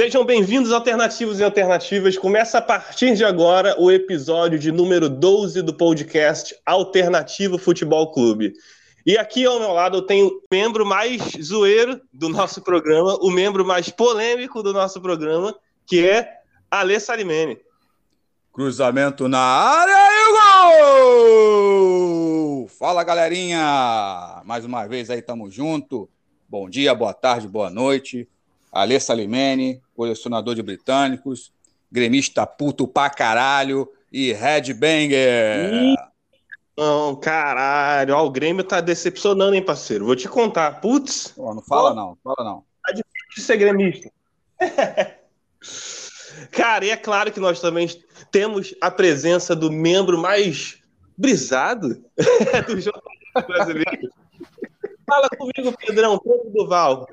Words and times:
Sejam 0.00 0.24
bem-vindos, 0.24 0.72
alternativos 0.72 1.40
e 1.40 1.44
alternativas. 1.44 2.16
Começa 2.16 2.56
a 2.56 2.62
partir 2.62 3.14
de 3.14 3.22
agora 3.22 3.78
o 3.78 3.90
episódio 3.90 4.58
de 4.58 4.72
número 4.72 5.10
12 5.10 5.60
do 5.60 5.74
podcast 5.74 6.56
Alternativo 6.64 7.58
Futebol 7.58 8.10
Clube. 8.10 8.54
E 9.04 9.18
aqui 9.18 9.44
ao 9.44 9.58
meu 9.58 9.72
lado 9.72 9.98
eu 9.98 10.02
tenho 10.02 10.28
o 10.28 10.40
membro 10.50 10.86
mais 10.86 11.20
zoeiro 11.38 12.00
do 12.10 12.30
nosso 12.30 12.62
programa, 12.62 13.18
o 13.20 13.30
membro 13.30 13.62
mais 13.62 13.90
polêmico 13.90 14.62
do 14.62 14.72
nosso 14.72 15.02
programa, 15.02 15.54
que 15.84 16.08
é 16.08 16.32
Alê 16.70 16.98
Salimene. 16.98 17.58
Cruzamento 18.54 19.28
na 19.28 19.38
área 19.38 19.92
e 19.92 20.24
o 20.24 20.32
gol! 22.62 22.68
Fala 22.68 23.04
galerinha! 23.04 24.40
Mais 24.46 24.64
uma 24.64 24.86
vez 24.86 25.10
aí, 25.10 25.20
tamo 25.20 25.50
junto. 25.50 26.08
Bom 26.48 26.70
dia, 26.70 26.94
boa 26.94 27.12
tarde, 27.12 27.46
boa 27.46 27.68
noite. 27.68 28.26
Alê 28.72 29.00
Salimene, 29.00 29.82
colecionador 29.94 30.54
de 30.54 30.62
britânicos, 30.62 31.52
gremista 31.90 32.46
puto 32.46 32.86
pra 32.86 33.10
caralho 33.10 33.88
e 34.12 34.32
headbanger. 34.32 35.96
Não, 36.76 37.16
caralho, 37.16 38.14
ó, 38.14 38.24
o 38.24 38.30
Grêmio 38.30 38.64
tá 38.64 38.80
decepcionando, 38.80 39.54
hein, 39.54 39.64
parceiro? 39.64 40.06
Vou 40.06 40.16
te 40.16 40.28
contar. 40.28 40.80
Putz. 40.80 41.28
Pô, 41.28 41.54
não 41.54 41.62
fala 41.62 41.94
não, 41.94 42.16
fala 42.24 42.44
não. 42.44 42.64
Tá 42.84 42.92
difícil 42.92 43.44
ser 43.44 43.56
gremista. 43.56 44.10
Cara, 46.50 46.84
e 46.84 46.90
é 46.90 46.96
claro 46.96 47.30
que 47.32 47.40
nós 47.40 47.60
também 47.60 47.88
temos 48.30 48.74
a 48.80 48.90
presença 48.90 49.54
do 49.54 49.70
membro 49.70 50.18
mais 50.18 50.78
brisado 51.16 52.02
do 52.66 52.80
jogo 52.80 53.02
brasileiro. 53.46 54.08
Fala 55.06 55.28
comigo, 55.36 55.76
Pedrão, 55.76 56.18
Pedro 56.18 56.50
Duval. 56.54 57.06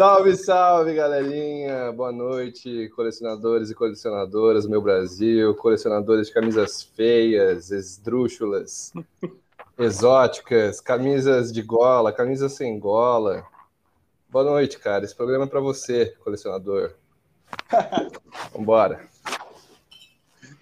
Salve, 0.00 0.34
salve, 0.34 0.94
galerinha! 0.94 1.92
Boa 1.92 2.10
noite, 2.10 2.90
colecionadores 2.96 3.68
e 3.68 3.74
colecionadoras 3.74 4.64
do 4.64 4.70
meu 4.70 4.80
Brasil, 4.80 5.54
colecionadores 5.56 6.28
de 6.28 6.32
camisas 6.32 6.82
feias, 6.82 7.70
esdrúxulas, 7.70 8.94
exóticas, 9.78 10.80
camisas 10.80 11.52
de 11.52 11.60
gola, 11.60 12.14
camisas 12.14 12.52
sem 12.52 12.78
gola. 12.78 13.44
Boa 14.30 14.42
noite, 14.42 14.78
cara. 14.78 15.04
Esse 15.04 15.14
programa 15.14 15.44
é 15.44 15.48
para 15.48 15.60
você, 15.60 16.14
colecionador. 16.24 16.94
Vambora. 18.56 19.06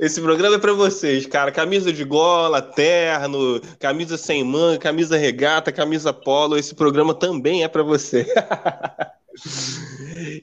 Esse 0.01 0.21
programa 0.21 0.57
é 0.57 0.59
para 0.59 0.73
vocês, 0.73 1.27
cara. 1.27 1.53
Camisa 1.53 1.93
de 1.93 2.03
gola, 2.03 2.61
terno, 2.61 3.61
camisa 3.79 4.17
sem 4.17 4.43
manga, 4.43 4.79
camisa 4.79 5.17
regata, 5.17 5.71
camisa 5.71 6.13
polo. 6.13 6.57
Esse 6.57 6.75
programa 6.75 7.15
também 7.15 7.63
é 7.63 7.69
para 7.69 7.85
você. 7.85 8.27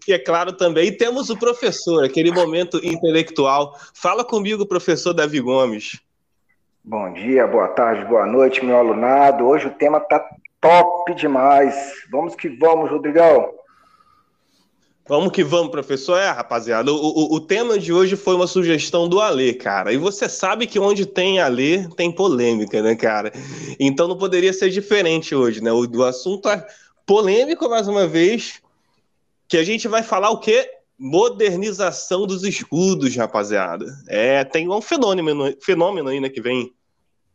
E 0.08 0.14
é 0.14 0.20
claro 0.20 0.54
também 0.54 0.96
temos 0.96 1.30
o 1.30 1.38
professor, 1.38 2.04
aquele 2.04 2.32
momento 2.32 2.80
intelectual. 2.84 3.78
Fala 3.94 4.24
comigo, 4.24 4.66
professor 4.66 5.14
Davi 5.14 5.40
Gomes. 5.40 6.00
Bom 6.84 7.12
dia, 7.14 7.48
boa 7.48 7.68
tarde, 7.70 8.06
boa 8.06 8.26
noite, 8.26 8.64
meu 8.64 8.78
alunado. 8.78 9.46
Hoje 9.46 9.68
o 9.68 9.74
tema 9.74 10.00
tá 10.00 10.24
top 10.62 11.16
demais. 11.16 11.76
Vamos 12.12 12.36
que 12.36 12.48
vamos, 12.48 12.90
Rodrigão. 12.90 13.54
Vamos 15.08 15.32
que 15.32 15.44
vamos, 15.44 15.70
professor. 15.70 16.18
É, 16.18 16.30
rapaziada, 16.30 16.92
o, 16.92 16.96
o, 16.96 17.36
o, 17.36 17.40
tema 17.40 17.78
de 17.78 17.94
hoje 17.94 18.16
foi 18.16 18.36
uma 18.36 18.48
sugestão 18.48 19.08
do 19.08 19.20
Alê, 19.20 19.54
cara. 19.54 19.94
E 19.94 19.98
você 19.98 20.28
sabe 20.28 20.66
que 20.66 20.80
onde 20.80 21.06
tem 21.06 21.40
Alê, 21.40 21.88
tem 21.96 22.12
polêmica, 22.12 22.82
né, 22.82 22.96
cara? 22.96 23.32
Então 23.80 24.08
não 24.08 24.18
poderia 24.18 24.52
ser 24.52 24.70
diferente 24.70 25.36
hoje, 25.36 25.62
né? 25.62 25.72
O, 25.72 25.86
o 25.88 26.04
assunto 26.04 26.50
é 26.50 26.66
polêmico, 27.06 27.70
mais 27.70 27.88
uma 27.88 28.08
vez, 28.08 28.62
que 29.48 29.58
a 29.58 29.64
gente 29.64 29.88
vai 29.88 30.04
falar 30.04 30.30
o 30.30 30.40
quê? 30.40 30.70
Modernização 30.98 32.26
dos 32.26 32.44
escudos, 32.44 33.16
rapaziada. 33.16 33.86
É, 34.08 34.44
tem 34.44 34.70
um 34.70 34.82
fenômeno, 34.82 35.56
fenômeno 35.62 36.10
aí, 36.10 36.20
né, 36.20 36.30
que 36.30 36.42
vem 36.42 36.74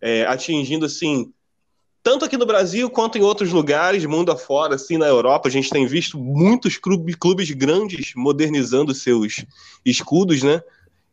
é, 0.00 0.24
atingindo, 0.24 0.86
assim, 0.86 1.32
tanto 2.02 2.24
aqui 2.24 2.36
no 2.36 2.46
Brasil 2.46 2.88
quanto 2.88 3.18
em 3.18 3.22
outros 3.22 3.52
lugares, 3.52 4.06
mundo 4.06 4.32
afora, 4.32 4.74
assim, 4.74 4.96
na 4.96 5.06
Europa, 5.06 5.48
a 5.48 5.52
gente 5.52 5.68
tem 5.68 5.86
visto 5.86 6.18
muitos 6.18 6.78
clubes, 6.78 7.14
clubes 7.14 7.50
grandes 7.50 8.14
modernizando 8.16 8.94
seus 8.94 9.44
escudos, 9.84 10.42
né? 10.42 10.62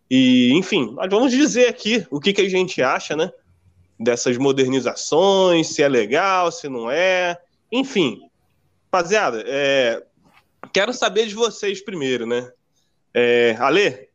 E, 0.09 0.53
enfim, 0.53 0.93
nós 0.93 1.09
vamos 1.09 1.31
dizer 1.31 1.67
aqui 1.67 2.07
o 2.09 2.21
que, 2.21 2.31
que 2.31 2.41
a 2.41 2.49
gente 2.49 2.81
acha, 2.81 3.15
né? 3.15 3.29
Dessas 3.99 4.37
modernizações, 4.37 5.67
se 5.67 5.83
é 5.83 5.89
legal, 5.89 6.51
se 6.51 6.69
não 6.69 6.89
é. 6.89 7.37
Enfim, 7.69 8.21
rapaziada, 8.85 9.43
é, 9.45 10.01
quero 10.71 10.93
saber 10.93 11.27
de 11.27 11.35
vocês 11.35 11.83
primeiro, 11.83 12.25
né? 12.25 12.51
É, 13.13 13.55
Ale, 13.59 14.09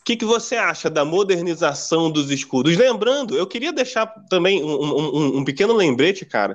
o 0.00 0.04
que, 0.04 0.16
que 0.16 0.24
você 0.24 0.56
acha 0.56 0.88
da 0.88 1.04
modernização 1.04 2.10
dos 2.10 2.30
escudos? 2.30 2.76
Lembrando, 2.76 3.36
eu 3.36 3.46
queria 3.46 3.72
deixar 3.72 4.06
também 4.30 4.62
um, 4.62 4.68
um, 4.68 5.36
um, 5.38 5.44
pequeno 5.44 5.74
lembrete, 5.74 6.24
cara, 6.24 6.54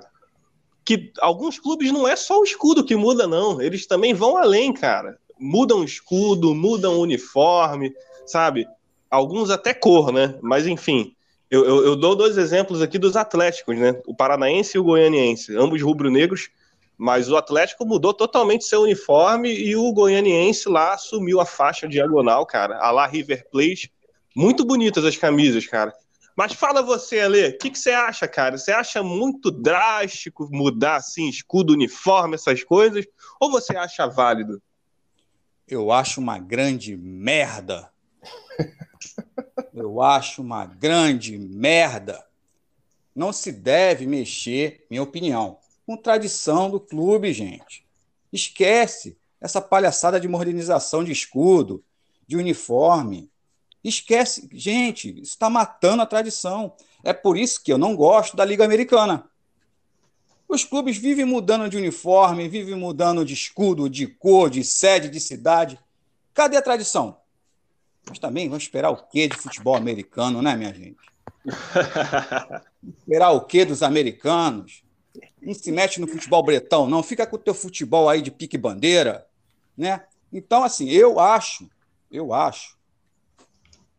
que 0.84 1.12
alguns 1.20 1.60
clubes 1.60 1.92
não 1.92 2.08
é 2.08 2.16
só 2.16 2.40
o 2.40 2.44
escudo 2.44 2.84
que 2.84 2.96
muda, 2.96 3.28
não. 3.28 3.62
Eles 3.62 3.86
também 3.86 4.14
vão 4.14 4.38
além, 4.38 4.74
cara. 4.74 5.18
Mudam 5.40 5.80
o 5.80 5.84
escudo, 5.84 6.56
mudam 6.56 6.96
o 6.96 7.02
uniforme, 7.02 7.94
sabe? 8.26 8.68
Alguns 9.10 9.50
até 9.50 9.74
cor, 9.74 10.12
né? 10.12 10.38
Mas 10.42 10.66
enfim, 10.66 11.14
eu, 11.50 11.66
eu, 11.66 11.86
eu 11.86 11.96
dou 11.96 12.16
dois 12.16 12.38
exemplos 12.38 12.82
aqui 12.82 12.98
dos 12.98 13.18
Atléticos, 13.18 13.78
né? 13.78 14.00
O 14.08 14.16
Paranaense 14.16 14.78
e 14.78 14.80
o 14.80 14.84
Goianiense, 14.84 15.56
ambos 15.58 15.82
rubro-negros 15.82 16.50
mas 17.02 17.32
o 17.32 17.36
Atlético 17.36 17.84
mudou 17.84 18.14
totalmente 18.14 18.64
seu 18.64 18.84
uniforme 18.84 19.52
e 19.52 19.76
o 19.76 19.92
goianiense 19.92 20.70
lá 20.70 20.94
assumiu 20.94 21.42
a 21.42 21.48
faixa 21.48 21.88
diagonal, 21.88 22.46
cara. 22.46 22.78
A 22.78 22.92
lá 22.92 23.08
River 23.08 23.50
Plate. 23.50 23.92
Muito 24.36 24.64
bonitas 24.64 25.04
as 25.04 25.18
camisas, 25.18 25.66
cara. 25.66 25.92
Mas 26.38 26.54
fala 26.54 26.84
você, 26.84 27.22
Ale, 27.22 27.48
o 27.48 27.58
que, 27.58 27.72
que, 27.72 27.80
você 27.80 27.90
acha, 27.90 28.28
cara? 28.28 28.56
Você 28.56 28.72
acha 28.72 29.02
muito 29.02 29.50
drástico 29.50 30.48
mudar 30.52 30.98
assim, 30.98 31.28
escudo, 31.28 31.74
uniforme, 31.74 32.36
essas 32.36 32.64
coisas? 32.64 33.04
Ou 33.40 33.50
você 33.50 33.76
acha 33.76 34.06
válido? 34.06 34.62
Eu 35.68 35.92
acho 35.92 36.22
uma 36.22 36.38
grande 36.38 36.96
merda. 36.96 37.92
Eu 39.74 40.04
acho 40.04 40.44
uma 40.44 40.68
grande 40.68 41.36
merda. 41.36 42.24
Não 43.16 43.34
se 43.34 43.52
deve 43.52 44.06
mexer, 44.06 44.86
minha 44.88 45.02
opinião 45.02 45.61
com 45.86 45.98
tradição 45.98 46.70
do 46.70 46.80
clube, 46.80 47.34
gente. 47.34 47.86
Esquece 48.32 49.18
essa 49.40 49.62
palhaçada 49.62 50.20
de 50.20 50.28
modernização 50.28 51.04
de 51.04 51.12
escudo, 51.12 51.84
de 52.28 52.38
uniforme. 52.38 53.30
Esquece, 53.84 54.48
gente, 54.54 55.10
isso 55.10 55.32
está 55.32 55.50
matando 55.50 56.04
a 56.04 56.06
tradição. 56.06 56.74
É 57.04 57.12
por 57.12 57.38
isso 57.38 57.64
que 57.64 57.74
eu 57.74 57.78
não 57.78 57.96
gosto 57.96 58.38
da 58.38 58.46
Liga 58.46 58.64
Americana. 58.64 59.28
Os 60.48 60.64
clubes 60.64 60.98
vivem 60.98 61.26
mudando 61.26 61.70
de 61.70 61.78
uniforme, 61.78 62.48
vivem 62.48 62.76
mudando 62.76 63.26
de 63.26 63.34
escudo, 63.34 63.90
de 63.90 64.06
cor, 64.06 64.50
de 64.50 64.64
sede, 64.64 65.10
de 65.10 65.20
cidade. 65.20 65.80
Cadê 66.34 66.58
a 66.58 66.62
tradição? 66.62 67.18
Mas 68.08 68.20
também 68.20 68.50
vamos 68.50 68.64
esperar 68.64 68.90
o 68.92 68.98
quê 68.98 69.28
de 69.28 69.38
futebol 69.38 69.76
americano, 69.76 70.42
né, 70.42 70.56
minha 70.56 70.74
gente? 70.74 71.00
esperar 73.00 73.32
o 73.32 73.42
quê 73.42 73.64
dos 73.64 73.82
americanos? 73.82 74.84
Não 75.42 75.54
se 75.54 75.72
mete 75.72 76.00
no 76.00 76.08
futebol 76.08 76.44
bretão, 76.44 76.88
não. 76.88 77.04
Fica 77.04 77.26
com 77.26 77.36
o 77.36 77.40
teu 77.40 77.54
futebol 77.54 78.08
aí 78.08 78.22
de 78.22 78.32
pique 78.32 78.58
bandeira, 78.58 79.28
né? 79.76 80.06
Então, 80.32 80.64
assim, 80.64 80.90
eu 80.90 81.20
acho, 81.20 81.70
eu 82.10 82.34
acho 82.34 82.78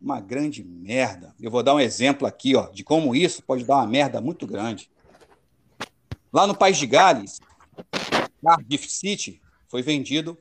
uma 0.01 0.19
grande 0.19 0.63
merda. 0.63 1.33
Eu 1.39 1.51
vou 1.51 1.63
dar 1.63 1.75
um 1.75 1.79
exemplo 1.79 2.27
aqui, 2.27 2.55
ó, 2.55 2.67
de 2.69 2.83
como 2.83 3.15
isso 3.15 3.43
pode 3.43 3.63
dar 3.63 3.77
uma 3.77 3.87
merda 3.87 4.19
muito 4.19 4.47
grande. 4.47 4.89
Lá 6.31 6.47
no 6.47 6.55
País 6.55 6.77
de 6.77 6.87
Gales, 6.87 7.39
Cardiff 8.43 8.89
City 8.89 9.41
foi 9.67 9.81
vendido. 9.81 10.37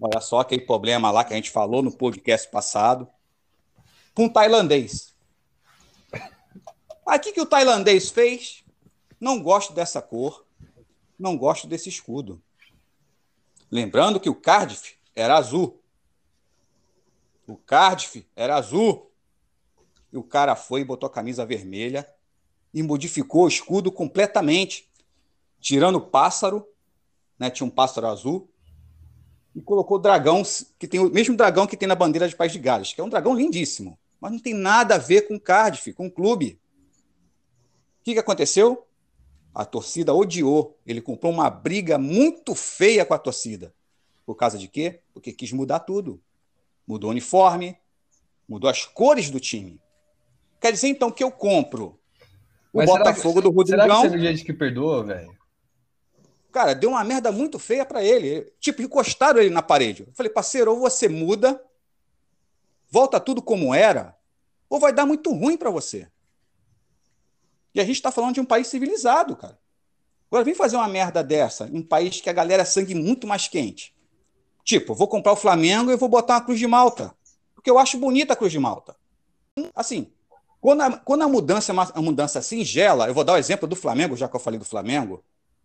Olha 0.00 0.20
só 0.20 0.40
aquele 0.40 0.62
problema 0.62 1.10
lá 1.10 1.24
que 1.24 1.32
a 1.32 1.36
gente 1.36 1.50
falou 1.50 1.82
no 1.82 1.90
podcast 1.90 2.48
passado. 2.50 3.08
Com 4.14 4.24
um 4.24 4.28
tailandês. 4.28 5.14
Que, 7.22 7.32
que 7.32 7.40
o 7.40 7.46
tailandês 7.46 8.10
fez? 8.10 8.62
Não 9.20 9.42
gosto 9.42 9.72
dessa 9.72 10.00
cor, 10.00 10.46
não 11.18 11.36
gosto 11.36 11.66
desse 11.66 11.88
escudo. 11.88 12.40
Lembrando 13.70 14.20
que 14.20 14.30
o 14.30 14.34
Cardiff 14.34 14.96
era 15.14 15.36
azul. 15.36 15.80
O 17.46 17.56
Cardiff 17.56 18.26
era 18.36 18.56
azul. 18.56 19.10
E 20.12 20.16
o 20.16 20.22
cara 20.22 20.56
foi 20.56 20.80
e 20.80 20.84
botou 20.84 21.06
a 21.06 21.12
camisa 21.12 21.44
vermelha 21.44 22.08
e 22.72 22.82
modificou 22.82 23.44
o 23.44 23.48
escudo 23.48 23.92
completamente, 23.92 24.88
tirando 25.60 25.96
o 25.96 26.00
pássaro, 26.00 26.66
né? 27.38 27.50
Tinha 27.50 27.66
um 27.66 27.70
pássaro 27.70 28.06
azul 28.06 28.48
e 29.54 29.60
colocou 29.60 29.96
o 29.98 30.00
dragão, 30.00 30.42
que 30.78 30.86
tem 30.86 31.00
o 31.00 31.10
mesmo 31.10 31.36
dragão 31.36 31.66
que 31.66 31.76
tem 31.76 31.88
na 31.88 31.94
bandeira 31.94 32.28
de 32.28 32.36
País 32.36 32.52
de 32.52 32.58
Gales, 32.58 32.92
que 32.92 33.00
é 33.00 33.04
um 33.04 33.08
dragão 33.08 33.34
lindíssimo, 33.34 33.98
mas 34.20 34.32
não 34.32 34.38
tem 34.38 34.54
nada 34.54 34.94
a 34.94 34.98
ver 34.98 35.28
com 35.28 35.38
Cardiff, 35.38 35.92
com 35.92 36.06
o 36.06 36.10
clube. 36.10 36.60
O 38.00 38.04
que, 38.04 38.14
que 38.14 38.20
aconteceu? 38.20 38.87
A 39.54 39.64
torcida 39.64 40.14
odiou. 40.14 40.78
Ele 40.86 41.00
comprou 41.00 41.32
uma 41.32 41.50
briga 41.50 41.98
muito 41.98 42.54
feia 42.54 43.04
com 43.04 43.14
a 43.14 43.18
torcida. 43.18 43.74
Por 44.24 44.34
causa 44.34 44.58
de 44.58 44.68
quê? 44.68 45.00
Porque 45.12 45.32
quis 45.32 45.52
mudar 45.52 45.80
tudo. 45.80 46.20
Mudou 46.86 47.08
o 47.08 47.10
uniforme, 47.12 47.76
mudou 48.48 48.68
as 48.70 48.84
cores 48.84 49.30
do 49.30 49.40
time. 49.40 49.80
Quer 50.60 50.72
dizer, 50.72 50.88
então, 50.88 51.10
que 51.10 51.22
eu 51.24 51.30
compro 51.30 51.98
o 52.72 52.78
Mas 52.78 52.86
Botafogo 52.86 53.42
que- 53.42 53.50
do 53.50 53.66
Será 53.66 53.84
que 53.84 53.90
Rodrigão. 53.90 54.02
teve 54.02 54.18
gente 54.32 54.44
que 54.44 54.52
perdoa, 54.52 55.04
velho? 55.04 55.36
Cara, 56.52 56.74
deu 56.74 56.90
uma 56.90 57.04
merda 57.04 57.30
muito 57.30 57.58
feia 57.58 57.84
pra 57.84 58.02
ele. 58.02 58.50
Tipo, 58.58 58.82
encostaram 58.82 59.40
ele 59.40 59.50
na 59.50 59.62
parede. 59.62 60.04
Eu 60.06 60.12
falei, 60.14 60.32
parceiro, 60.32 60.72
ou 60.72 60.80
você 60.80 61.08
muda, 61.08 61.62
volta 62.90 63.20
tudo 63.20 63.42
como 63.42 63.74
era, 63.74 64.16
ou 64.68 64.80
vai 64.80 64.92
dar 64.92 65.06
muito 65.06 65.32
ruim 65.32 65.56
pra 65.56 65.70
você. 65.70 66.08
E 67.74 67.80
a 67.80 67.84
gente 67.84 68.02
tá 68.02 68.10
falando 68.10 68.34
de 68.34 68.40
um 68.40 68.44
país 68.44 68.66
civilizado, 68.66 69.36
cara. 69.36 69.58
Agora 70.30 70.44
vem 70.44 70.54
fazer 70.54 70.76
uma 70.76 70.88
merda 70.88 71.22
dessa 71.22 71.68
em 71.72 71.78
um 71.78 71.82
país 71.82 72.20
que 72.20 72.28
a 72.28 72.32
galera 72.32 72.62
é 72.62 72.66
sangue 72.66 72.94
muito 72.94 73.26
mais 73.26 73.48
quente. 73.48 73.94
Tipo, 74.62 74.94
vou 74.94 75.08
comprar 75.08 75.32
o 75.32 75.36
Flamengo 75.36 75.90
e 75.90 75.96
vou 75.96 76.08
botar 76.08 76.34
uma 76.34 76.44
cruz 76.44 76.58
de 76.58 76.66
malta. 76.66 77.14
Porque 77.54 77.70
eu 77.70 77.78
acho 77.78 77.98
bonita 77.98 78.34
a 78.34 78.36
cruz 78.36 78.52
de 78.52 78.58
malta. 78.58 78.94
Assim, 79.74 80.12
quando 80.60 80.82
a, 80.82 80.98
quando 80.98 81.22
a 81.22 81.28
mudança 81.28 81.72
é 81.72 81.74
uma, 81.74 81.90
uma 81.92 82.02
mudança 82.02 82.42
singela, 82.42 83.06
eu 83.06 83.14
vou 83.14 83.24
dar 83.24 83.34
o 83.34 83.38
exemplo 83.38 83.66
do 83.66 83.74
Flamengo, 83.74 84.16
já 84.16 84.28
que 84.28 84.36
eu 84.36 84.40
falei 84.40 84.58
do 84.58 84.64
Flamengo. 84.64 85.24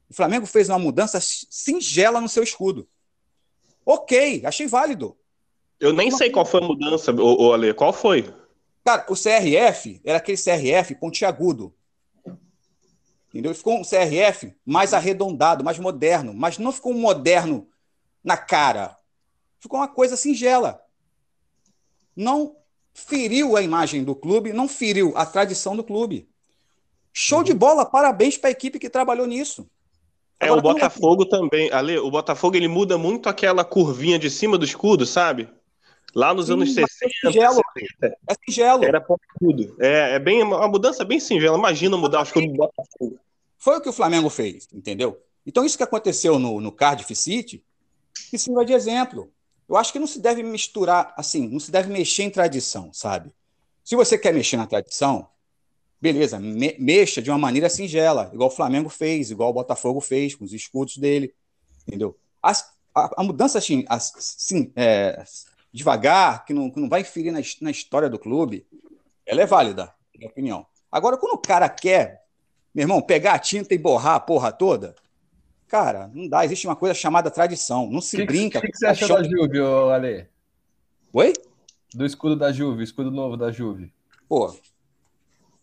O 0.09 0.13
Flamengo 0.13 0.45
fez 0.45 0.69
uma 0.69 0.79
mudança 0.79 1.19
singela 1.21 2.21
no 2.21 2.29
seu 2.29 2.43
escudo. 2.43 2.87
Ok, 3.85 4.43
achei 4.45 4.67
válido. 4.67 5.17
Eu 5.79 5.91
nem 5.91 6.09
sei 6.11 6.29
qual 6.29 6.45
foi 6.45 6.63
a 6.63 6.67
mudança, 6.67 7.11
ô, 7.11 7.47
ô 7.47 7.53
Ale. 7.53 7.73
Qual 7.73 7.91
foi? 7.91 8.33
Cara, 8.85 9.05
o 9.09 9.15
CRF 9.15 9.99
era 10.05 10.17
aquele 10.17 10.37
CRF 10.37 10.95
pontiagudo. 10.95 11.73
Entendeu? 13.33 13.55
Ficou 13.55 13.79
um 13.79 13.81
CRF 13.81 14.55
mais 14.63 14.93
arredondado, 14.93 15.63
mais 15.63 15.79
moderno, 15.79 16.35
mas 16.35 16.59
não 16.59 16.71
ficou 16.71 16.91
um 16.93 16.99
moderno 16.99 17.67
na 18.23 18.37
cara. 18.37 18.95
Ficou 19.59 19.79
uma 19.79 19.87
coisa 19.87 20.15
singela. 20.15 20.79
Não 22.15 22.55
feriu 22.93 23.57
a 23.57 23.63
imagem 23.63 24.03
do 24.03 24.13
clube, 24.13 24.53
não 24.53 24.67
feriu 24.67 25.13
a 25.17 25.25
tradição 25.25 25.75
do 25.75 25.83
clube. 25.83 26.29
Show 27.11 27.41
de 27.43 27.55
bola, 27.55 27.85
parabéns 27.85 28.37
para 28.37 28.49
a 28.49 28.51
equipe 28.51 28.77
que 28.77 28.89
trabalhou 28.89 29.25
nisso. 29.25 29.67
É, 30.39 30.45
Agora, 30.45 30.59
o 30.59 30.61
Botafogo 30.61 31.25
também. 31.25 31.71
Ale, 31.71 31.97
o 31.97 32.11
Botafogo 32.11 32.55
ele 32.55 32.67
muda 32.67 32.99
muito 32.99 33.29
aquela 33.29 33.65
curvinha 33.65 34.19
de 34.19 34.29
cima 34.29 34.59
do 34.59 34.65
escudo, 34.65 35.07
sabe? 35.07 35.49
Lá 36.15 36.33
nos 36.33 36.47
Sim, 36.47 36.53
anos 36.53 36.75
mas 36.75 36.91
60, 36.91 37.05
é 37.05 37.31
singelo. 37.31 37.61
70, 37.77 38.17
É 38.29 38.33
singelo. 38.45 38.83
era 38.85 39.01
pontudo. 39.01 39.75
É, 39.79 40.15
é 40.15 40.19
bem 40.19 40.43
uma 40.43 40.67
mudança 40.67 41.03
bem 41.03 41.19
singela. 41.19 41.57
Imagina 41.57 41.97
mudar 41.97 42.19
o 42.19 42.23
escudo 42.23 42.47
do 42.47 42.53
Botafogo. 42.53 43.19
Foi 43.57 43.77
o 43.77 43.81
que 43.81 43.89
o 43.89 43.93
Flamengo 43.93 44.29
fez, 44.29 44.67
entendeu? 44.73 45.19
Então, 45.45 45.65
isso 45.65 45.77
que 45.77 45.83
aconteceu 45.83 46.37
no, 46.37 46.61
no 46.61 46.71
Cardiff 46.71 47.15
City, 47.15 47.63
que 48.29 48.37
sirva 48.37 48.63
de 48.65 48.73
exemplo. 48.73 49.31
Eu 49.67 49.75
acho 49.77 49.91
que 49.91 49.99
não 49.99 50.07
se 50.07 50.19
deve 50.19 50.43
misturar, 50.43 51.13
assim, 51.17 51.47
não 51.47 51.59
se 51.59 51.71
deve 51.71 51.91
mexer 51.91 52.23
em 52.23 52.29
tradição, 52.29 52.91
sabe? 52.93 53.31
Se 53.83 53.95
você 53.95 54.17
quer 54.17 54.33
mexer 54.33 54.57
na 54.57 54.67
tradição, 54.67 55.27
beleza, 55.99 56.39
me- 56.39 56.75
mexa 56.79 57.21
de 57.21 57.31
uma 57.31 57.37
maneira 57.39 57.69
singela, 57.69 58.29
igual 58.33 58.49
o 58.49 58.53
Flamengo 58.53 58.89
fez, 58.89 59.31
igual 59.31 59.49
o 59.49 59.53
Botafogo 59.53 59.99
fez, 60.01 60.35
com 60.35 60.43
os 60.45 60.53
escudos 60.53 60.97
dele, 60.97 61.33
entendeu? 61.87 62.17
As- 62.41 62.71
a, 62.93 63.21
a 63.21 63.23
mudança, 63.23 63.57
assim, 63.57 63.85
as- 63.87 64.13
sim, 64.19 64.71
é, 64.75 65.23
devagar, 65.73 66.45
que 66.45 66.53
não, 66.53 66.69
que 66.69 66.79
não 66.79 66.87
vai 66.87 67.03
ferir 67.03 67.31
na, 67.33 67.39
na 67.61 67.71
história 67.71 68.09
do 68.09 68.19
clube, 68.19 68.65
ela 69.25 69.41
é 69.41 69.45
válida, 69.45 69.85
na 69.85 70.19
minha 70.19 70.29
opinião. 70.29 70.65
Agora, 70.91 71.17
quando 71.17 71.33
o 71.33 71.37
cara 71.39 71.67
quer 71.67 72.23
meu 72.73 72.83
irmão, 72.83 73.01
pegar 73.01 73.33
a 73.33 73.39
tinta 73.39 73.73
e 73.73 73.77
borrar 73.77 74.15
a 74.15 74.19
porra 74.19 74.51
toda, 74.51 74.95
cara, 75.67 76.09
não 76.11 76.27
dá. 76.27 76.43
Existe 76.43 76.65
uma 76.65 76.75
coisa 76.75 76.95
chamada 76.95 77.29
tradição. 77.29 77.87
Não 77.89 78.01
se 78.01 78.15
O 78.15 78.19
que, 78.19 78.25
que, 78.25 78.33
brinca. 78.33 78.59
que, 78.59 78.67
que 78.67 78.73
com 78.73 78.79
você 78.79 78.85
achou 78.87 79.09
da 79.09 79.23
Juve, 79.23 79.59
ô, 79.61 79.89
Ale? 79.91 80.27
Oi? 81.13 81.33
Do 81.93 82.05
escudo 82.05 82.35
da 82.35 82.51
Juve, 82.51 82.79
o 82.79 82.83
escudo 82.83 83.11
novo 83.11 83.37
da 83.37 83.51
Juve. 83.51 83.93
Pô. 84.27 84.55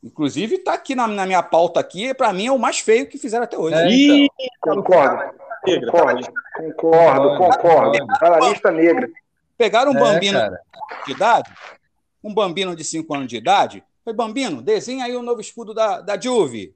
Inclusive, 0.03 0.59
tá 0.59 0.75
aqui 0.75 0.95
na, 0.95 1.09
na 1.09 1.27
minha 1.27 1.43
pauta 1.43 1.81
aqui, 1.81 2.15
pra 2.15 2.33
mim 2.33 2.47
é 2.47 2.53
o 2.53 2.59
mais 2.59 2.79
feio 2.79 3.09
que 3.09 3.19
fizeram 3.19 3.45
até 3.45 3.59
hoje. 3.59 3.75
É, 3.75 3.91
Ih, 3.91 4.29
Concordo, 4.61 5.35
concordo, 5.65 6.33
concordo, 6.57 7.37
concordo. 7.37 8.07
Tá 8.19 8.31
na 8.31 8.49
lista 8.49 8.71
negra. 8.71 9.11
Pegaram 9.61 9.93
um 9.93 9.97
É, 9.99 10.01
bambino 10.01 10.39
cara. 10.41 10.59
de 11.05 11.13
idade, 11.13 11.53
um 12.25 12.33
bambino 12.33 12.75
de 12.75 12.83
5 12.83 13.15
anos 13.15 13.29
de 13.29 13.37
idade, 13.37 13.85
foi 14.03 14.15
Bambino, 14.15 14.63
desenha 14.63 15.05
aí 15.05 15.15
o 15.15 15.23
novo 15.23 15.43
escudo 15.43 15.75
da, 15.75 16.01
da 16.01 16.19
Juve. 16.19 16.75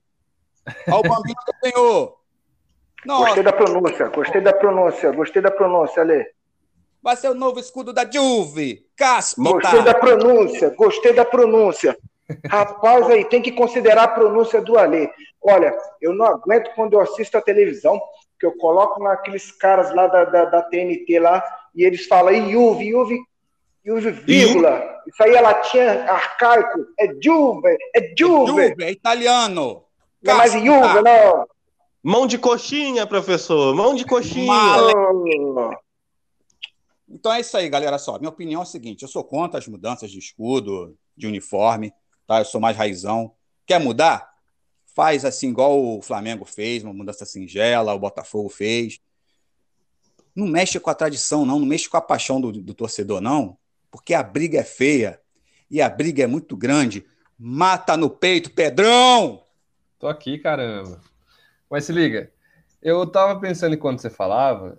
Aí 0.66 0.92
o 0.92 1.02
Bambino 1.02 1.36
desenhou. 1.62 2.18
Nossa, 3.06 3.24
Gostei 3.24 3.42
da 3.42 3.52
pronúncia, 3.54 4.08
gostei 4.08 4.40
da 4.42 4.52
pronúncia, 4.52 5.10
gostei 5.12 5.40
da 5.42 5.50
pronúncia, 5.50 6.02
Ale. 6.02 6.26
vai 7.02 7.16
ser 7.16 7.30
o 7.30 7.34
novo 7.34 7.58
escudo 7.58 7.90
da 7.90 8.04
Juve. 8.10 8.86
Cáspita. 8.94 9.50
Gostei 9.50 9.82
da 9.82 9.94
pronúncia, 9.94 10.68
gostei 10.76 11.12
da 11.14 11.24
pronúncia. 11.24 11.96
Rapaz, 12.50 13.08
aí 13.08 13.24
tem 13.24 13.40
que 13.40 13.52
considerar 13.52 14.02
a 14.04 14.08
pronúncia 14.08 14.60
do 14.60 14.78
Ale. 14.78 15.10
Olha, 15.40 15.74
eu 16.02 16.14
não 16.14 16.26
aguento 16.26 16.70
quando 16.74 16.92
eu 16.92 17.00
assisto 17.00 17.38
a 17.38 17.42
televisão, 17.42 17.98
que 18.38 18.44
eu 18.44 18.52
coloco 18.58 19.02
naqueles 19.02 19.50
caras 19.52 19.94
lá 19.94 20.06
da, 20.06 20.24
da, 20.26 20.44
da 20.44 20.62
TNT 20.62 21.18
lá, 21.18 21.42
e 21.74 21.84
eles 21.84 22.06
falam 22.06 22.50
Juve, 22.50 22.90
Juve, 22.90 23.18
Juve, 23.84 24.10
vírgula. 24.12 25.02
Isso 25.06 25.22
aí 25.22 25.34
é 25.34 25.40
latim 25.40 25.78
arcaico, 25.78 26.86
é 26.98 27.08
Juve, 27.20 27.76
é 27.94 28.14
Juve. 28.18 28.68
Juve, 28.68 28.84
é 28.84 28.90
italiano. 28.90 29.84
Não 30.22 30.32
é 30.32 30.36
mais. 30.36 30.52
Juve, 30.52 31.02
não. 31.02 31.46
Mão 32.02 32.26
de 32.26 32.38
coxinha, 32.38 33.06
professor. 33.06 33.74
Mão 33.74 33.94
de 33.94 34.04
coxinha. 34.04 34.46
Mala. 34.46 34.92
Então 37.08 37.32
é 37.32 37.40
isso 37.40 37.56
aí, 37.56 37.68
galera. 37.68 37.98
Só, 37.98 38.18
minha 38.18 38.30
opinião 38.30 38.60
é 38.60 38.62
a 38.62 38.66
seguinte: 38.66 39.02
eu 39.02 39.08
sou 39.08 39.24
contra 39.24 39.58
as 39.58 39.68
mudanças 39.68 40.10
de 40.10 40.18
escudo, 40.18 40.96
de 41.16 41.26
uniforme, 41.26 41.92
tá? 42.26 42.40
Eu 42.40 42.44
sou 42.44 42.60
mais 42.60 42.76
raizão. 42.76 43.32
Quer 43.66 43.80
mudar? 43.80 44.32
Faz 44.94 45.24
assim, 45.24 45.48
igual 45.48 45.82
o 45.82 46.00
Flamengo 46.00 46.44
fez, 46.44 46.84
uma 46.84 46.92
mudança 46.92 47.26
singela, 47.26 47.94
o 47.94 47.98
Botafogo 47.98 48.48
fez. 48.48 49.00
Não 50.34 50.46
mexe 50.46 50.80
com 50.80 50.90
a 50.90 50.94
tradição, 50.94 51.46
não, 51.46 51.58
não 51.60 51.66
mexe 51.66 51.88
com 51.88 51.96
a 51.96 52.00
paixão 52.00 52.40
do, 52.40 52.50
do 52.50 52.74
torcedor, 52.74 53.20
não, 53.20 53.56
porque 53.90 54.14
a 54.14 54.22
briga 54.22 54.58
é 54.58 54.64
feia 54.64 55.20
e 55.70 55.80
a 55.80 55.88
briga 55.88 56.24
é 56.24 56.26
muito 56.26 56.56
grande. 56.56 57.04
Mata 57.38 57.96
no 57.96 58.10
peito, 58.10 58.50
Pedrão! 58.50 59.44
Tô 59.98 60.08
aqui, 60.08 60.38
caramba. 60.38 61.00
Mas 61.70 61.84
se 61.84 61.92
liga, 61.92 62.30
eu 62.82 63.06
tava 63.06 63.38
pensando 63.40 63.74
enquanto 63.74 64.00
você 64.00 64.10
falava, 64.10 64.78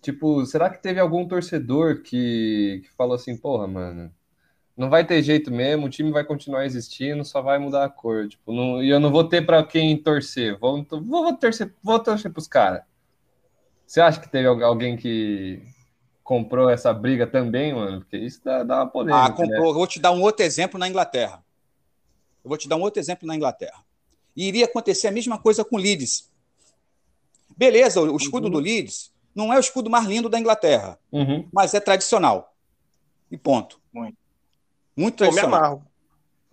tipo, 0.00 0.44
será 0.44 0.68
que 0.68 0.82
teve 0.82 0.98
algum 0.98 1.26
torcedor 1.26 2.02
que, 2.02 2.82
que 2.84 2.90
falou 2.96 3.14
assim, 3.14 3.36
porra, 3.36 3.66
mano, 3.66 4.12
não 4.76 4.90
vai 4.90 5.06
ter 5.06 5.22
jeito 5.22 5.50
mesmo, 5.50 5.86
o 5.86 5.90
time 5.90 6.10
vai 6.10 6.24
continuar 6.24 6.64
existindo, 6.64 7.24
só 7.24 7.40
vai 7.40 7.58
mudar 7.58 7.84
a 7.84 7.88
cor, 7.88 8.28
tipo, 8.28 8.52
não, 8.52 8.82
e 8.82 8.88
eu 8.90 8.98
não 8.98 9.12
vou 9.12 9.24
ter 9.24 9.44
pra 9.46 9.62
quem 9.62 9.96
torcer, 10.02 10.58
vou, 10.58 10.84
vou, 10.84 11.02
vou 11.24 11.36
torcer, 11.36 11.72
vou 11.82 11.98
torcer 11.98 12.32
pros 12.32 12.48
caras. 12.48 12.82
Você 13.86 14.00
acha 14.00 14.20
que 14.20 14.28
teve 14.28 14.46
al- 14.48 14.62
alguém 14.64 14.96
que 14.96 15.62
comprou 16.24 16.70
essa 16.70 16.92
briga 16.92 17.26
também, 17.26 17.74
mano? 17.74 18.00
Porque 18.00 18.16
isso 18.16 18.40
dá, 18.44 18.62
dá 18.62 18.76
uma 18.76 18.86
polêmica, 18.86 19.18
Ah, 19.24 19.28
né? 19.28 19.34
comprou. 19.36 19.68
Eu 19.68 19.74
vou 19.74 19.86
te 19.86 20.00
dar 20.00 20.12
um 20.12 20.22
outro 20.22 20.44
exemplo 20.44 20.78
na 20.78 20.88
Inglaterra. 20.88 21.44
Eu 22.44 22.48
vou 22.48 22.56
te 22.58 22.68
dar 22.68 22.76
um 22.76 22.80
outro 22.82 23.00
exemplo 23.00 23.26
na 23.26 23.36
Inglaterra. 23.36 23.84
E 24.34 24.46
iria 24.48 24.64
acontecer 24.64 25.08
a 25.08 25.12
mesma 25.12 25.38
coisa 25.38 25.64
com 25.64 25.76
o 25.76 25.78
Leeds. 25.78 26.30
Beleza, 27.56 28.00
o 28.00 28.16
escudo 28.16 28.46
Uhum. 28.46 28.52
do 28.52 28.58
Leeds 28.58 29.12
não 29.34 29.52
é 29.52 29.56
o 29.56 29.60
escudo 29.60 29.90
mais 29.90 30.06
lindo 30.06 30.28
da 30.28 30.38
Inglaterra, 30.38 30.98
Uhum. 31.12 31.46
mas 31.52 31.74
é 31.74 31.80
tradicional. 31.80 32.54
E 33.30 33.36
ponto. 33.36 33.80
Muito. 33.92 34.16
Muito 34.96 35.16
Pô, 35.18 35.24
me 35.24 35.30
tradicional. 35.30 35.58
amarro. 35.58 35.86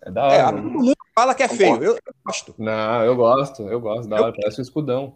É 0.02 0.12
da 0.12 0.28
É, 0.28 0.44
hora. 0.46 0.62
todo 0.62 0.70
mundo 0.72 0.96
fala 1.16 1.34
que 1.36 1.44
é 1.44 1.48
feio. 1.48 1.84
Eu 1.84 1.94
eu 1.96 2.00
gosto, 2.26 2.56
Não, 2.58 3.04
eu 3.04 3.16
gosto, 3.16 3.62
eu 3.64 3.80
gosto, 3.82 4.10
da 4.10 4.22
hora, 4.22 4.34
parece 4.34 4.60
um 4.60 4.64
escudão. 4.64 5.16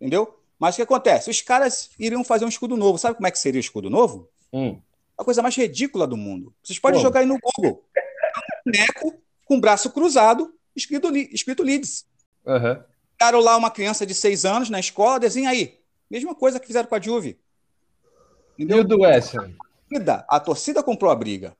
entendeu? 0.00 0.38
Mas 0.62 0.74
o 0.74 0.76
que 0.76 0.82
acontece? 0.82 1.28
Os 1.28 1.42
caras 1.42 1.90
iriam 1.98 2.22
fazer 2.22 2.44
um 2.44 2.48
escudo 2.48 2.76
novo. 2.76 2.96
Sabe 2.96 3.16
como 3.16 3.26
é 3.26 3.32
que 3.32 3.38
seria 3.40 3.58
o 3.58 3.60
escudo 3.60 3.90
novo? 3.90 4.28
Hum. 4.52 4.80
A 5.18 5.24
coisa 5.24 5.42
mais 5.42 5.56
ridícula 5.56 6.06
do 6.06 6.16
mundo. 6.16 6.54
Vocês 6.62 6.78
podem 6.78 6.98
Como? 7.00 7.08
jogar 7.08 7.18
aí 7.18 7.26
no 7.26 7.36
Google. 7.40 7.82
Um 8.64 8.70
boneco 8.70 9.20
com 9.44 9.56
o 9.56 9.60
braço 9.60 9.90
cruzado, 9.90 10.54
escrito, 10.76 11.10
escrito 11.16 11.64
Leeds. 11.64 12.06
Aham. 12.46 12.84
Pegaram 13.18 13.40
lá 13.40 13.56
uma 13.56 13.72
criança 13.72 14.06
de 14.06 14.14
seis 14.14 14.44
anos 14.44 14.70
na 14.70 14.78
escola, 14.78 15.18
desenha 15.18 15.50
aí. 15.50 15.80
Mesma 16.08 16.32
coisa 16.32 16.60
que 16.60 16.66
fizeram 16.68 16.88
com 16.88 16.94
a 16.94 17.00
Juve. 17.00 17.40
E 18.56 18.62
o 18.62 18.64
Entendeu? 18.64 18.84
do 18.84 19.00
West 19.00 19.34
Ham? 19.34 19.52
Torcida, 19.90 20.24
A 20.28 20.38
torcida 20.38 20.80
comprou 20.80 21.10
a 21.10 21.16
briga. 21.16 21.56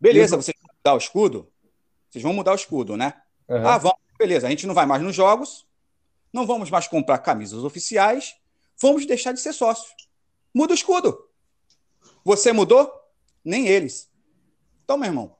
Beleza, 0.00 0.36
E 0.36 0.38
o- 0.38 0.42
você 0.42 0.52
dá 0.84 0.94
o 0.94 0.98
escudo? 0.98 1.50
Vocês 2.08 2.22
vão 2.22 2.32
mudar 2.32 2.52
o 2.52 2.54
escudo, 2.54 2.96
né? 2.96 3.12
Aham. 3.50 3.66
Ah, 3.68 3.78
vamos, 3.78 3.98
beleza. 4.16 4.46
A 4.46 4.50
gente 4.50 4.68
não 4.68 4.74
vai 4.74 4.86
mais 4.86 5.02
nos 5.02 5.16
jogos, 5.16 5.65
não 6.32 6.46
vamos 6.46 6.70
mais 6.70 6.86
comprar 6.88 7.18
camisas 7.18 7.64
oficiais, 7.64 8.34
vamos 8.80 9.06
deixar 9.06 9.32
de 9.32 9.40
ser 9.40 9.52
sócio. 9.52 9.90
Muda 10.54 10.72
o 10.72 10.76
escudo. 10.76 11.18
Você 12.24 12.52
mudou? 12.52 12.90
Nem 13.44 13.66
eles. 13.68 14.10
Então, 14.84 14.96
meu 14.98 15.08
irmão, 15.08 15.36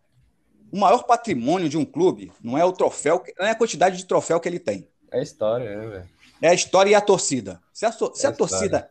o 0.72 0.78
maior 0.78 1.04
patrimônio 1.04 1.68
de 1.68 1.76
um 1.76 1.84
clube 1.84 2.32
não 2.42 2.56
é 2.56 2.64
o 2.64 2.72
troféu, 2.72 3.22
não 3.38 3.46
é 3.46 3.50
a 3.50 3.54
quantidade 3.56 3.96
de 3.96 4.04
troféu 4.06 4.38
que 4.40 4.48
ele 4.48 4.58
tem. 4.60 4.88
É 5.10 5.22
história, 5.22 5.76
né, 5.76 5.86
velho? 5.86 6.08
É 6.42 6.48
a 6.48 6.54
história 6.54 6.90
e 6.90 6.94
a 6.94 7.00
torcida. 7.00 7.60
Se 7.72 7.86
a, 7.86 7.92
so- 7.92 8.12
se 8.14 8.26
É 8.26 8.28
a 8.28 8.32
torcida 8.32 8.90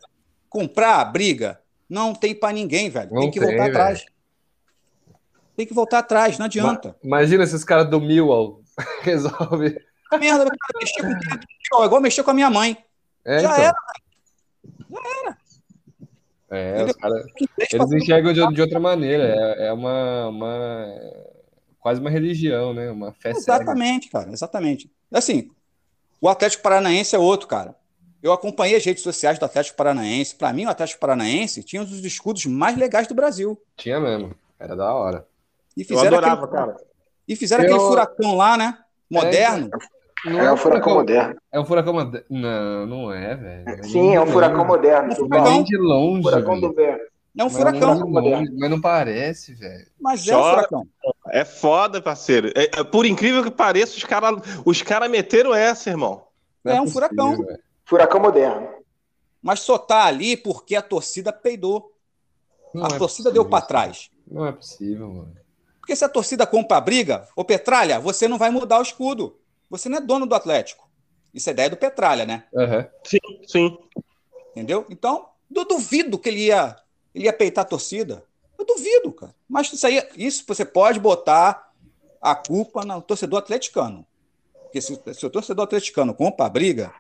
comprar 0.49 0.99
a 0.99 1.05
briga, 1.05 1.61
não 1.87 2.13
tem 2.15 2.33
pra 2.33 2.51
ninguém, 2.51 2.89
velho. 2.89 3.11
Não 3.13 3.21
tem 3.21 3.31
que 3.31 3.39
tem, 3.39 3.47
voltar 3.49 3.63
velho. 3.65 3.75
atrás. 3.77 4.05
Tem 5.55 5.65
que 5.65 5.73
voltar 5.73 5.99
atrás, 5.99 6.37
não 6.37 6.45
adianta. 6.47 6.97
Imagina 7.03 7.43
esses 7.43 7.63
caras 7.63 7.89
do 7.89 8.01
Millwall 8.01 8.61
resolve. 9.03 9.79
Merda, 10.11 10.45
cara, 10.45 10.79
mexer 10.79 11.01
com? 11.01 11.81
É 11.81 11.85
igual 11.85 12.01
mexer 12.01 12.23
com 12.23 12.31
a 12.31 12.33
minha 12.33 12.49
mãe. 12.49 12.77
É, 13.25 13.39
Já 13.39 13.51
então. 13.51 13.63
era. 13.63 13.75
É, 16.51 16.69
Entendeu? 16.75 16.85
os 16.87 16.95
caras. 17.01 17.25
Deixa 17.57 17.75
Eles 17.77 17.91
enxergam 17.91 18.33
de, 18.33 18.53
de 18.53 18.61
outra 18.61 18.79
maneira. 18.79 19.23
É, 19.57 19.67
é 19.67 19.73
uma, 19.73 20.27
uma. 20.27 20.87
Quase 21.79 21.99
uma 21.99 22.09
religião, 22.09 22.73
né? 22.73 22.89
Uma 22.91 23.11
fé 23.13 23.29
cega. 23.33 23.39
Exatamente, 23.39 24.09
cara, 24.09 24.31
exatamente. 24.31 24.91
Assim, 25.11 25.49
o 26.21 26.29
Atlético 26.29 26.63
Paranaense 26.63 27.15
é 27.15 27.19
outro, 27.19 27.47
cara. 27.47 27.75
Eu 28.21 28.31
acompanhei 28.33 28.75
as 28.75 28.83
redes 28.85 29.03
sociais 29.03 29.37
do 29.37 29.45
Atlético 29.45 29.77
Paranaense. 29.77 30.35
Para 30.35 30.51
mim, 30.53 30.65
o 30.65 30.69
Atlético 30.69 30.99
Paranaense 30.99 31.63
tinha 31.63 31.81
um 31.81 31.85
dos 31.85 32.03
escudos 32.03 32.45
mais 32.45 32.75
legais 32.77 33.07
do 33.07 33.13
Brasil. 33.13 33.59
Tinha 33.75 33.99
mesmo. 33.99 34.33
Era 34.59 34.75
da 34.75 34.93
hora. 34.93 35.27
E 35.77 35.81
Eu 35.81 35.87
fizeram, 35.87 36.17
adorava, 36.17 36.45
aquele, 36.45 36.57
cara. 36.57 36.77
e 37.27 37.35
fizeram 37.35 37.63
Eu- 37.65 37.75
aquele 37.75 37.87
furacão 37.89 38.35
lá, 38.35 38.57
né? 38.57 38.77
Moderno. 39.09 39.69
Não 40.25 40.39
É 40.39 40.51
um 40.51 40.57
furacão 40.57 40.93
moderno. 40.95 41.35
É 41.51 41.59
um 41.59 41.65
furacão 41.65 41.93
moderno. 41.93 42.25
Não, 42.29 42.85
não 42.87 43.11
é, 43.13 43.35
velho. 43.35 43.83
Sim, 43.83 44.15
é 44.15 44.21
um 44.21 44.25
furacão 44.27 44.65
moderno. 44.65 45.09
É 45.11 45.13
um 45.13 45.15
furacão. 45.15 45.63
De 45.63 45.77
longe. 45.77 46.23
Furacão 46.23 46.55
velho. 46.55 46.67
do 46.69 46.73
Ver. 46.73 47.15
É 47.37 47.43
um 47.43 47.47
Mas 47.47 47.57
furacão, 47.57 47.95
não, 47.99 48.07
longe, 48.07 48.51
mas 48.57 48.69
não 48.69 48.79
parece, 48.79 49.53
velho. 49.53 49.85
mas 49.99 50.25
é 50.25 50.37
um 50.37 50.41
furacão. 50.41 50.87
É 51.27 51.43
foda, 51.43 52.01
parceiro. 52.01 52.47
É- 52.55 52.79
é- 52.79 52.83
por 52.83 53.05
incrível 53.05 53.43
que 53.43 53.51
pareça, 53.51 53.97
os 53.97 54.03
caras 54.05 54.39
os 54.65 54.81
cara 54.81 55.09
meteram 55.09 55.53
essa, 55.53 55.89
irmão. 55.89 56.23
Não 56.63 56.71
É 56.73 56.75
um 56.81 56.85
possível, 56.85 56.93
furacão. 57.09 57.45
velho. 57.45 57.59
Furacão 57.83 58.19
moderno. 58.21 58.69
Mas 59.43 59.59
só 59.59 59.77
tá 59.77 60.05
ali 60.05 60.37
porque 60.37 60.75
a 60.77 60.81
torcida 60.81 61.31
peidou. 61.33 61.91
Não 62.73 62.85
a 62.85 62.95
é 62.95 62.97
torcida 62.97 63.31
deu 63.31 63.43
possível, 63.43 63.49
para 63.59 63.65
trás. 63.67 64.09
Não 64.25 64.45
é 64.45 64.51
possível, 64.53 65.07
mano. 65.09 65.35
Porque 65.85 65.95
se 65.95 66.03
a 66.03 66.09
torcida 66.09 66.47
compra 66.47 66.77
a 66.77 66.81
briga, 66.81 67.27
ô 67.35 67.45
Petralha, 67.45 67.99
você 67.99 68.27
não 68.27 68.39
vai 68.39 68.49
mudar 68.49 68.79
o 68.79 68.81
escudo. 68.81 69.37
Você 69.69 69.87
não 69.87 69.99
é 69.99 70.01
dono 70.01 70.25
do 70.25 70.33
Atlético. 70.33 70.89
Isso 71.31 71.47
é 71.47 71.53
ideia 71.53 71.69
do 71.69 71.77
Petralha, 71.77 72.25
né? 72.25 72.45
Aham. 72.57 72.89
Sim, 73.03 73.19
sim. 73.45 73.77
Entendeu? 74.49 74.87
Então, 74.89 75.29
eu 75.55 75.63
duvido 75.63 76.17
que 76.17 76.27
ele 76.27 76.45
ia, 76.45 76.75
ele 77.13 77.25
ia 77.25 77.33
peitar 77.33 77.63
a 77.63 77.67
torcida. 77.67 78.25
Eu 78.57 78.65
duvido, 78.65 79.11
cara. 79.11 79.35
Mas 79.47 79.71
isso 79.71 79.85
aí, 79.85 80.01
isso 80.17 80.43
você 80.47 80.65
pode 80.65 80.99
botar 80.99 81.71
a 82.19 82.33
culpa 82.33 82.83
no 82.83 82.99
torcedor 82.99 83.37
atleticano. 83.37 84.07
Porque 84.63 84.81
se, 84.81 84.99
se 85.13 85.23
o 85.23 85.29
torcedor 85.29 85.65
atleticano 85.65 86.15
compra 86.15 86.47
a 86.47 86.49
briga, 86.49 86.91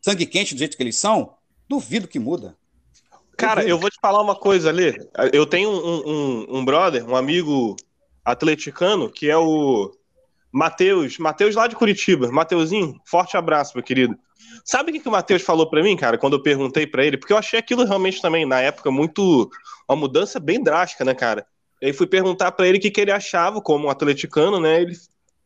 sangue 0.00 0.24
quente 0.24 0.54
do 0.54 0.58
jeito 0.58 0.78
que 0.78 0.82
eles 0.82 0.96
são, 0.96 1.34
duvido 1.68 2.08
que 2.08 2.18
muda. 2.18 2.56
Cara, 3.36 3.62
eu 3.62 3.78
vou 3.78 3.90
te 3.90 3.98
falar 4.00 4.22
uma 4.22 4.34
coisa 4.34 4.70
ali. 4.70 4.96
Eu 5.30 5.44
tenho 5.44 5.68
um, 5.68 6.08
um, 6.08 6.58
um 6.58 6.64
brother, 6.64 7.06
um 7.06 7.16
amigo 7.16 7.76
atleticano, 8.24 9.10
que 9.10 9.28
é 9.28 9.36
o 9.36 9.92
Matheus. 10.52 11.18
Matheus 11.18 11.54
lá 11.54 11.66
de 11.66 11.76
Curitiba. 11.76 12.30
Mateuzinho, 12.30 13.00
forte 13.04 13.36
abraço, 13.36 13.72
meu 13.74 13.82
querido. 13.84 14.16
Sabe 14.64 14.90
o 14.90 14.94
que, 14.94 15.00
que 15.00 15.08
o 15.08 15.12
Matheus 15.12 15.42
falou 15.42 15.68
pra 15.68 15.82
mim, 15.82 15.96
cara, 15.96 16.16
quando 16.16 16.34
eu 16.34 16.42
perguntei 16.42 16.86
pra 16.86 17.04
ele? 17.04 17.16
Porque 17.18 17.32
eu 17.32 17.36
achei 17.38 17.58
aquilo 17.58 17.84
realmente 17.84 18.20
também, 18.22 18.46
na 18.46 18.60
época, 18.60 18.90
muito. 18.90 19.50
Uma 19.88 19.96
mudança 19.96 20.40
bem 20.40 20.62
drástica, 20.62 21.04
né, 21.04 21.14
cara? 21.14 21.44
E 21.82 21.86
aí 21.86 21.92
fui 21.92 22.06
perguntar 22.06 22.52
pra 22.52 22.66
ele 22.66 22.78
o 22.78 22.80
que, 22.80 22.90
que 22.90 23.00
ele 23.00 23.10
achava 23.12 23.60
como 23.60 23.86
um 23.86 23.90
atleticano, 23.90 24.58
né? 24.58 24.80
Ele. 24.82 24.94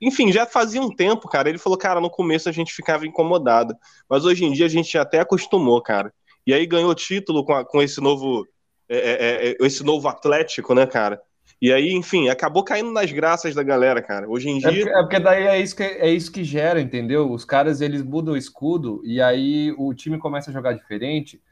Enfim, 0.00 0.30
já 0.30 0.46
fazia 0.46 0.80
um 0.80 0.94
tempo, 0.94 1.28
cara. 1.28 1.48
Ele 1.48 1.58
falou, 1.58 1.76
cara, 1.76 2.00
no 2.00 2.08
começo 2.08 2.48
a 2.48 2.52
gente 2.52 2.72
ficava 2.72 3.04
incomodado. 3.06 3.74
Mas 4.08 4.24
hoje 4.24 4.44
em 4.44 4.52
dia 4.52 4.66
a 4.66 4.68
gente 4.68 4.96
até 4.96 5.18
acostumou, 5.18 5.82
cara. 5.82 6.12
E 6.46 6.54
aí 6.54 6.64
ganhou 6.66 6.94
título 6.94 7.44
com, 7.44 7.52
a- 7.52 7.64
com 7.64 7.82
esse 7.82 8.00
novo 8.00 8.46
é, 8.88 8.96
é, 8.96 9.50
é, 9.50 9.56
esse 9.66 9.82
novo 9.84 10.06
Atlético, 10.08 10.74
né, 10.74 10.86
cara? 10.86 11.20
E 11.60 11.72
aí, 11.72 11.92
enfim, 11.92 12.28
acabou 12.28 12.62
caindo 12.62 12.92
nas 12.92 13.10
graças 13.10 13.54
da 13.54 13.62
galera, 13.64 14.00
cara. 14.00 14.28
Hoje 14.28 14.48
em 14.48 14.58
É 14.58 14.70
dia. 14.70 14.84
porque, 14.84 14.88
é 14.98 15.02
porque 15.02 15.18
daí 15.20 15.46
é 15.46 15.60
isso, 15.60 15.74
que, 15.74 15.82
é 15.82 16.08
isso 16.10 16.30
que 16.30 16.44
gera, 16.44 16.80
entendeu? 16.80 17.30
Os 17.32 17.44
caras 17.44 17.80
eles 17.80 18.02
mudam 18.02 18.34
o 18.34 18.36
escudo 18.36 19.02
e 19.04 19.20
aí 19.20 19.74
o 19.76 19.92
time 19.92 20.18
começa 20.18 20.50
a 20.50 20.52
jogar 20.52 20.72
diferente 20.72 21.42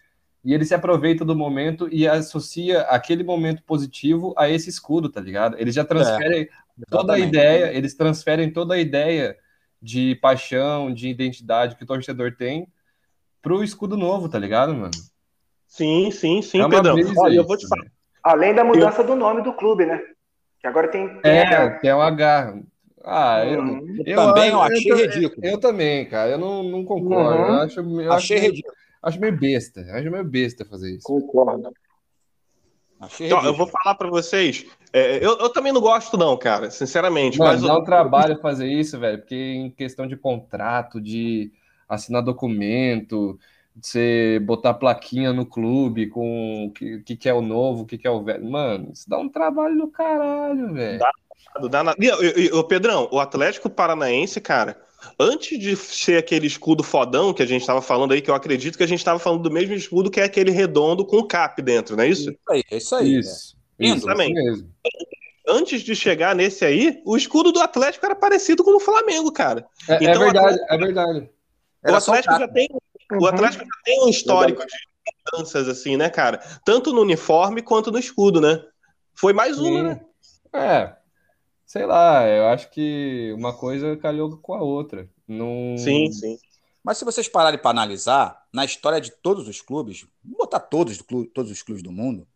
e 0.45 0.55
ele 0.55 0.65
se 0.65 0.75
aproveita 0.75 1.25
do 1.25 1.35
momento 1.35 1.89
e 1.91 2.07
associa 2.07 2.83
aquele 2.83 3.25
momento 3.25 3.65
positivo 3.65 4.33
a 4.39 4.49
esse 4.49 4.71
escudo, 4.71 5.09
tá 5.09 5.21
ligado? 5.21 5.57
Eles 5.59 5.75
já 5.75 5.85
transferem 5.85 6.49
toda 6.89 7.15
a 7.15 7.19
ideia, 7.19 7.77
eles 7.77 7.95
transferem 7.95 8.53
toda 8.53 8.75
a 8.75 8.79
ideia 8.79 9.37
de 9.83 10.15
paixão, 10.17 10.95
de 10.95 11.09
identidade 11.09 11.75
que 11.75 11.83
o 11.83 11.87
torcedor 11.87 12.37
tem 12.37 12.69
pro 13.43 13.63
escudo 13.65 13.97
novo, 13.97 14.29
tá 14.29 14.39
ligado, 14.39 14.73
mano? 14.73 14.93
Sim, 15.67 16.13
sim, 16.13 16.41
sim, 16.43 16.63
É 16.63 16.69
Pedrão. 16.69 16.97
Olha, 17.19 17.35
eu 17.35 17.45
vou 17.45 17.57
te 17.57 17.67
falar. 17.67 17.96
Além 18.26 18.52
da 18.54 18.64
mudança 18.64 19.04
do 19.04 19.14
nome 19.14 19.40
do 19.42 19.52
clube, 19.52 19.87
né? 19.87 20.00
Que 20.61 20.66
agora 20.66 20.88
tem. 20.88 21.21
É, 21.23 21.68
tem 21.78 21.95
um 21.95 22.00
H. 22.00 22.59
Ah, 23.04 23.45
eu, 23.45 23.61
Uhum. 23.61 24.02
Eu 24.04 24.16
também 24.16 24.50
eu 24.50 24.61
achei 24.61 24.90
eu, 24.92 24.97
ridículo. 24.97 25.47
Eu 25.47 25.61
também, 25.61 26.06
cara. 26.06 26.30
Eu 26.30 26.38
não, 26.38 26.62
não 26.64 26.85
concordo. 26.85 27.38
Uhum. 27.40 27.47
Eu 27.47 27.61
acho, 27.62 27.80
eu 27.80 28.12
achei 28.12 28.37
acho 28.37 28.42
meio- 28.42 28.50
ridículo. 28.52 28.75
Acho 29.00 29.21
meio 29.21 29.38
besta. 29.38 29.80
Acho 29.92 30.11
meio 30.11 30.25
besta 30.25 30.64
fazer 30.64 30.90
isso. 30.97 31.04
Concordo. 31.06 31.71
Achei 33.00 33.26
Então, 33.26 33.45
eu 33.45 33.54
vou 33.54 33.66
falar 33.68 33.95
pra 33.95 34.09
vocês. 34.09 34.66
é, 34.92 35.18
eu, 35.25 35.38
eu 35.38 35.49
também 35.50 35.73
não 35.73 35.80
gosto, 35.80 36.16
não, 36.16 36.37
cara, 36.37 36.71
sinceramente. 36.71 37.38
Mano, 37.38 37.52
mas 37.52 37.62
dá 37.62 37.68
eu- 37.75 37.78
um 37.80 37.85
trabalho 37.85 38.40
fazer 38.40 38.66
isso, 38.66 38.99
velho, 38.99 39.18
porque 39.18 39.35
em 39.37 39.71
questão 39.71 40.06
de 40.06 40.16
contrato, 40.16 41.00
de 41.00 41.52
assinar 41.88 42.23
documento, 42.25 43.38
de 43.76 43.87
você 43.87 44.40
botar 44.42 44.75
plaquinha 44.75 45.33
no 45.33 45.45
clube 45.45 46.06
com 46.09 46.66
o 46.66 46.71
que, 46.73 47.00
que, 47.00 47.16
que 47.16 47.28
é 47.28 47.35
o 47.35 47.42
novo, 47.42 47.83
o 47.83 47.87
que, 47.87 47.99
que 47.99 48.06
é 48.06 48.11
o 48.11 48.23
velho. 48.23 48.45
Mano, 48.50 48.90
isso 48.92 49.09
dá 49.09 49.18
um 49.18 49.28
trabalho 49.28 49.76
do 49.76 49.88
caralho, 49.88 50.73
velho. 50.73 50.99
Dá 51.71 51.83
na- 51.85 51.95
E, 51.99 52.06
e- 52.06 52.47
e, 52.47 52.52
ô, 52.52 52.64
Pedrão, 52.64 53.09
o 53.12 53.21
Atlético 53.21 53.68
Paranaense, 53.68 54.40
cara, 54.40 54.80
antes 55.21 55.59
de 55.59 55.76
ser 55.76 56.16
aquele 56.18 56.47
escudo 56.47 56.83
fodão 56.83 57.33
que 57.35 57.42
a 57.42 57.47
gente 57.47 57.66
tava 57.66 57.83
falando 57.83 58.12
aí, 58.12 58.23
que 58.23 58.30
eu 58.30 58.35
acredito 58.35 58.76
que 58.78 58.83
a 58.85 58.88
gente 58.88 59.04
tava 59.04 59.18
falando 59.18 59.42
do 59.42 59.50
mesmo 59.50 59.75
escudo 59.75 60.11
que 60.11 60.21
é 60.21 60.25
aquele 60.25 60.50
redondo 60.50 61.04
com 61.04 61.18
o 61.18 61.26
cap 61.26 61.61
dentro, 61.61 61.97
não 61.97 62.04
é 62.04 62.09
isso? 62.09 62.30
Isso 62.30 62.38
aí, 62.50 62.62
é 62.71 62.76
isso 62.76 62.95
aí. 62.95 63.18
Isso. 63.18 63.56
Lindo. 63.78 63.97
Isso, 63.99 64.06
Também. 64.06 64.33
mesmo. 64.33 64.71
Antes 65.49 65.83
de 65.83 65.95
chegar 65.95 66.35
nesse 66.35 66.64
aí, 66.64 67.00
o 67.04 67.16
escudo 67.16 67.52
do 67.52 67.61
Atlético 67.61 68.04
era 68.04 68.16
parecido 68.16 68.64
com 68.64 68.75
o 68.76 68.80
Flamengo, 68.80 69.30
cara. 69.30 69.66
É, 69.88 69.95
é 69.95 69.99
Então, 70.02 70.18
verdade, 70.21 70.59
é 70.68 70.78
verdade. 70.78 71.30
Era 71.85 71.92
o 71.92 71.97
Atlético 71.97 72.33
já 72.35 72.49
cap. 72.49 72.52
Tem, 73.09 73.19
o 73.19 73.27
Atlético 73.27 73.65
já 73.65 73.71
tem 73.85 74.05
um 74.05 74.09
histórico 74.09 74.63
de 74.65 74.73
mudanças 75.33 75.69
assim, 75.69 75.97
né, 75.97 76.09
cara? 76.11 76.39
Tanto 76.65 76.93
no 76.93 77.03
uniforme 77.03 77.63
quanto 77.63 77.91
no 77.91 77.99
escudo, 77.99 78.41
né? 78.41 78.63
Foi 79.15 79.33
mais 79.33 79.59
uma, 79.59 79.83
né? 79.83 80.05
É, 80.53 80.95
sei 81.65 81.87
lá, 81.87 82.27
eu 82.27 82.47
acho 82.49 82.71
que 82.71 83.33
uma 83.37 83.53
coisa 83.57 83.97
calhou 83.97 84.37
com 84.39 84.55
a 84.55 84.63
outra. 84.63 85.09
Não... 85.27 85.77
Sim, 85.77 86.11
sim. 86.11 86.39
Mas 86.83 86.99
se 86.99 87.05
vocês 87.05 87.29
pararem 87.29 87.59
para 87.59 87.71
analisar, 87.71 88.45
na 88.53 88.65
história 88.65 89.01
de 89.01 89.11
todos 89.11 89.49
os 89.49 89.61
clubes, 89.61 90.07
botar 90.23 90.61
todos, 90.61 90.99
todos 91.35 91.51
os 91.51 91.63
clubes 91.63 91.83
do 91.83 91.91
mundo, 91.91 92.27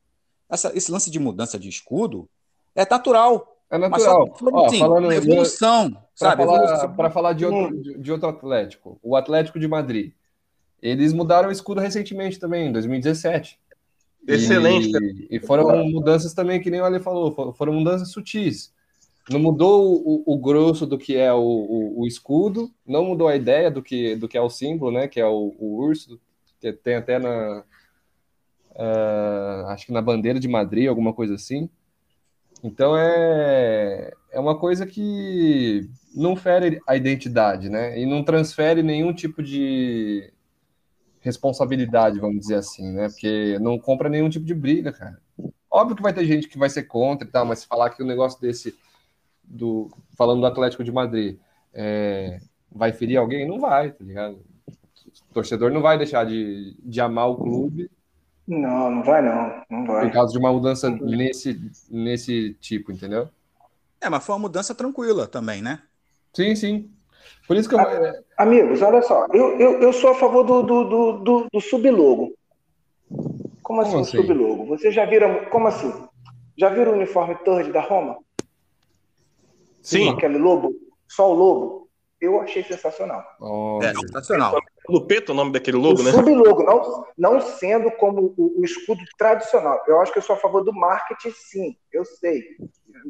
essa- 0.49 0.77
esse 0.77 0.91
lance 0.91 1.11
de 1.11 1.19
mudança 1.21 1.59
de 1.59 1.69
escudo 1.69 2.29
é 2.75 2.85
natural. 2.89 3.57
É 3.71 3.79
Mas 3.79 4.03
só 4.03 4.19
natural. 4.19 4.37
falando 4.37 4.55
Ó, 4.57 4.67
assim, 4.67 4.79
falando 4.81 5.13
evolução, 5.13 5.91
Para 5.93 6.03
sabe? 6.17 6.43
falar, 6.45 6.65
Evolução. 6.65 6.97
pra 6.97 7.11
falar 7.11 7.33
de, 7.35 7.47
outro, 7.47 7.81
de, 7.83 7.99
de 7.99 8.13
outro 8.13 8.29
Atlético, 8.29 8.99
o 9.03 9.15
Atlético 9.15 9.61
de 9.61 9.69
Madrid. 9.69 10.13
Eles 10.83 11.13
mudaram 11.13 11.49
o 11.49 11.53
escudo 11.53 11.81
recentemente 11.81 12.39
também, 12.39 12.69
em 12.69 12.73
2017. 12.73 13.59
Excelente. 14.27 14.91
E, 15.31 15.37
e 15.37 15.41
foram 15.41 15.85
mudanças 15.89 16.33
também, 16.35 16.61
que 16.61 16.71
nem 16.71 16.81
o 16.81 16.85
Ale 16.85 17.01
falou, 17.01 17.33
fo- 17.33 17.53
foram 17.53 17.73
mudanças 17.73 18.11
sutis. 18.11 18.73
Não 19.29 19.39
mudou 19.39 19.95
o, 19.95 20.23
o 20.27 20.39
grosso 20.39 20.87
do 20.87 20.99
que 20.99 21.17
é 21.17 21.33
o, 21.33 21.95
o, 21.97 22.07
escudo, 22.07 22.71
não 22.87 23.05
mudou 23.05 23.29
a 23.29 23.37
ideia 23.37 23.71
do 23.71 23.83
que, 23.83 24.17
do 24.17 24.27
que 24.27 24.37
é 24.37 24.41
o 24.41 24.51
símbolo, 24.51 24.91
né? 24.91 25.07
Que 25.07 25.21
é 25.21 25.27
o, 25.27 25.55
urso, 25.61 26.21
que 26.61 26.73
tem 26.73 26.97
até 26.97 27.19
na. 27.19 27.65
ah, 28.77 29.67
acho 29.69 29.87
que 29.87 29.93
na 29.93 30.03
bandeira 30.03 30.41
de 30.41 30.49
Madrid, 30.49 30.89
alguma 30.89 31.13
coisa 31.13 31.35
assim. 31.35 31.69
Então 32.63 32.97
é, 32.97 34.13
é 34.33 34.41
uma 34.41 34.59
coisa 34.59 34.85
que 34.87 35.89
não 36.15 36.35
fere 36.35 36.81
a 36.87 36.97
identidade, 36.97 37.69
né? 37.69 37.99
E 37.99 38.05
não 38.05 38.25
transfere 38.25 38.83
nenhum 38.83 39.15
tipo 39.15 39.43
de 39.43 40.33
responsabilidade, 41.21 42.19
vamos 42.19 42.41
dizer 42.41 42.57
assim, 42.57 42.93
né? 42.93 43.09
Porque 43.09 43.59
não 43.61 43.79
compra 43.79 44.09
nenhum 44.09 44.29
tipo 44.29 44.45
de 44.45 44.55
briga, 44.55 44.93
cara. 44.93 45.21
Óbvio 45.71 45.97
que 45.97 46.03
vai 46.03 46.13
ter 46.13 46.25
gente 46.25 46.49
que 46.49 46.59
vai 46.59 46.69
ser 46.69 46.85
contra 46.85 47.27
e 47.27 47.31
tal, 47.31 47.45
mas 47.45 47.61
se 47.61 47.67
falar 47.67 47.91
que 47.91 48.03
o 48.03 48.07
negócio 48.07 48.41
desse 48.41 48.75
do 49.45 49.91
falando 50.17 50.41
do 50.41 50.47
Atlético 50.47 50.85
de 50.85 50.93
Madrid, 50.93 51.39
é, 51.75 52.41
vai 52.71 52.93
ferir 52.93 53.17
alguém? 53.17 53.47
Não 53.47 53.59
vai, 53.59 53.91
tá 53.91 54.05
ligado? 54.05 54.41
O 55.31 55.35
torcedor 55.35 55.71
não 55.71 55.83
vai 55.83 55.99
deixar 55.99 56.25
de, 56.25 56.77
de 56.81 57.01
amar 57.01 57.29
o 57.29 57.37
clube. 57.37 57.91
Não, 58.47 58.91
não 58.91 59.03
vai 59.03 59.23
não, 59.23 59.63
não 59.71 59.87
vai. 59.87 60.07
Por 60.07 60.13
causa 60.13 60.33
de 60.33 60.39
uma 60.39 60.53
mudança 60.53 60.91
nesse, 60.91 61.61
nesse 61.91 62.55
tipo, 62.61 62.91
entendeu? 62.91 63.29
É, 64.01 64.09
mas 64.09 64.25
foi 64.25 64.35
uma 64.35 64.43
mudança 64.43 64.75
tranquila 64.75 65.27
também, 65.27 65.61
né? 65.61 65.83
Sim, 66.33 66.55
sim. 66.55 66.91
Por 67.51 67.57
isso 67.57 67.69
que 67.69 67.75
eu. 67.75 67.81
É, 67.81 68.23
Amigos, 68.37 68.81
olha 68.81 69.03
só, 69.03 69.27
eu, 69.33 69.59
eu, 69.59 69.83
eu 69.83 69.93
sou 69.93 70.11
a 70.11 70.15
favor 70.15 70.45
do, 70.45 70.63
do, 70.63 70.85
do, 70.85 71.13
do, 71.19 71.47
do 71.53 71.61
sublogo. 71.61 72.33
Como 73.61 73.81
assim, 73.81 73.91
como 73.91 74.03
assim? 74.03 74.17
sublogo? 74.19 74.67
Vocês 74.67 74.95
já 74.95 75.05
viram. 75.05 75.47
Como 75.47 75.67
assim? 75.67 75.93
Já 76.57 76.69
viram 76.69 76.93
o 76.93 76.95
uniforme 76.95 77.35
Third 77.45 77.73
da 77.73 77.81
Roma? 77.81 78.19
Sim. 79.83 80.11
Aquele 80.11 80.39
lobo, 80.39 80.73
só 81.09 81.29
o 81.29 81.35
lobo. 81.35 81.89
Eu 82.21 82.41
achei 82.41 82.63
sensacional. 82.63 83.25
Oh, 83.41 83.81
é, 83.83 83.93
sensacional. 83.95 84.57
Lupeto, 84.89 85.33
o 85.33 85.35
nome 85.35 85.51
daquele 85.51 85.77
logo, 85.77 86.03
o 86.03 86.05
né? 86.05 86.13
Sublogo, 86.13 86.63
não, 86.63 87.05
não 87.19 87.41
sendo 87.41 87.91
como 87.93 88.33
o, 88.37 88.61
o, 88.61 88.65
escudo 88.65 89.03
tradicional. 89.19 89.83
Eu 89.89 90.01
acho 90.01 90.13
que 90.13 90.19
eu 90.19 90.23
sou 90.23 90.37
a 90.37 90.39
favor 90.39 90.63
do 90.63 90.73
marketing, 90.73 91.33
sim. 91.33 91.77
Eu 91.93 92.05
sei. 92.05 92.45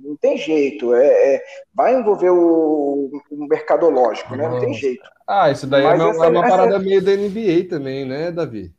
Não 0.02 0.16
tem 0.16 0.36
jeito. 0.36 0.94
É, 0.94 1.06
é 1.34 1.42
vai 1.74 1.94
envolver 1.94 2.30
o, 2.30 3.10
o 3.30 3.46
mercadológico, 3.46 4.36
né? 4.36 4.48
Não 4.48 4.60
tem 4.60 4.74
jeito. 4.74 5.08
Ah, 5.26 5.50
isso 5.50 5.66
daí 5.66 5.84
é 5.84 5.94
uma, 5.94 6.10
essa, 6.10 6.24
é 6.26 6.28
uma, 6.28 6.42
parada 6.42 6.76
essa... 6.76 6.84
meio 6.84 7.02
da 7.02 7.16
NBA 7.16 7.68
também, 7.68 8.04
né, 8.04 8.30
Davi? 8.30 8.72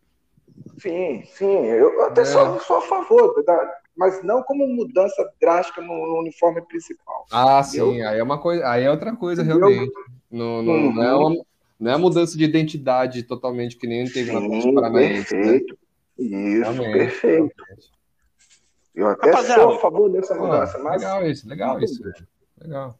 Sim, 0.77 1.23
sim. 1.25 1.65
Eu 1.65 2.03
até 2.03 2.21
é. 2.21 2.25
sou, 2.25 2.59
sou 2.59 2.77
a 2.77 2.81
favor 2.81 3.43
da, 3.45 3.81
mas 3.95 4.23
não 4.23 4.41
como 4.43 4.67
mudança 4.67 5.29
drástica 5.39 5.81
no, 5.81 5.93
no 5.93 6.19
uniforme 6.19 6.61
principal. 6.61 7.25
Ah, 7.31 7.61
entendeu? 7.65 7.91
sim, 7.91 8.01
aí 8.01 8.19
é 8.19 8.23
uma 8.23 8.39
coisa, 8.39 8.67
aí 8.67 8.83
é 8.83 8.91
outra 8.91 9.15
coisa 9.15 9.43
entendeu? 9.43 9.67
realmente. 9.67 9.93
Não, 10.31 10.61
não, 10.61 10.73
uhum. 10.73 10.93
não, 10.93 11.03
é 11.03 11.15
uma, 11.15 11.45
não 11.79 11.91
é 11.91 11.97
mudança 11.97 12.37
de 12.37 12.43
identidade 12.43 13.23
totalmente 13.23 13.77
que 13.77 13.85
nem 13.87 14.05
teve 14.05 14.31
na 14.31 14.39
Paranaense. 14.73 15.35
Né? 15.35 15.41
Perfeito. 15.41 15.77
Né? 16.17 16.25
Isso, 16.25 16.71
realmente. 16.71 16.91
perfeito. 16.93 17.63
Eu 18.93 19.07
até 19.07 19.31
Rapaziada, 19.31 19.63
sou 19.63 19.75
a 19.75 19.79
favor 19.79 20.09
dessa 20.11 20.35
mudança, 20.35 20.77
mas. 20.79 21.01
Legal 21.01 21.27
isso, 21.27 21.47
legal 21.47 21.79
isso. 21.81 22.01
Legal. 22.61 22.97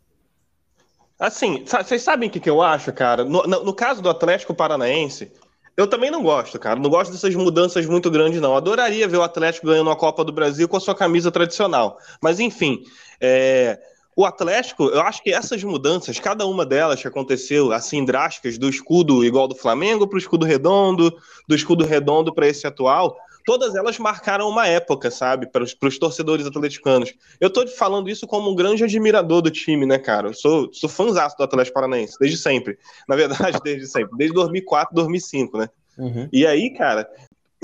Assim, 1.20 1.64
vocês 1.66 2.02
sabem 2.02 2.30
o 2.30 2.32
que, 2.32 2.40
que 2.40 2.50
eu 2.50 2.62
acho, 2.62 2.92
cara? 2.92 3.24
No, 3.24 3.44
no, 3.44 3.64
no 3.66 3.74
caso 3.74 4.02
do 4.02 4.10
Atlético 4.10 4.56
Paranaense, 4.56 5.32
eu 5.78 5.86
também 5.86 6.10
não 6.10 6.24
gosto, 6.24 6.58
cara. 6.58 6.80
Não 6.80 6.90
gosto 6.90 7.12
dessas 7.12 7.36
mudanças 7.36 7.86
muito 7.86 8.10
grandes, 8.10 8.42
não. 8.42 8.56
Adoraria 8.56 9.08
ver 9.08 9.18
o 9.18 9.24
Atlético 9.24 9.68
ganhando 9.68 9.90
a 9.90 9.96
Copa 9.96 10.24
do 10.24 10.32
Brasil 10.32 10.68
com 10.68 10.78
a 10.78 10.80
sua 10.80 10.96
camisa 10.96 11.32
tradicional. 11.32 12.00
Mas, 12.22 12.40
enfim, 12.40 12.84
é... 13.20 13.80
o 14.16 14.26
Atlético, 14.26 14.86
eu 14.86 15.02
acho 15.02 15.22
que 15.22 15.32
essas 15.32 15.64
mudanças, 15.64 16.20
cada 16.20 16.46
uma 16.48 16.66
delas 16.66 17.00
que 17.02 17.08
aconteceu, 17.08 17.72
assim, 17.72 18.04
drásticas, 18.04 18.58
do 18.58 18.68
escudo 18.68 19.24
igual 19.24 19.48
do 19.48 19.56
Flamengo 19.56 20.08
para 20.08 20.16
o 20.16 20.20
escudo 20.20 20.46
redondo, 20.46 21.16
do 21.48 21.56
escudo 21.56 21.86
redondo 21.86 22.34
para 22.34 22.48
esse 22.48 22.66
atual, 22.66 23.16
todas 23.46 23.76
elas 23.76 23.98
marcaram 23.98 24.48
uma 24.48 24.68
época, 24.68 25.12
sabe, 25.12 25.48
para 25.48 25.64
os 25.64 25.98
torcedores 25.98 26.46
atleticanos. 26.46 27.14
Eu 27.40 27.48
estou 27.48 27.68
falando 27.68 28.10
isso 28.10 28.28
como 28.28 28.52
um 28.52 28.56
grande 28.56 28.84
admirador 28.84 29.42
do 29.42 29.52
time, 29.52 29.86
né, 29.86 29.98
cara? 29.98 30.30
Eu 30.30 30.34
sou, 30.34 30.72
sou 30.74 30.90
fãzaço 30.90 31.38
do 31.38 31.44
Atlético 31.44 31.76
Paranaense, 31.76 32.18
desde 32.20 32.38
sempre. 32.38 32.78
Na 33.08 33.16
verdade, 33.16 33.60
desde 33.64 33.88
sempre. 33.88 34.18
Desde 34.18 34.34
2004, 34.34 34.96
2005, 34.96 35.58
né? 35.58 35.70
Uhum. 35.98 36.30
E 36.32 36.46
aí, 36.48 36.72
cara, 36.72 37.08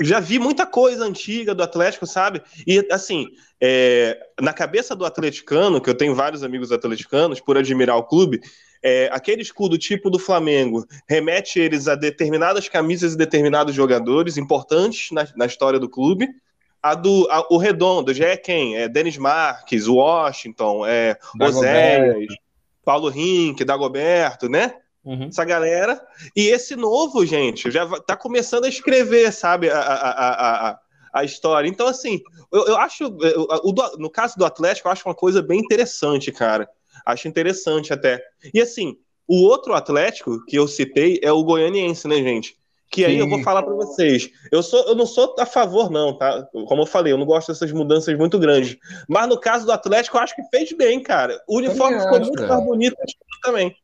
já 0.00 0.20
vi 0.20 0.38
muita 0.38 0.64
coisa 0.64 1.04
antiga 1.04 1.54
do 1.54 1.62
Atlético, 1.62 2.06
sabe? 2.06 2.40
E 2.66 2.86
assim, 2.90 3.28
é, 3.60 4.18
na 4.40 4.52
cabeça 4.52 4.94
do 4.94 5.04
atleticano, 5.04 5.80
que 5.80 5.90
eu 5.90 5.96
tenho 5.96 6.14
vários 6.14 6.44
amigos 6.44 6.70
atleticanos, 6.70 7.40
por 7.40 7.56
admirar 7.56 7.96
o 7.96 8.04
clube, 8.04 8.40
é, 8.82 9.08
aquele 9.12 9.42
escudo 9.42 9.76
tipo 9.78 10.10
do 10.10 10.18
Flamengo 10.18 10.84
remete 11.08 11.58
eles 11.58 11.88
a 11.88 11.94
determinadas 11.94 12.68
camisas 12.68 13.14
e 13.14 13.16
determinados 13.18 13.74
jogadores 13.74 14.36
importantes 14.36 15.10
na, 15.10 15.26
na 15.36 15.46
história 15.46 15.78
do 15.78 15.88
clube. 15.88 16.28
A 16.82 16.94
do 16.94 17.26
a, 17.30 17.46
o 17.52 17.56
redondo 17.56 18.14
já 18.14 18.28
é 18.28 18.36
quem? 18.36 18.76
É 18.76 18.88
Denis 18.88 19.18
Marques, 19.18 19.88
Washington, 19.88 20.86
é 20.86 21.16
Oséias, 21.40 22.34
Paulo 22.84 23.08
Rink, 23.08 23.64
Dagoberto, 23.64 24.48
né? 24.48 24.74
Uhum. 25.04 25.28
Essa 25.28 25.44
galera. 25.44 26.00
E 26.36 26.48
esse 26.48 26.76
novo, 26.76 27.24
gente, 27.24 27.70
já 27.70 27.86
tá 28.00 28.16
começando 28.16 28.64
a 28.64 28.68
escrever, 28.68 29.32
sabe, 29.32 29.70
a, 29.70 29.80
a, 29.80 30.70
a, 30.70 30.78
a 31.12 31.24
história. 31.24 31.68
Então, 31.68 31.86
assim, 31.86 32.20
eu, 32.52 32.66
eu 32.66 32.76
acho. 32.76 33.04
Eu, 33.04 33.48
no 33.98 34.10
caso 34.10 34.36
do 34.36 34.44
Atlético, 34.44 34.86
eu 34.86 34.92
acho 34.92 35.08
uma 35.08 35.14
coisa 35.14 35.42
bem 35.42 35.60
interessante, 35.60 36.30
cara. 36.30 36.68
Acho 37.08 37.26
interessante 37.26 37.90
até. 37.90 38.22
E 38.52 38.60
assim, 38.60 38.98
o 39.26 39.42
outro 39.44 39.72
Atlético 39.72 40.44
que 40.44 40.56
eu 40.56 40.68
citei 40.68 41.18
é 41.22 41.32
o 41.32 41.42
goianiense, 41.42 42.06
né, 42.06 42.16
gente? 42.16 42.54
Que 42.90 43.02
aí 43.02 43.14
Sim. 43.14 43.20
eu 43.20 43.28
vou 43.30 43.42
falar 43.42 43.62
para 43.62 43.72
vocês. 43.72 44.30
Eu, 44.52 44.62
sou, 44.62 44.86
eu 44.86 44.94
não 44.94 45.06
sou 45.06 45.34
a 45.38 45.46
favor, 45.46 45.90
não, 45.90 46.18
tá? 46.18 46.46
Como 46.52 46.82
eu 46.82 46.86
falei, 46.86 47.14
eu 47.14 47.16
não 47.16 47.24
gosto 47.24 47.48
dessas 47.48 47.72
mudanças 47.72 48.14
muito 48.18 48.38
grandes. 48.38 48.76
Mas 49.08 49.26
no 49.26 49.40
caso 49.40 49.64
do 49.64 49.72
Atlético, 49.72 50.18
eu 50.18 50.20
acho 50.20 50.36
que 50.36 50.42
fez 50.50 50.70
bem, 50.72 51.02
cara. 51.02 51.42
O 51.48 51.56
uniforme 51.56 51.98
ficou 51.98 52.20
muito 52.20 52.46
mais 52.46 52.64
bonito 52.64 52.96
também. 53.42 53.74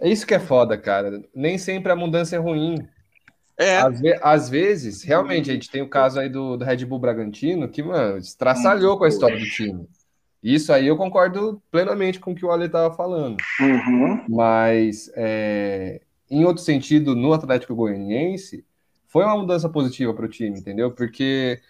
É 0.00 0.08
isso 0.08 0.26
que 0.26 0.34
é 0.34 0.40
foda, 0.40 0.78
cara. 0.78 1.22
Nem 1.34 1.58
sempre 1.58 1.92
a 1.92 1.96
mudança 1.96 2.36
é 2.36 2.38
ruim. 2.38 2.88
É. 3.58 3.76
Às, 3.76 4.00
ve 4.00 4.18
às, 4.22 4.48
vezes, 4.48 5.02
realmente, 5.02 5.50
a 5.50 5.54
gente 5.54 5.70
tem 5.70 5.82
o 5.82 5.90
caso 5.90 6.18
aí 6.18 6.30
do, 6.30 6.56
do 6.56 6.64
Red 6.64 6.86
Bull 6.86 6.98
Bragantino, 6.98 7.68
que, 7.68 7.82
mano, 7.82 8.16
estraçalhou 8.16 8.96
com 8.96 9.04
a 9.04 9.08
história 9.08 9.38
do 9.38 9.44
time. 9.44 9.86
Isso 10.44 10.74
aí 10.74 10.86
eu 10.86 10.96
concordo 10.96 11.62
plenamente 11.70 12.20
com 12.20 12.32
o 12.32 12.34
que 12.34 12.44
o 12.44 12.50
Ale 12.50 12.66
estava 12.66 12.94
falando. 12.94 13.38
Uhum. 13.58 14.26
Mas, 14.28 15.10
é, 15.16 16.02
em 16.30 16.44
outro 16.44 16.62
sentido, 16.62 17.16
no 17.16 17.32
Atlético 17.32 17.74
Goianiense, 17.74 18.62
foi 19.06 19.24
uma 19.24 19.38
mudança 19.38 19.70
positiva 19.70 20.12
para 20.12 20.26
o 20.26 20.28
time, 20.28 20.58
entendeu? 20.58 20.90
Porque, 20.90 21.62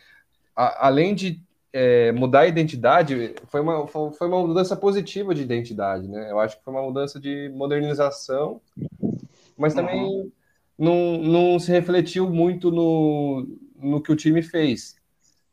a, 0.57 0.89
além 0.89 1.15
de 1.15 1.41
é, 1.73 2.11
mudar 2.11 2.41
a 2.41 2.47
identidade, 2.49 3.37
foi 3.47 3.61
uma, 3.61 3.87
foi 3.87 4.27
uma 4.27 4.45
mudança 4.45 4.75
positiva 4.75 5.33
de 5.33 5.43
identidade, 5.43 6.09
né? 6.09 6.33
Eu 6.33 6.41
acho 6.41 6.59
que 6.59 6.65
foi 6.65 6.75
uma 6.75 6.83
mudança 6.83 7.21
de 7.21 7.49
modernização, 7.55 8.61
mas 9.57 9.73
também 9.73 10.03
uhum. 10.03 10.33
não, 10.77 11.19
não 11.19 11.59
se 11.61 11.71
refletiu 11.71 12.29
muito 12.29 12.73
no, 12.73 13.47
no 13.77 14.03
que 14.03 14.11
o 14.11 14.17
time 14.17 14.43
fez. 14.43 14.97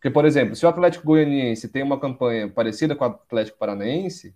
Porque, 0.02 0.10
por 0.10 0.26
exemplo, 0.26 0.56
se 0.56 0.66
o 0.66 0.70
Atlético 0.70 1.06
Goianiense 1.06 1.68
tem 1.68 1.84
uma 1.84 2.00
campanha 2.00 2.50
parecida 2.50 2.96
com 2.96 3.06
o 3.06 3.08
Atlético 3.08 3.60
Paranaense, 3.60 4.34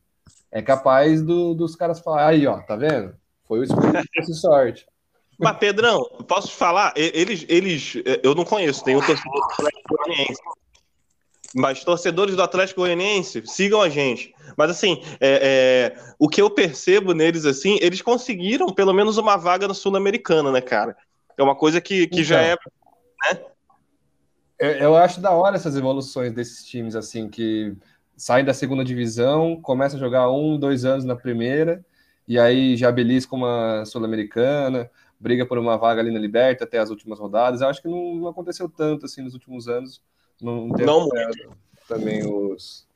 é 0.51 0.61
capaz 0.61 1.23
do, 1.23 1.55
dos 1.55 1.75
caras 1.75 1.99
falar, 1.99 2.27
aí, 2.27 2.45
ó, 2.45 2.59
tá 2.59 2.75
vendo? 2.75 3.15
Foi 3.47 3.59
o 3.59 3.63
escolhido 3.63 4.03
que 4.13 4.33
sorte. 4.35 4.85
Mas, 5.39 5.57
Pedrão, 5.57 5.99
posso 6.27 6.49
te 6.49 6.53
falar? 6.53 6.93
Eles, 6.95 7.47
eles, 7.49 7.95
eu 8.21 8.35
não 8.35 8.45
conheço 8.45 8.83
nenhum 8.85 9.01
torcedor 9.01 9.33
do 9.33 9.53
Atlético 9.53 9.97
Goianiense. 9.97 10.41
Mas 11.55 11.83
torcedores 11.83 12.35
do 12.35 12.43
Atlético 12.43 12.81
Goianiense, 12.81 13.41
sigam 13.47 13.81
a 13.81 13.89
gente. 13.89 14.35
Mas 14.55 14.69
assim, 14.69 15.01
é, 15.19 15.95
é, 15.97 16.13
o 16.19 16.29
que 16.29 16.41
eu 16.41 16.49
percebo 16.49 17.11
neles, 17.11 17.43
assim, 17.43 17.79
eles 17.81 18.03
conseguiram 18.03 18.67
pelo 18.67 18.93
menos 18.93 19.17
uma 19.17 19.35
vaga 19.35 19.67
na 19.67 19.73
Sul-Americana, 19.73 20.51
né, 20.51 20.61
cara? 20.61 20.95
É 21.35 21.41
uma 21.41 21.55
coisa 21.55 21.81
que, 21.81 22.05
que 22.05 22.21
então, 22.21 22.23
já 22.23 22.41
é. 22.41 22.51
Né? 22.51 23.41
Eu, 24.59 24.71
eu 24.71 24.95
acho 24.95 25.19
da 25.19 25.31
hora 25.31 25.55
essas 25.55 25.75
evoluções 25.75 26.33
desses 26.33 26.63
times, 26.63 26.95
assim, 26.95 27.29
que 27.29 27.75
saem 28.15 28.45
da 28.45 28.53
segunda 28.53 28.83
divisão, 28.83 29.59
começam 29.61 29.97
a 29.97 29.99
jogar 29.99 30.31
um, 30.31 30.57
dois 30.57 30.85
anos 30.85 31.03
na 31.03 31.15
primeira, 31.15 31.83
e 32.27 32.39
aí 32.39 32.75
já 32.75 32.91
belisca 32.91 33.35
uma 33.35 33.83
Sul-Americana, 33.85 34.89
briga 35.19 35.45
por 35.45 35.57
uma 35.57 35.77
vaga 35.77 36.01
ali 36.01 36.11
na 36.11 36.19
Liberta 36.19 36.63
até 36.63 36.79
as 36.79 36.89
últimas 36.89 37.19
rodadas. 37.19 37.61
Eu 37.61 37.67
acho 37.67 37.81
que 37.81 37.87
não, 37.87 38.15
não 38.15 38.27
aconteceu 38.27 38.69
tanto 38.69 39.05
assim 39.05 39.21
nos 39.21 39.33
últimos 39.33 39.67
anos. 39.67 40.01
Não, 40.41 40.67
não 40.67 41.09
também 41.87 42.25
os, 42.25 42.87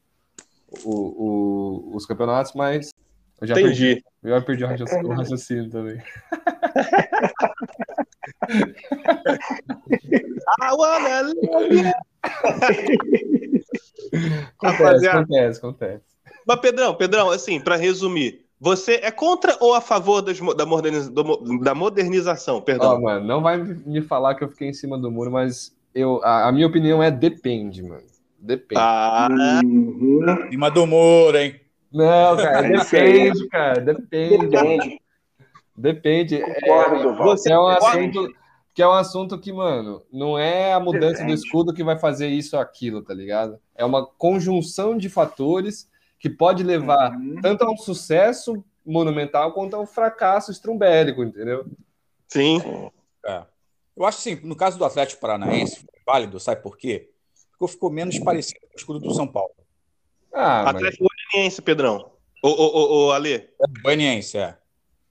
o, 0.83 1.91
o, 1.93 1.95
os 1.95 2.05
campeonatos, 2.05 2.53
mas 2.53 2.89
eu 3.39 3.47
já 3.47 3.59
Entendi. 3.59 3.95
Perdi, 3.95 4.05
eu 4.23 4.29
já 4.31 4.41
perdi 4.41 4.63
o 4.63 4.67
raciocínio, 4.67 5.07
o 5.07 5.13
raciocínio 5.13 5.69
também. 5.69 6.01
I 10.61 10.73
wanna 10.73 11.21
live. 11.21 11.93
acontece, 14.61 15.07
acontece, 15.07 15.59
acontece. 15.59 16.03
Mas, 16.45 16.59
Pedrão, 16.59 16.95
Pedrão, 16.95 17.29
assim, 17.29 17.59
para 17.59 17.75
resumir, 17.75 18.45
você 18.59 18.95
é 19.03 19.11
contra 19.11 19.55
ou 19.59 19.73
a 19.73 19.81
favor 19.81 20.21
das, 20.21 20.39
da, 20.39 20.65
moderniza, 20.65 21.11
da 21.61 21.75
modernização? 21.75 22.61
Perdão. 22.61 22.97
Oh, 22.97 23.01
mano, 23.01 23.25
não 23.25 23.41
vai 23.41 23.57
me 23.57 24.01
falar 24.01 24.35
que 24.35 24.43
eu 24.43 24.49
fiquei 24.49 24.69
em 24.69 24.73
cima 24.73 24.97
do 24.97 25.09
muro, 25.09 25.31
mas 25.31 25.73
eu, 25.93 26.19
a, 26.23 26.47
a 26.47 26.51
minha 26.51 26.67
opinião 26.67 27.01
é 27.01 27.09
depende, 27.09 27.81
mano. 27.83 28.03
Depende. 28.37 28.81
Ah, 28.81 29.61
uhum. 29.63 30.49
cima 30.49 30.69
do 30.71 30.87
muro, 30.87 31.37
hein? 31.37 31.59
Não, 31.91 32.37
cara, 32.37 32.63
depende, 32.69 33.47
cara, 33.47 33.81
depende. 33.81 34.47
Depende. 34.47 34.99
Depende. 35.79 36.41
É, 36.41 37.13
você 37.17 37.53
é 37.53 37.57
um 37.57 37.67
assunto 37.67 38.33
que 38.73 38.81
é 38.81 38.87
um 38.87 38.93
assunto 38.93 39.39
que, 39.39 39.51
mano, 39.51 40.01
não 40.11 40.37
é 40.37 40.73
a 40.73 40.79
mudança 40.79 41.25
do 41.25 41.33
escudo 41.33 41.73
que 41.73 41.83
vai 41.83 41.97
fazer 41.97 42.27
isso 42.27 42.55
ou 42.55 42.61
aquilo, 42.61 43.01
tá 43.01 43.13
ligado? 43.13 43.59
É 43.75 43.83
uma 43.83 44.05
conjunção 44.05 44.97
de 44.97 45.09
fatores 45.09 45.89
que 46.19 46.29
pode 46.29 46.63
levar 46.63 47.13
uhum. 47.13 47.41
tanto 47.41 47.63
a 47.63 47.71
um 47.71 47.77
sucesso 47.77 48.63
monumental 48.85 49.53
quanto 49.53 49.75
a 49.75 49.79
um 49.79 49.85
fracasso 49.85 50.51
estrumbélico, 50.51 51.23
entendeu? 51.23 51.65
Sim. 52.27 52.61
É. 53.25 53.43
Eu 53.97 54.05
acho 54.05 54.19
assim, 54.19 54.39
no 54.43 54.55
caso 54.55 54.77
do 54.77 54.85
Atlético 54.85 55.19
Paranaense, 55.19 55.85
válido, 56.05 56.39
sabe 56.39 56.61
por 56.61 56.77
quê? 56.77 57.09
Porque 57.57 57.73
ficou 57.73 57.89
menos 57.89 58.17
parecido 58.19 58.61
com 58.61 58.73
o 58.73 58.77
escudo 58.77 58.99
do 58.99 59.13
São 59.13 59.27
Paulo. 59.27 59.51
Ah, 60.33 60.69
Atlético 60.69 61.03
mas... 61.03 61.33
Goianiense, 61.33 61.61
Pedrão. 61.61 62.11
Ô, 62.41 62.47
ô, 62.47 62.53
ô, 62.53 63.07
ô 63.07 63.11
Ale. 63.11 63.33
É, 63.33 63.49
Goianiense, 63.83 64.37
é. 64.37 64.57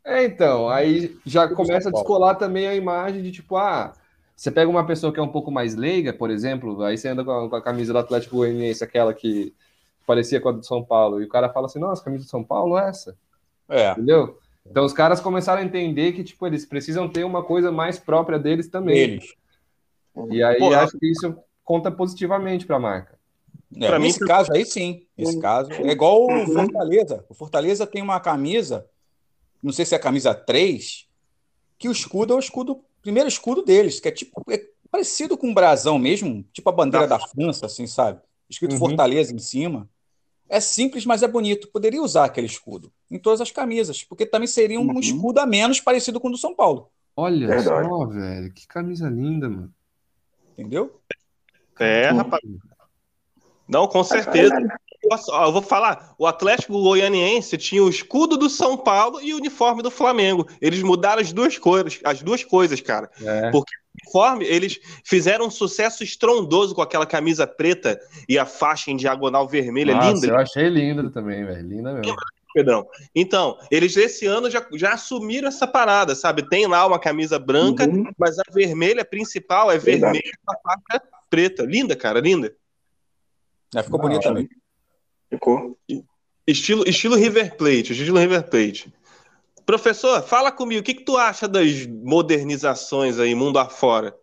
É, 0.08 0.24
então, 0.24 0.70
aí 0.70 1.18
já 1.26 1.46
começa 1.46 1.90
a 1.90 1.92
descolar 1.92 2.34
também 2.36 2.66
a 2.66 2.74
imagem 2.74 3.20
de 3.20 3.30
tipo, 3.30 3.58
ah, 3.58 3.92
você 4.34 4.50
pega 4.50 4.70
uma 4.70 4.86
pessoa 4.86 5.12
que 5.12 5.20
é 5.20 5.22
um 5.22 5.28
pouco 5.28 5.50
mais 5.50 5.74
leiga, 5.74 6.14
por 6.14 6.30
exemplo, 6.30 6.82
aí 6.82 6.96
você 6.96 7.08
anda 7.08 7.22
com 7.22 7.30
a, 7.30 7.50
com 7.50 7.56
a 7.56 7.60
camisa 7.60 7.92
do 7.92 7.98
Atlético 7.98 8.36
Goianiense, 8.36 8.82
aquela 8.82 9.12
que 9.12 9.54
parecia 10.06 10.40
com 10.40 10.48
a 10.48 10.52
do 10.52 10.64
São 10.64 10.82
Paulo, 10.82 11.20
e 11.20 11.26
o 11.26 11.28
cara 11.28 11.50
fala 11.50 11.66
assim, 11.66 11.78
nossa, 11.78 12.02
camisa 12.02 12.24
do 12.24 12.30
São 12.30 12.42
Paulo 12.42 12.78
é 12.78 12.88
essa? 12.88 13.18
É. 13.68 13.90
Entendeu? 13.90 14.38
Então 14.66 14.82
os 14.82 14.94
caras 14.94 15.20
começaram 15.20 15.60
a 15.60 15.64
entender 15.64 16.12
que, 16.12 16.24
tipo, 16.24 16.46
eles 16.46 16.64
precisam 16.64 17.06
ter 17.06 17.24
uma 17.24 17.42
coisa 17.42 17.70
mais 17.70 17.98
própria 17.98 18.38
deles 18.38 18.66
também. 18.68 18.96
Eles. 18.96 19.34
E 20.30 20.42
aí 20.42 20.58
Porra. 20.58 20.80
acho 20.80 20.98
que 20.98 21.06
isso 21.06 21.36
conta 21.62 21.90
positivamente 21.90 22.64
para 22.64 22.76
a 22.76 22.80
marca. 22.80 23.18
É, 23.76 23.86
pra 23.86 23.98
nesse 23.98 24.22
mim, 24.22 24.26
caso 24.26 24.50
aí 24.54 24.64
sim, 24.64 25.02
esse 25.18 25.38
caso. 25.38 25.70
É 25.70 25.90
igual 25.90 26.24
o 26.24 26.46
Fortaleza. 26.46 27.24
O 27.28 27.34
Fortaleza 27.34 27.86
tem 27.86 28.00
uma 28.00 28.18
camisa 28.18 28.86
não 29.62 29.72
sei 29.72 29.84
se 29.84 29.94
é 29.94 29.98
a 29.98 30.00
camisa 30.00 30.34
3, 30.34 31.06
que 31.78 31.88
o 31.88 31.92
escudo 31.92 32.32
é 32.32 32.36
o 32.36 32.40
escudo, 32.40 32.84
primeiro 33.02 33.28
escudo 33.28 33.62
deles, 33.62 34.00
que 34.00 34.08
é 34.08 34.10
tipo 34.10 34.42
é 34.50 34.64
parecido 34.90 35.36
com 35.36 35.50
o 35.50 35.54
brasão 35.54 35.98
mesmo, 35.98 36.44
tipo 36.52 36.68
a 36.68 36.72
bandeira 36.72 37.06
da, 37.06 37.18
da 37.18 37.26
França, 37.26 37.66
assim, 37.66 37.86
sabe? 37.86 38.20
Escrito 38.48 38.72
uhum. 38.72 38.78
Fortaleza 38.78 39.34
em 39.34 39.38
cima. 39.38 39.88
É 40.48 40.60
simples, 40.60 41.04
mas 41.04 41.22
é 41.22 41.28
bonito. 41.28 41.68
Poderia 41.68 42.02
usar 42.02 42.24
aquele 42.24 42.46
escudo 42.46 42.90
em 43.10 43.18
todas 43.18 43.40
as 43.40 43.50
camisas, 43.50 44.02
porque 44.02 44.24
também 44.24 44.46
seria 44.46 44.80
um 44.80 44.86
uhum. 44.86 44.98
escudo 44.98 45.40
a 45.40 45.46
menos 45.46 45.80
parecido 45.80 46.18
com 46.18 46.28
o 46.28 46.30
do 46.30 46.38
São 46.38 46.54
Paulo. 46.54 46.90
Olha 47.14 47.48
Verdade. 47.48 47.86
só, 47.88 48.06
velho, 48.06 48.52
que 48.52 48.66
camisa 48.66 49.08
linda, 49.08 49.48
mano. 49.48 49.74
Entendeu? 50.52 51.00
É, 51.78 52.08
rapaz. 52.08 52.42
Não, 53.68 53.86
com 53.86 54.02
certeza 54.02 54.56
eu 55.10 55.52
vou 55.52 55.62
falar, 55.62 56.14
o 56.18 56.26
Atlético 56.26 56.80
Goianiense 56.80 57.56
tinha 57.56 57.82
o 57.82 57.88
escudo 57.88 58.36
do 58.36 58.48
São 58.48 58.76
Paulo 58.76 59.20
e 59.20 59.32
o 59.32 59.36
uniforme 59.36 59.82
do 59.82 59.90
Flamengo. 59.90 60.46
Eles 60.60 60.82
mudaram 60.82 61.20
as 61.20 61.32
duas 61.32 61.58
cores, 61.58 62.00
as 62.04 62.22
duas 62.22 62.44
coisas, 62.44 62.80
cara. 62.80 63.10
É. 63.22 63.50
Porque 63.50 63.72
o 63.74 64.04
uniforme, 64.04 64.44
eles 64.44 64.78
fizeram 65.04 65.46
um 65.46 65.50
sucesso 65.50 66.02
estrondoso 66.02 66.74
com 66.74 66.82
aquela 66.82 67.06
camisa 67.06 67.46
preta 67.46 67.98
e 68.28 68.38
a 68.38 68.46
faixa 68.46 68.90
em 68.90 68.96
diagonal 68.96 69.46
vermelha, 69.48 69.94
Nossa, 69.94 70.12
linda. 70.12 70.26
Eu 70.26 70.36
achei 70.36 70.68
linda 70.68 71.10
também, 71.10 71.44
velho. 71.44 71.68
Linda 71.68 71.92
mesmo. 71.94 72.16
Pedrão. 72.54 72.88
Então, 73.14 73.58
eles 73.70 73.96
esse 73.96 74.26
ano 74.26 74.50
já, 74.50 74.66
já 74.72 74.94
assumiram 74.94 75.48
essa 75.48 75.66
parada, 75.66 76.14
sabe? 76.14 76.48
Tem 76.48 76.66
lá 76.66 76.86
uma 76.86 76.98
camisa 76.98 77.38
branca, 77.38 77.86
uhum. 77.86 78.10
mas 78.18 78.38
a 78.38 78.42
vermelha 78.50 79.04
principal 79.04 79.70
é 79.70 79.78
vermelha 79.78 80.32
com 80.44 80.52
a 80.52 80.58
faixa 80.60 81.02
preta. 81.28 81.62
Linda, 81.64 81.94
cara, 81.94 82.20
linda. 82.20 82.54
É, 83.74 83.82
ficou 83.82 84.00
bonita 84.00 84.22
também. 84.22 84.48
Ficou. 85.30 85.78
Estilo, 86.46 86.84
estilo 86.88 87.16
River 87.16 87.56
Plate, 87.56 87.92
estilo 87.92 88.18
River 88.18 88.48
Plate. 88.48 88.92
Professor, 89.66 90.22
fala 90.22 90.50
comigo, 90.50 90.80
o 90.80 90.84
que, 90.84 90.94
que 90.94 91.04
tu 91.04 91.16
acha 91.16 91.46
das 91.46 91.86
modernizações 91.86 93.18
aí, 93.18 93.34
mundo 93.34 93.58
afora? 93.58 94.16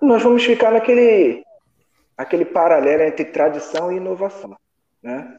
Nós 0.00 0.22
vamos 0.22 0.44
ficar 0.44 0.72
naquele, 0.72 1.42
aquele 2.18 2.44
paralelo 2.44 3.02
entre 3.02 3.24
tradição 3.24 3.90
e 3.90 3.96
inovação, 3.96 4.56
né? 5.02 5.38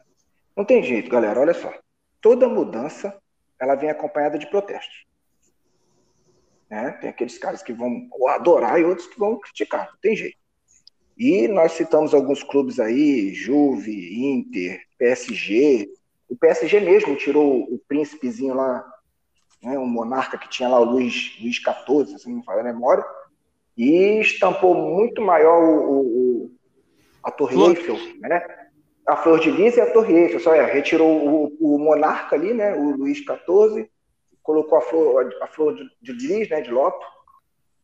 Não 0.56 0.64
tem 0.64 0.82
jeito, 0.82 1.10
galera, 1.10 1.40
olha 1.40 1.54
só. 1.54 1.72
Toda 2.20 2.48
mudança, 2.48 3.16
ela 3.60 3.74
vem 3.74 3.90
acompanhada 3.90 4.38
de 4.38 4.48
protestos. 4.48 5.04
Né? 6.70 6.92
Tem 7.00 7.10
aqueles 7.10 7.38
caras 7.38 7.62
que 7.62 7.72
vão 7.72 8.08
adorar 8.28 8.80
e 8.80 8.84
outros 8.84 9.06
que 9.06 9.18
vão 9.18 9.38
criticar, 9.38 9.88
não 9.90 9.98
tem 10.00 10.16
jeito. 10.16 10.38
E 11.16 11.46
nós 11.48 11.72
citamos 11.72 12.12
alguns 12.12 12.42
clubes 12.42 12.80
aí, 12.80 13.32
Juve, 13.32 14.32
Inter, 14.32 14.80
PSG. 14.98 15.88
O 16.28 16.36
PSG 16.36 16.80
mesmo 16.80 17.14
tirou 17.16 17.62
o 17.62 17.80
príncipezinho 17.86 18.54
lá, 18.54 18.84
né, 19.62 19.78
o 19.78 19.86
monarca 19.86 20.36
que 20.36 20.48
tinha 20.48 20.68
lá, 20.68 20.80
o 20.80 20.84
Luiz, 20.84 21.36
Luiz 21.40 21.56
XIV, 21.56 22.18
se 22.18 22.28
não 22.28 22.38
me 22.38 22.44
falha 22.44 22.60
a 22.60 22.64
memória, 22.64 23.04
e 23.76 24.20
estampou 24.20 24.74
muito 24.74 25.22
maior 25.22 25.62
o, 25.62 26.00
o 26.00 26.50
a 27.22 27.30
Torre 27.30 27.54
Flor. 27.54 27.70
Eiffel, 27.70 27.96
né? 28.18 28.44
A 29.06 29.16
Flor 29.16 29.38
de 29.38 29.50
Lis 29.50 29.76
e 29.76 29.80
a 29.80 29.92
Torre 29.92 30.14
Eiffel, 30.14 30.40
só 30.40 30.54
é, 30.54 30.64
retirou 30.64 31.08
o, 31.08 31.56
o 31.60 31.78
monarca 31.78 32.34
ali, 32.34 32.52
né, 32.52 32.74
o 32.74 32.96
Luiz 32.96 33.18
XIV, 33.18 33.88
colocou 34.42 34.78
a 34.78 34.80
flor, 34.82 35.34
a 35.40 35.46
flor 35.46 35.74
de, 35.74 35.88
de 36.02 36.12
lis, 36.12 36.48
né, 36.50 36.60
de 36.60 36.70
loto, 36.70 37.04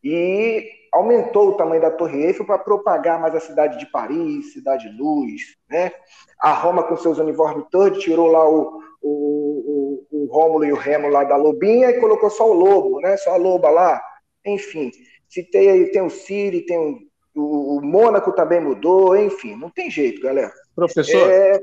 e 0.03 0.80
aumentou 0.91 1.49
o 1.49 1.53
tamanho 1.53 1.81
da 1.81 1.89
Torre 1.89 2.25
Eiffel 2.25 2.45
para 2.45 2.59
propagar 2.59 3.19
mais 3.19 3.33
a 3.33 3.39
cidade 3.39 3.79
de 3.79 3.89
Paris, 3.89 4.53
cidade 4.53 4.89
luz, 4.89 5.41
né? 5.69 5.91
A 6.39 6.53
Roma 6.53 6.83
com 6.83 6.97
seus 6.97 7.17
uniformes 7.17 7.65
todos 7.71 8.03
tirou 8.03 8.27
lá 8.27 8.47
o, 8.47 8.81
o, 9.01 10.05
o, 10.11 10.23
o 10.23 10.25
Rômulo 10.31 10.65
e 10.65 10.73
o 10.73 10.77
Remo 10.77 11.07
lá 11.07 11.23
da 11.23 11.37
lobinha 11.37 11.89
e 11.89 11.99
colocou 11.99 12.29
só 12.29 12.49
o 12.49 12.53
lobo, 12.53 12.99
né? 12.99 13.15
Só 13.17 13.31
a 13.31 13.37
loba 13.37 13.69
lá. 13.69 14.01
Enfim, 14.45 14.91
se 15.29 15.43
tem, 15.43 15.89
tem 15.91 16.01
o 16.01 16.09
Siri, 16.09 16.65
tem 16.65 16.77
o, 16.77 16.99
o, 17.33 17.77
o 17.77 17.81
Mônaco 17.81 18.33
também 18.33 18.59
mudou, 18.59 19.15
enfim, 19.15 19.55
não 19.55 19.69
tem 19.69 19.89
jeito, 19.89 20.21
galera. 20.21 20.51
Professor, 20.75 21.31
é, 21.31 21.59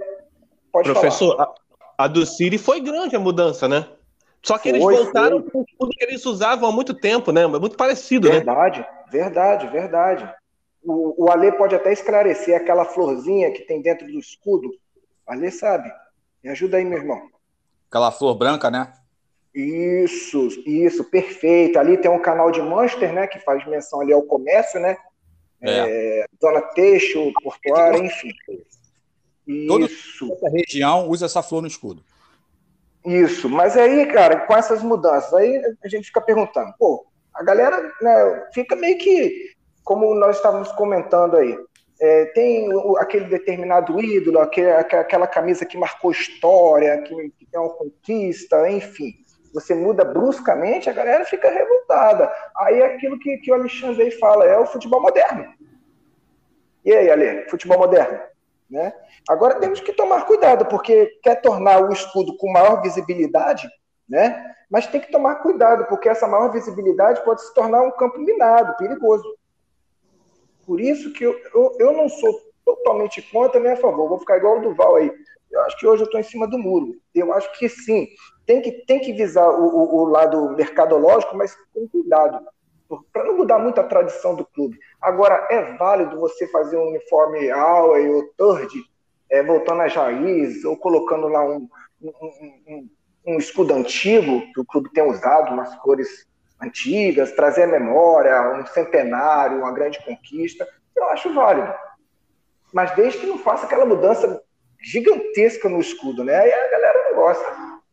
pode 0.73 0.91
professor, 0.91 1.39
a, 1.39 1.55
a 1.99 2.09
do 2.09 2.25
Siri 2.25 2.57
foi 2.57 2.81
grande 2.81 3.15
a 3.15 3.21
mudança, 3.21 3.69
né? 3.69 3.87
Só 4.43 4.57
que 4.59 4.71
foi, 4.71 4.79
eles 4.79 5.05
voltaram 5.05 5.43
foi. 5.43 5.51
com 5.51 5.65
tudo 5.79 5.91
que 5.91 6.05
eles 6.05 6.25
usavam 6.25 6.69
há 6.69 6.73
muito 6.73 6.95
tempo, 6.95 7.33
né? 7.33 7.43
É 7.43 7.47
muito 7.47 7.77
parecido, 7.77 8.31
verdade, 8.31 8.81
né? 8.81 8.87
Verdade, 9.11 9.67
verdade, 9.67 9.67
verdade. 9.67 10.35
O, 10.83 11.25
o 11.25 11.31
Ale 11.31 11.53
pode 11.53 11.75
até 11.75 11.93
esclarecer 11.93 12.57
aquela 12.57 12.85
florzinha 12.85 13.53
que 13.53 13.63
tem 13.63 13.83
dentro 13.83 14.07
do 14.07 14.19
escudo. 14.19 14.69
O 15.27 15.33
Ale 15.33 15.51
sabe. 15.51 15.91
Me 16.43 16.51
ajuda 16.51 16.77
aí, 16.77 16.85
meu 16.85 16.99
irmão. 16.99 17.21
Aquela 17.89 18.11
flor 18.11 18.35
branca, 18.35 18.71
né? 18.71 18.93
Isso, 19.55 20.49
isso, 20.65 21.05
perfeito. 21.05 21.79
Ali 21.79 21.97
tem 21.97 22.11
um 22.11 22.21
canal 22.21 22.51
de 22.51 22.63
Monster, 22.63 23.13
né? 23.13 23.27
Que 23.27 23.41
faz 23.41 23.67
menção 23.67 24.01
ali 24.01 24.13
ao 24.13 24.23
comércio, 24.23 24.79
né? 24.79 24.97
É. 25.61 26.21
É, 26.21 26.27
Dona 26.41 26.61
Teixo, 26.61 27.33
Portuário, 27.43 28.05
enfim. 28.05 28.31
Isso. 29.47 30.29
Toda 30.29 30.51
região 30.51 31.09
usa 31.09 31.27
essa 31.27 31.43
flor 31.43 31.63
no 31.63 31.69
escudo. 31.69 32.05
Isso, 33.09 33.49
mas 33.49 33.75
aí, 33.75 34.05
cara, 34.05 34.41
com 34.41 34.55
essas 34.55 34.83
mudanças, 34.83 35.33
aí 35.33 35.63
a 35.83 35.89
gente 35.89 36.09
fica 36.09 36.21
perguntando, 36.21 36.75
pô, 36.79 37.07
a 37.33 37.43
galera 37.43 37.91
né, 38.03 38.49
fica 38.53 38.77
meio 38.77 38.99
que, 38.99 39.53
como 39.83 40.15
nós 40.15 40.37
estávamos 40.37 40.71
comentando 40.73 41.37
aí, 41.37 41.59
é, 41.99 42.27
tem 42.27 42.71
o, 42.71 42.99
aquele 42.99 43.25
determinado 43.25 43.99
ídolo, 43.99 44.41
aquele, 44.41 44.71
aquela 44.73 45.27
camisa 45.27 45.65
que 45.65 45.79
marcou 45.79 46.11
história, 46.11 47.01
que, 47.01 47.15
que 47.31 47.47
tem 47.47 47.59
uma 47.59 47.71
conquista, 47.71 48.69
enfim. 48.71 49.15
Você 49.55 49.75
muda 49.75 50.05
bruscamente, 50.05 50.91
a 50.91 50.93
galera 50.93 51.25
fica 51.25 51.51
revoltada. 51.51 52.31
Aí 52.59 52.79
é 52.79 52.95
aquilo 52.95 53.19
que, 53.19 53.39
que 53.39 53.51
o 53.51 53.55
Alexandre 53.55 54.11
fala, 54.13 54.45
é 54.45 54.59
o 54.59 54.67
futebol 54.67 55.01
moderno. 55.01 55.51
E 56.85 56.93
aí, 56.93 57.11
Ale, 57.11 57.49
futebol 57.49 57.79
moderno? 57.79 58.21
Né? 58.71 58.93
Agora 59.29 59.59
temos 59.59 59.81
que 59.81 59.93
tomar 59.93 60.27
cuidado, 60.27 60.67
porque 60.67 61.07
quer 61.23 61.41
tornar 61.41 61.83
o 61.83 61.93
escudo 61.93 62.37
com 62.37 62.53
maior 62.53 62.83
visibilidade, 62.83 63.69
né? 64.09 64.55
mas 64.71 64.87
tem 64.87 65.01
que 65.01 65.11
tomar 65.11 65.37
cuidado, 65.37 65.87
porque 65.87 66.09
essa 66.09 66.27
maior 66.27 66.53
visibilidade 66.53 67.25
pode 67.25 67.43
se 67.43 67.55
tornar 67.55 67.83
um 67.83 67.91
campo 67.93 68.19
minado, 68.19 68.77
perigoso. 68.77 69.25
Por 70.67 70.81
isso 70.81 71.13
que 71.13 71.25
eu, 71.25 71.35
eu, 71.55 71.77
eu 71.79 71.93
não 71.93 72.09
sou 72.09 72.31
totalmente 72.65 73.23
contra 73.33 73.59
nem 73.59 73.73
a 73.73 73.77
favor, 73.77 74.09
vou 74.09 74.19
ficar 74.19 74.37
igual 74.37 74.59
o 74.59 74.61
Duval 74.61 74.97
aí. 74.97 75.11
Eu 75.51 75.63
acho 75.63 75.79
que 75.79 75.87
hoje 75.87 76.03
eu 76.03 76.05
estou 76.05 76.21
em 76.21 76.25
cima 76.25 76.47
do 76.47 76.59
muro. 76.59 76.95
Eu 77.15 77.33
acho 77.33 77.51
que 77.59 77.67
sim, 77.71 78.07
tem 78.45 78.61
que, 78.61 78.85
tem 78.85 79.01
que 79.01 79.15
visar 79.15 79.49
o, 79.49 79.65
o, 79.65 79.97
o 80.03 80.05
lado 80.05 80.51
mercadológico, 80.51 81.35
mas 81.35 81.57
com 81.73 81.89
cuidado, 81.89 82.47
para 83.13 83.25
não 83.25 83.37
mudar 83.37 83.59
muito 83.59 83.81
a 83.81 83.85
tradição 83.85 84.35
do 84.35 84.45
clube. 84.45 84.79
Agora, 85.01 85.47
é 85.51 85.77
válido 85.77 86.19
você 86.19 86.47
fazer 86.49 86.77
um 86.77 86.89
uniforme 86.89 87.51
Away 87.51 88.09
ou 88.09 88.25
Third, 88.37 88.83
é, 89.31 89.43
voltando 89.43 89.83
às 89.83 89.95
raízes, 89.95 90.65
ou 90.65 90.77
colocando 90.77 91.29
lá 91.29 91.45
um, 91.45 91.69
um, 92.03 92.11
um, 92.67 92.89
um, 93.27 93.39
escudo 93.39 93.75
antigo, 93.75 94.43
que 94.53 94.61
o 94.61 94.65
clube 94.65 94.91
tem 94.93 95.05
usado, 95.05 95.53
umas 95.53 95.75
cores 95.77 96.27
antigas, 96.61 97.33
trazer 97.33 97.65
a 97.65 97.79
memória, 97.79 98.59
um 98.59 98.67
centenário, 98.67 99.59
uma 99.59 99.73
grande 99.73 100.03
conquista, 100.05 100.67
eu 100.97 101.05
acho 101.11 101.33
válido. 101.35 101.73
Mas 102.73 102.95
desde 102.95 103.21
que 103.21 103.27
não 103.27 103.39
faça 103.39 103.67
aquela 103.67 103.85
mudança 103.85 104.43
gigantesca 104.81 105.69
no 105.69 105.81
escudo, 105.81 106.25
né? 106.25 106.37
Aí 106.37 106.53
a 106.53 106.71
galera 106.71 107.11
não 107.11 107.17
gosta. 107.17 107.45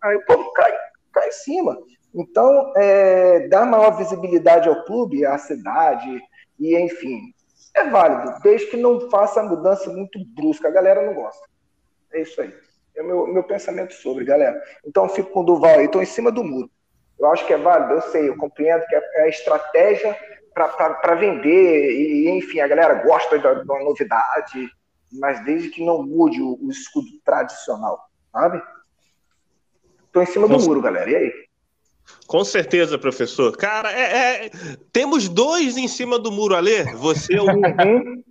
Aí 0.02 0.16
o 0.16 0.26
povo 0.26 0.52
cai, 0.54 0.74
cai 1.14 1.28
em 1.28 1.32
cima. 1.32 1.78
Então, 2.16 2.72
é, 2.78 3.48
dar 3.50 3.66
maior 3.66 3.98
visibilidade 3.98 4.70
ao 4.70 4.86
clube, 4.86 5.26
à 5.26 5.38
cidade, 5.38 6.22
e 6.58 6.78
enfim, 6.78 7.34
é 7.76 7.90
válido, 7.90 8.40
desde 8.42 8.68
que 8.68 8.78
não 8.78 9.10
faça 9.10 9.44
mudança 9.44 9.92
muito 9.92 10.18
brusca. 10.34 10.70
A 10.70 10.72
galera 10.72 11.06
não 11.06 11.14
gosta. 11.14 11.46
É 12.14 12.22
isso 12.22 12.40
aí. 12.42 12.54
É 12.96 13.02
o 13.02 13.06
meu, 13.06 13.28
meu 13.28 13.44
pensamento 13.44 13.94
sobre, 13.94 14.24
galera. 14.24 14.58
Então 14.86 15.10
fico 15.10 15.30
com 15.32 15.42
o 15.42 15.44
Duval 15.46 15.78
aí, 15.78 15.86
estou 15.86 16.02
em 16.02 16.06
cima 16.06 16.32
do 16.32 16.42
muro. 16.42 16.70
Eu 17.20 17.28
acho 17.28 17.46
que 17.46 17.54
é 17.54 17.58
válido, 17.58 17.94
eu 17.94 18.02
sei, 18.04 18.30
eu 18.30 18.38
compreendo 18.38 18.86
que 18.86 18.96
é 18.96 19.24
a 19.24 19.28
estratégia 19.28 20.18
para 20.54 21.16
vender, 21.16 21.92
e 21.92 22.30
enfim, 22.30 22.62
a 22.62 22.68
galera 22.68 22.94
gosta 23.04 23.38
da, 23.38 23.56
da 23.56 23.80
novidade, 23.84 24.70
mas 25.12 25.44
desde 25.44 25.70
que 25.70 25.86
não 25.86 26.02
mude 26.02 26.42
o, 26.42 26.58
o 26.62 26.72
escudo 26.72 27.08
tradicional, 27.26 28.00
sabe? 28.32 28.62
Estou 30.06 30.24
em 30.24 30.26
cima 30.26 30.48
do 30.48 30.58
muro, 30.60 30.82
galera. 30.82 31.10
E 31.10 31.16
aí? 31.16 31.46
Com 32.28 32.44
certeza, 32.44 32.98
professor. 32.98 33.56
Cara, 33.56 33.92
é, 33.92 34.46
é, 34.46 34.50
temos 34.92 35.30
dois 35.30 35.78
em 35.78 35.88
cima 35.88 36.18
do 36.18 36.32
muro, 36.32 36.56
Ale. 36.56 36.84
Você 36.96 37.36
é 37.36 37.42
o. 37.42 37.46
Uhum. 37.46 38.24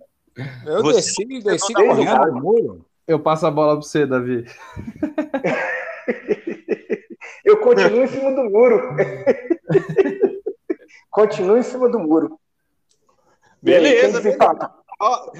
Eu 0.65 0.81
você, 0.83 0.97
desci, 0.97 1.43
desci 1.43 1.73
correndo 1.73 2.25
do 2.25 2.41
muro. 2.41 2.85
Eu 3.07 3.19
passo 3.19 3.47
a 3.47 3.51
bola 3.51 3.73
para 3.73 3.81
você, 3.81 4.05
Davi. 4.05 4.45
Eu 7.45 7.57
continuo 7.57 8.03
em 8.03 8.07
cima 8.07 8.31
do 8.31 8.43
muro. 8.49 8.95
continuo 11.11 11.57
em 11.57 11.63
cima 11.63 11.87
do 11.87 11.99
muro. 11.99 12.39
Beleza. 13.61 14.19
Aí, 14.19 14.25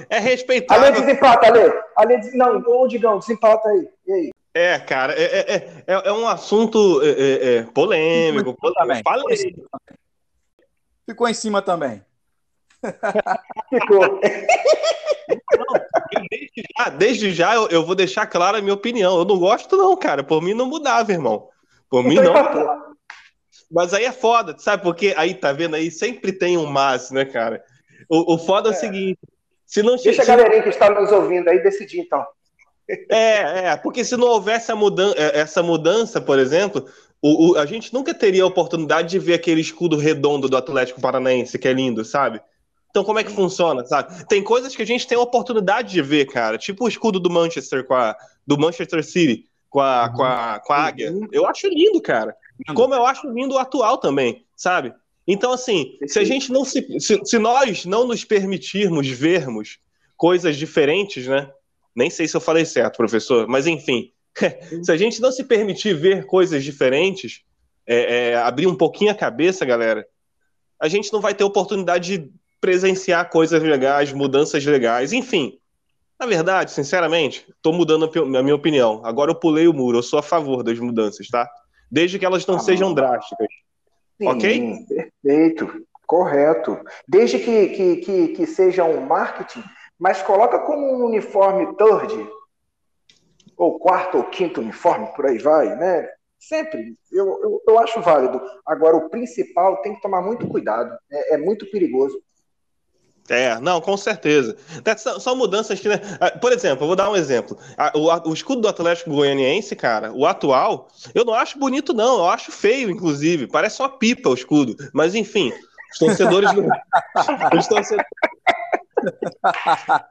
é 0.08 0.18
respeitável. 0.18 0.84
Ale 0.84 1.00
desempata, 1.00 1.46
Ale. 1.48 1.72
Ale 1.96 2.30
Não, 2.34 2.58
ô 2.58 2.86
Digão, 2.86 3.18
desempata 3.18 3.68
aí. 3.68 3.88
E 4.06 4.12
aí? 4.12 4.30
É, 4.56 4.78
cara, 4.78 5.12
é, 5.12 5.22
é, 5.22 5.54
é, 5.54 5.56
é, 5.86 6.08
é 6.08 6.12
um 6.12 6.26
assunto 6.26 7.02
é, 7.02 7.10
é, 7.10 7.56
é 7.56 7.62
polêmico. 7.64 8.54
polêmico. 8.54 9.02
Falei. 9.04 9.54
Ficou 11.04 11.28
em 11.28 11.34
cima 11.34 11.60
também. 11.60 12.02
Ficou. 13.68 14.18
desde 16.30 16.62
já, 16.78 16.88
desde 16.88 17.34
já 17.34 17.54
eu, 17.54 17.68
eu, 17.68 17.84
vou 17.84 17.94
deixar 17.94 18.26
clara 18.26 18.56
a 18.56 18.62
minha 18.62 18.72
opinião. 18.72 19.18
Eu 19.18 19.26
não 19.26 19.38
gosto, 19.38 19.76
não, 19.76 19.94
cara. 19.94 20.24
Por 20.24 20.40
mim 20.40 20.54
não 20.54 20.64
mudava, 20.64 21.12
irmão. 21.12 21.50
Por 21.90 22.02
mim 22.02 22.14
não. 22.14 22.96
Mas 23.70 23.92
aí 23.92 24.06
é 24.06 24.12
foda, 24.12 24.56
sabe? 24.58 24.82
Porque 24.82 25.12
aí, 25.18 25.34
tá 25.34 25.52
vendo 25.52 25.76
aí? 25.76 25.90
Sempre 25.90 26.32
tem 26.32 26.56
um 26.56 26.64
mas, 26.64 27.10
né, 27.10 27.26
cara? 27.26 27.62
O, 28.08 28.36
o 28.36 28.38
foda 28.38 28.70
é, 28.70 28.72
o 28.72 28.74
seguinte: 28.74 29.20
se 29.66 29.82
não 29.82 29.96
Deixa 29.96 30.22
a 30.22 30.24
galerinha 30.24 30.62
que 30.62 30.70
está 30.70 30.88
nos 30.88 31.12
ouvindo 31.12 31.46
aí 31.50 31.62
decidir, 31.62 32.00
então. 32.00 32.26
É, 32.88 33.68
é, 33.68 33.76
porque 33.76 34.04
se 34.04 34.16
não 34.16 34.28
houvesse 34.28 34.72
mudan 34.72 35.12
é, 35.16 35.40
essa 35.40 35.62
mudança, 35.62 36.20
por 36.20 36.38
exemplo, 36.38 36.86
o, 37.20 37.52
o, 37.52 37.58
a 37.58 37.66
gente 37.66 37.92
nunca 37.92 38.14
teria 38.14 38.44
a 38.44 38.46
oportunidade 38.46 39.10
de 39.10 39.18
ver 39.18 39.34
aquele 39.34 39.60
escudo 39.60 39.96
redondo 39.96 40.48
do 40.48 40.56
Atlético 40.56 41.00
Paranaense, 41.00 41.58
que 41.58 41.66
é 41.66 41.72
lindo, 41.72 42.04
sabe? 42.04 42.40
Então, 42.90 43.04
como 43.04 43.18
é 43.18 43.24
que 43.24 43.30
funciona, 43.30 43.84
sabe? 43.84 44.24
Tem 44.26 44.42
coisas 44.42 44.74
que 44.74 44.82
a 44.82 44.86
gente 44.86 45.06
tem 45.06 45.18
a 45.18 45.20
oportunidade 45.20 45.90
de 45.90 46.00
ver, 46.00 46.26
cara. 46.26 46.56
Tipo 46.56 46.84
o 46.84 46.88
escudo 46.88 47.20
do 47.20 47.28
Manchester, 47.28 47.84
com 47.84 47.94
a, 47.94 48.16
do 48.46 48.56
Manchester 48.56 49.04
City, 49.04 49.44
com 49.68 49.80
a, 49.80 50.08
com 50.08 50.22
a, 50.22 50.60
com 50.64 50.72
a 50.72 50.78
águia. 50.78 51.12
Eu 51.30 51.46
acho 51.46 51.68
lindo, 51.68 52.00
cara. 52.00 52.34
Como 52.74 52.94
eu 52.94 53.04
acho 53.04 53.28
lindo 53.30 53.54
o 53.54 53.58
atual 53.58 53.98
também, 53.98 54.46
sabe? 54.56 54.94
Então, 55.26 55.52
assim, 55.52 55.98
se 56.06 56.18
a 56.18 56.24
gente 56.24 56.52
não 56.52 56.64
se. 56.64 57.00
Se, 57.00 57.20
se 57.22 57.38
nós 57.38 57.84
não 57.84 58.06
nos 58.06 58.24
permitirmos 58.24 59.08
vermos 59.08 59.78
coisas 60.16 60.56
diferentes, 60.56 61.26
né? 61.26 61.50
Nem 61.96 62.10
sei 62.10 62.28
se 62.28 62.36
eu 62.36 62.40
falei 62.40 62.66
certo, 62.66 62.98
professor, 62.98 63.48
mas 63.48 63.66
enfim, 63.66 64.12
se 64.84 64.92
a 64.92 64.96
gente 64.96 65.20
não 65.20 65.32
se 65.32 65.42
permitir 65.42 65.94
ver 65.94 66.26
coisas 66.26 66.62
diferentes, 66.62 67.42
é, 67.86 68.30
é, 68.30 68.36
abrir 68.36 68.66
um 68.66 68.76
pouquinho 68.76 69.10
a 69.10 69.14
cabeça, 69.14 69.64
galera, 69.64 70.06
a 70.78 70.88
gente 70.88 71.10
não 71.12 71.20
vai 71.20 71.34
ter 71.34 71.42
oportunidade 71.44 72.18
de 72.18 72.30
presenciar 72.60 73.30
coisas 73.30 73.62
legais, 73.62 74.12
mudanças 74.12 74.64
legais, 74.64 75.12
enfim. 75.12 75.58
Na 76.18 76.26
verdade, 76.26 76.70
sinceramente, 76.70 77.46
estou 77.48 77.72
mudando 77.72 78.10
a 78.36 78.42
minha 78.42 78.54
opinião. 78.54 79.02
Agora 79.04 79.30
eu 79.30 79.34
pulei 79.34 79.68
o 79.68 79.72
muro, 79.72 79.98
eu 79.98 80.02
sou 80.02 80.18
a 80.18 80.22
favor 80.22 80.62
das 80.62 80.78
mudanças, 80.78 81.28
tá? 81.28 81.48
Desde 81.90 82.18
que 82.18 82.24
elas 82.24 82.46
não 82.46 82.56
ah, 82.56 82.60
sejam 82.60 82.92
drásticas. 82.92 83.48
Sim, 84.18 84.26
ok? 84.26 84.76
Perfeito, 85.22 85.86
correto. 86.06 86.78
Desde 87.06 87.38
que, 87.38 87.68
que, 87.68 87.96
que, 87.96 88.28
que 88.28 88.46
seja 88.46 88.84
um 88.84 89.06
marketing 89.06 89.62
mas 89.98 90.22
coloca 90.22 90.58
como 90.60 90.86
um 90.86 91.04
uniforme 91.06 91.74
third, 91.76 92.30
ou 93.56 93.78
quarto 93.78 94.18
ou 94.18 94.24
quinto 94.24 94.60
uniforme, 94.60 95.06
por 95.14 95.26
aí 95.26 95.38
vai, 95.38 95.74
né? 95.76 96.08
Sempre, 96.38 96.94
eu, 97.10 97.26
eu, 97.42 97.62
eu 97.66 97.78
acho 97.78 98.00
válido. 98.02 98.40
Agora, 98.66 98.96
o 98.96 99.08
principal 99.08 99.80
tem 99.80 99.94
que 99.94 100.02
tomar 100.02 100.20
muito 100.20 100.46
cuidado, 100.46 100.96
é, 101.10 101.34
é 101.34 101.38
muito 101.38 101.68
perigoso. 101.70 102.22
É, 103.28 103.58
não, 103.58 103.80
com 103.80 103.96
certeza. 103.96 104.56
São, 104.96 105.18
são 105.18 105.36
mudanças 105.36 105.80
que, 105.80 105.88
né? 105.88 106.00
Ah, 106.20 106.30
por 106.30 106.52
exemplo, 106.52 106.84
eu 106.84 106.86
vou 106.86 106.94
dar 106.94 107.10
um 107.10 107.16
exemplo. 107.16 107.58
O, 107.94 108.30
o, 108.30 108.32
escudo 108.32 108.60
do 108.60 108.68
Atlético 108.68 109.10
Goianiense, 109.10 109.74
cara, 109.74 110.12
o 110.12 110.24
atual, 110.24 110.86
eu 111.12 111.24
não 111.24 111.34
acho 111.34 111.58
bonito, 111.58 111.92
não. 111.92 112.18
Eu 112.18 112.28
acho 112.28 112.52
feio, 112.52 112.88
inclusive. 112.88 113.48
Parece 113.48 113.82
uma 113.82 113.88
pipa 113.88 114.28
o 114.28 114.34
escudo. 114.34 114.76
Mas, 114.92 115.16
enfim, 115.16 115.52
os 115.92 115.98
torcedores. 115.98 116.50
os 117.58 117.66
torcedores 117.66 118.06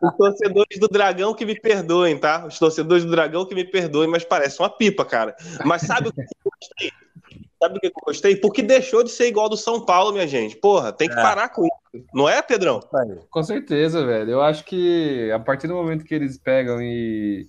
os 0.02 0.18
torcedores 0.18 0.80
do 0.80 0.88
Dragão 0.88 1.34
que 1.34 1.46
me 1.46 1.60
perdoem, 1.60 2.18
tá? 2.18 2.46
Os 2.46 2.60
torcedores 2.60 3.04
do 3.04 3.12
Dragão 3.12 3.46
que 3.46 3.56
me 3.56 3.64
perdoem, 3.64 4.10
mas 4.10 4.24
parece 4.24 4.60
uma 4.60 4.70
pipa, 4.70 5.06
cara. 5.06 5.36
Mas 5.66 5.84
sabe 5.84 6.10
o 6.10 6.14
que 6.14 6.22
eu 6.22 6.26
gostei? 6.44 6.92
Sabe 7.62 7.78
o 7.78 7.80
que 7.80 7.88
eu 7.88 7.92
gostei? 8.06 8.36
Porque 8.36 8.62
deixou 8.62 9.04
de 9.04 9.12
ser 9.12 9.28
igual 9.28 9.50
do 9.50 9.58
São 9.58 9.86
Paulo, 9.86 10.12
minha 10.12 10.28
gente. 10.28 10.56
Porra, 10.56 10.92
tem 10.92 11.08
que 11.08 11.18
é. 11.18 11.22
parar 11.22 11.50
com 11.50 11.66
isso. 11.66 12.06
Não 12.14 12.28
é, 12.28 12.42
Pedrão? 12.42 12.80
Com 13.30 13.44
certeza, 13.44 14.06
velho. 14.06 14.32
Eu 14.32 14.42
acho 14.42 14.66
que 14.66 15.32
a 15.32 15.40
partir 15.40 15.68
do 15.68 15.74
momento 15.74 16.04
que 16.04 16.14
eles 16.14 16.38
pegam 16.38 16.82
e 16.82 17.48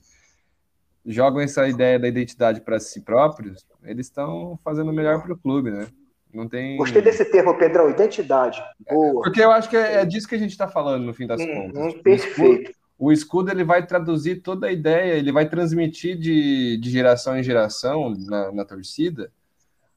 jogam 1.04 1.40
essa 1.40 1.68
ideia 1.68 1.98
da 1.98 2.08
identidade 2.08 2.60
para 2.60 2.80
si 2.80 3.00
próprios, 3.00 3.66
eles 3.84 4.06
estão 4.06 4.58
fazendo 4.64 4.90
o 4.90 4.94
melhor 4.94 5.22
para 5.22 5.32
o 5.32 5.38
clube, 5.38 5.70
né? 5.70 5.86
Não 6.32 6.48
tem... 6.48 6.76
Gostei 6.76 7.00
desse 7.00 7.24
termo, 7.24 7.56
Pedrão, 7.56 7.88
identidade. 7.88 8.62
Boa. 8.90 9.22
Porque 9.22 9.40
eu 9.40 9.50
acho 9.50 9.70
que 9.70 9.76
é, 9.76 10.00
é 10.00 10.04
disso 10.04 10.28
que 10.28 10.34
a 10.34 10.38
gente 10.38 10.50
está 10.50 10.68
falando, 10.68 11.04
no 11.04 11.14
fim 11.14 11.26
das 11.26 11.40
hum, 11.40 11.46
contas. 11.46 11.94
Hum, 11.94 12.02
perfeito. 12.02 12.40
O 12.40 12.52
escudo, 12.52 12.76
o 12.98 13.12
escudo, 13.12 13.50
ele 13.50 13.64
vai 13.64 13.86
traduzir 13.86 14.42
toda 14.42 14.66
a 14.66 14.72
ideia, 14.72 15.14
ele 15.14 15.32
vai 15.32 15.48
transmitir 15.48 16.18
de, 16.18 16.76
de 16.78 16.90
geração 16.90 17.38
em 17.38 17.42
geração 17.42 18.14
na, 18.18 18.52
na 18.52 18.64
torcida 18.64 19.30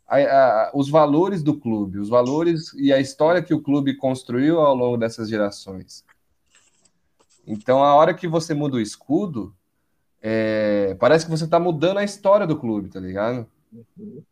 a, 0.10 0.18
a, 0.18 0.72
os 0.74 0.90
valores 0.90 1.44
do 1.44 1.58
clube, 1.58 2.00
os 2.00 2.10
valores 2.10 2.74
e 2.74 2.92
a 2.92 3.00
história 3.00 3.44
que 3.44 3.54
o 3.54 3.62
clube 3.62 3.96
construiu 3.96 4.60
ao 4.60 4.76
longo 4.76 4.98
dessas 4.98 5.30
gerações. 5.30 6.04
Então, 7.46 7.84
a 7.84 7.94
hora 7.94 8.14
que 8.14 8.28
você 8.28 8.54
muda 8.54 8.78
o 8.78 8.82
escudo, 8.82 9.56
é, 10.22 10.96
parece 11.00 11.26
que 11.26 11.32
você 11.32 11.46
está 11.46 11.60
mudando 11.60 12.00
a 12.00 12.04
história 12.04 12.48
do 12.48 12.58
clube, 12.58 12.90
tá 12.90 13.00
ligado? 13.00 13.48
Uhum. 13.72 14.24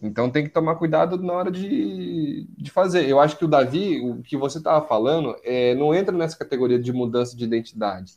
Então 0.00 0.30
tem 0.30 0.44
que 0.44 0.50
tomar 0.50 0.76
cuidado 0.76 1.16
na 1.22 1.32
hora 1.32 1.50
de, 1.50 2.46
de 2.56 2.70
fazer. 2.70 3.08
Eu 3.08 3.18
acho 3.18 3.36
que 3.36 3.44
o 3.44 3.48
Davi, 3.48 4.00
o 4.00 4.22
que 4.22 4.36
você 4.36 4.58
estava 4.58 4.86
falando, 4.86 5.36
é, 5.42 5.74
não 5.74 5.94
entra 5.94 6.16
nessa 6.16 6.36
categoria 6.36 6.78
de 6.78 6.92
mudança 6.92 7.36
de 7.36 7.44
identidade. 7.44 8.14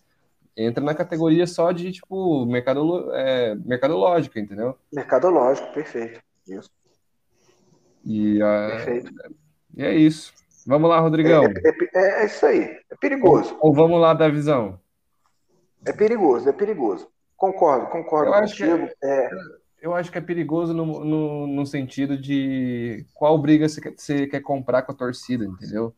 Entra 0.55 0.83
na 0.83 0.93
categoria 0.93 1.47
só 1.47 1.71
de, 1.71 1.91
tipo, 1.91 2.45
mercadolo, 2.45 3.13
é, 3.13 3.55
mercadológica, 3.55 4.39
entendeu? 4.39 4.77
Mercadológico, 4.91 5.71
perfeito. 5.73 6.19
Isso. 6.45 6.69
E, 8.05 8.41
a, 8.41 8.67
perfeito. 8.71 9.11
E 9.77 9.83
é 9.83 9.95
isso. 9.95 10.33
Vamos 10.67 10.89
lá, 10.89 10.99
Rodrigão. 10.99 11.45
É, 11.45 11.47
é, 11.47 11.73
é, 11.95 12.21
é 12.21 12.25
isso 12.25 12.45
aí. 12.45 12.77
É 12.91 12.95
perigoso. 12.99 13.53
Ou, 13.61 13.69
ou, 13.69 13.73
vamos 13.73 14.01
lá 14.01 14.13
da 14.13 14.27
visão. 14.27 14.77
É 15.85 15.93
perigoso, 15.93 16.49
é 16.49 16.51
perigoso. 16.53 17.07
Concordo, 17.37 17.87
concordo 17.87 18.33
Eu 18.33 18.41
contigo. 18.41 18.83
Acho 18.83 18.95
que 18.99 19.05
é, 19.05 19.25
é 19.25 19.29
eu 19.81 19.93
acho 19.93 20.11
que 20.11 20.17
é 20.17 20.21
perigoso 20.21 20.73
no, 20.73 21.03
no, 21.03 21.47
no 21.47 21.65
sentido 21.65 22.17
de 22.17 23.05
qual 23.13 23.37
briga 23.37 23.67
você 23.67 23.81
quer, 23.81 23.93
você 23.95 24.27
quer 24.27 24.41
comprar 24.41 24.81
com 24.81 24.91
a 24.91 24.95
torcida, 24.95 25.45
entendeu? 25.45 25.93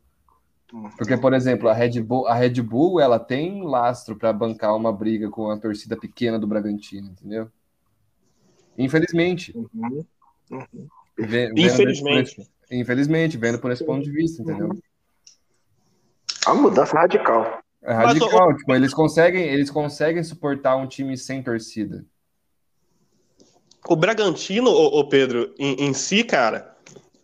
Porque, 0.97 1.17
por 1.17 1.33
exemplo, 1.33 1.67
a 1.67 1.73
Red 1.73 2.01
Bull, 2.01 2.27
a 2.27 2.33
Red 2.33 2.61
Bull 2.61 3.01
ela 3.01 3.19
tem 3.19 3.61
lastro 3.63 4.15
para 4.15 4.31
bancar 4.31 4.75
uma 4.75 4.93
briga 4.93 5.29
com 5.29 5.51
a 5.51 5.59
torcida 5.59 5.97
pequena 5.97 6.39
do 6.39 6.47
Bragantino, 6.47 7.09
entendeu? 7.09 7.49
Infelizmente. 8.77 9.53
Uhum. 9.55 10.05
Uhum. 10.49 10.87
Infelizmente. 11.19 12.39
Esse, 12.39 12.49
infelizmente, 12.71 13.37
vendo 13.37 13.59
por 13.59 13.69
esse 13.69 13.85
ponto 13.85 14.01
de 14.01 14.11
vista, 14.11 14.41
entendeu? 14.41 14.69
A 16.45 16.53
mudança 16.53 16.97
radical. 16.97 17.61
É 17.83 17.93
radical, 17.93 18.47
Mas, 18.47 18.57
tipo, 18.57 18.73
eles 18.73 18.93
conseguem, 18.93 19.43
eles 19.43 19.69
conseguem 19.69 20.23
suportar 20.23 20.77
um 20.77 20.87
time 20.87 21.17
sem 21.17 21.43
torcida. 21.43 22.05
O 23.87 23.95
Bragantino, 23.95 24.69
o, 24.69 24.99
o 24.99 25.09
Pedro, 25.09 25.53
em, 25.57 25.85
em, 25.85 25.93
si, 25.93 26.23
cara, 26.23 26.75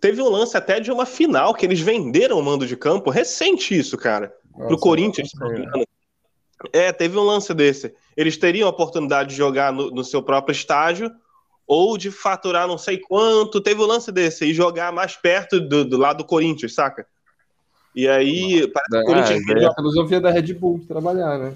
teve 0.01 0.21
um 0.21 0.29
lance 0.29 0.57
até 0.57 0.79
de 0.79 0.91
uma 0.91 1.05
final 1.05 1.53
que 1.53 1.65
eles 1.65 1.79
venderam 1.79 2.39
o 2.39 2.43
mando 2.43 2.65
de 2.65 2.75
campo. 2.75 3.09
Recente 3.09 3.77
isso, 3.77 3.97
cara. 3.97 4.33
Nossa, 4.51 4.67
pro 4.67 4.77
Corinthians. 4.77 5.29
É, 6.73 6.91
teve 6.91 7.17
um 7.17 7.23
lance 7.23 7.53
desse. 7.53 7.93
Eles 8.15 8.37
teriam 8.37 8.67
a 8.67 8.71
oportunidade 8.71 9.29
de 9.29 9.35
jogar 9.35 9.71
no, 9.71 9.91
no, 9.91 10.03
seu 10.03 10.23
próprio 10.23 10.53
estágio 10.53 11.11
ou 11.67 11.97
de 11.97 12.09
faturar 12.09 12.67
não 12.67 12.77
sei 12.77 12.97
quanto. 12.97 13.61
Teve 13.61 13.81
um 13.81 13.85
lance 13.85 14.11
desse 14.11 14.45
e 14.45 14.53
jogar 14.53 14.91
mais 14.91 15.15
perto 15.15 15.59
do, 15.59 15.85
do 15.85 15.97
lado 15.97 16.17
do 16.17 16.25
Corinthians, 16.25 16.73
saca? 16.73 17.05
E 17.95 18.07
aí. 18.07 18.63
É, 18.93 19.63
é 19.63 19.65
a 19.67 19.73
filosofia 19.73 20.19
da 20.19 20.31
Red 20.31 20.53
Bull 20.53 20.79
de 20.79 20.85
trabalhar, 20.85 21.37
né? 21.37 21.55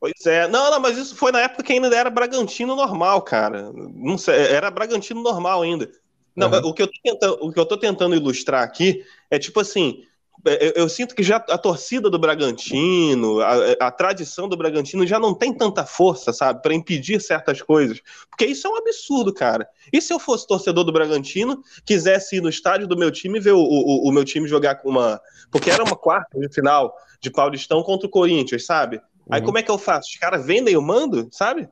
Pois 0.00 0.26
é. 0.26 0.46
Não, 0.46 0.70
não, 0.70 0.80
mas 0.80 0.96
isso 0.96 1.16
foi 1.16 1.32
na 1.32 1.40
época 1.40 1.62
que 1.62 1.72
ainda 1.72 1.94
era 1.94 2.08
Bragantino 2.08 2.76
normal, 2.76 3.22
cara. 3.22 3.72
Não 3.72 4.16
sei, 4.16 4.34
era 4.34 4.70
Bragantino 4.70 5.22
normal 5.22 5.62
ainda. 5.62 5.90
Não, 6.36 6.48
Uhum. 6.48 6.68
o, 6.68 6.74
que 6.74 6.82
eu 6.82 6.86
tô 6.86 7.00
tentando, 7.02 7.38
o 7.40 7.52
que 7.52 7.58
eu 7.58 7.66
tô 7.66 7.76
tentando 7.76 8.14
ilustrar 8.14 8.62
aqui 8.62 9.04
é 9.28 9.38
tipo 9.38 9.58
assim. 9.58 10.04
Eu, 10.44 10.84
eu 10.84 10.88
sinto 10.88 11.16
que 11.16 11.22
já 11.24 11.34
a 11.36 11.58
torcida 11.58 12.08
do 12.08 12.16
Bragantino, 12.16 13.40
a, 13.40 13.72
a 13.80 13.90
tradição 13.90 14.48
do 14.48 14.56
Bragantino 14.56 15.04
já 15.04 15.18
não 15.18 15.34
tem 15.34 15.52
tanta 15.52 15.84
força, 15.84 16.32
sabe, 16.32 16.62
para 16.62 16.72
impedir 16.72 17.20
certas 17.20 17.60
coisas. 17.60 18.00
Porque 18.30 18.46
isso 18.46 18.64
é 18.68 18.70
um 18.70 18.76
absurdo, 18.76 19.34
cara. 19.34 19.68
E 19.92 20.00
se 20.00 20.12
eu 20.12 20.20
fosse 20.20 20.46
torcedor 20.46 20.84
do 20.84 20.92
Bragantino, 20.92 21.60
quisesse 21.84 22.36
ir 22.36 22.40
no 22.40 22.48
estádio 22.48 22.86
do 22.86 22.96
meu 22.96 23.10
time 23.10 23.38
e 23.38 23.42
ver 23.42 23.50
o, 23.50 23.58
o, 23.58 24.08
o 24.08 24.12
meu 24.12 24.24
time 24.24 24.46
jogar 24.46 24.76
com 24.76 24.90
uma. 24.90 25.20
Porque 25.50 25.72
era 25.72 25.82
uma 25.82 25.96
quarta 25.96 26.38
de 26.38 26.48
final 26.54 26.94
de 27.20 27.32
Paulistão 27.32 27.82
contra 27.82 28.06
o 28.06 28.10
Corinthians, 28.10 28.64
sabe? 28.64 29.00
Aí 29.30 29.40
Uhum. 29.40 29.46
como 29.46 29.58
é 29.58 29.62
que 29.62 29.70
eu 29.70 29.78
faço? 29.78 30.08
Os 30.10 30.16
caras 30.18 30.44
vendem 30.46 30.76
o 30.76 30.82
mando, 30.82 31.28
sabe? 31.32 31.68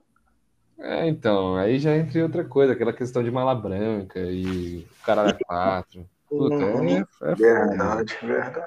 É, 0.78 1.08
então, 1.08 1.56
aí 1.56 1.78
já 1.78 1.96
entra 1.96 2.18
em 2.18 2.22
outra 2.22 2.44
coisa, 2.44 2.74
aquela 2.74 2.92
questão 2.92 3.22
de 3.22 3.30
mala 3.30 3.54
branca 3.54 4.20
e 4.20 4.86
o 5.00 5.02
caralho 5.04 5.30
é 5.30 5.38
quatro. 5.44 6.06
Puta, 6.28 6.54
Uhum. 6.54 6.88
é, 6.88 7.00
é 7.00 7.04
foda. 7.04 7.36
Verdade, 7.36 8.16
verdade. 8.22 8.66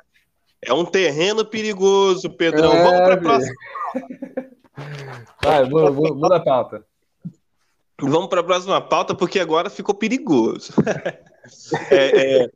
É 0.62 0.74
um 0.74 0.84
terreno 0.86 1.46
perigoso, 1.46 2.30
Pedrão. 2.36 2.74
É, 2.74 2.84
Vamos 2.84 3.02
para 3.02 3.14
a 3.14 3.18
próxima. 3.18 3.56
Vai, 5.42 5.64
muda, 5.66 5.92
muda- 5.92 6.16
muda 6.16 6.36
a 6.38 6.40
pauta. 6.44 6.86
Vamos 8.02 8.28
para 8.30 8.40
a 8.42 8.44
próxima 8.44 8.80
pauta, 8.82 9.14
porque 9.14 9.40
agora 9.40 9.70
ficou 9.70 9.94
perigoso. 9.96 10.74
É, 11.90 12.44
é, 12.44 12.50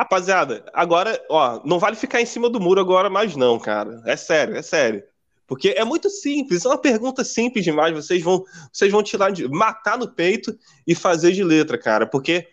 rapaziada, 0.00 0.64
agora, 0.72 1.20
ó, 1.28 1.60
não 1.66 1.78
vale 1.78 1.96
ficar 1.96 2.20
em 2.22 2.24
cima 2.24 2.48
do 2.48 2.58
muro 2.58 2.80
agora 2.80 3.10
mais, 3.10 3.36
não, 3.36 3.58
cara. 3.58 4.00
É 4.06 4.16
sério, 4.16 4.56
é 4.56 4.62
sério. 4.62 5.02
Porque 5.48 5.70
é 5.70 5.82
muito 5.82 6.10
simples, 6.10 6.66
é 6.66 6.68
uma 6.68 6.76
pergunta 6.76 7.24
simples 7.24 7.64
demais. 7.64 7.94
Vocês 7.94 8.22
vão, 8.22 8.44
vocês 8.70 8.92
vão 8.92 9.02
tirar 9.02 9.30
de, 9.30 9.48
matar 9.48 9.96
no 9.96 10.06
peito 10.06 10.56
e 10.86 10.94
fazer 10.94 11.32
de 11.32 11.42
letra, 11.42 11.78
cara. 11.78 12.06
Porque 12.06 12.46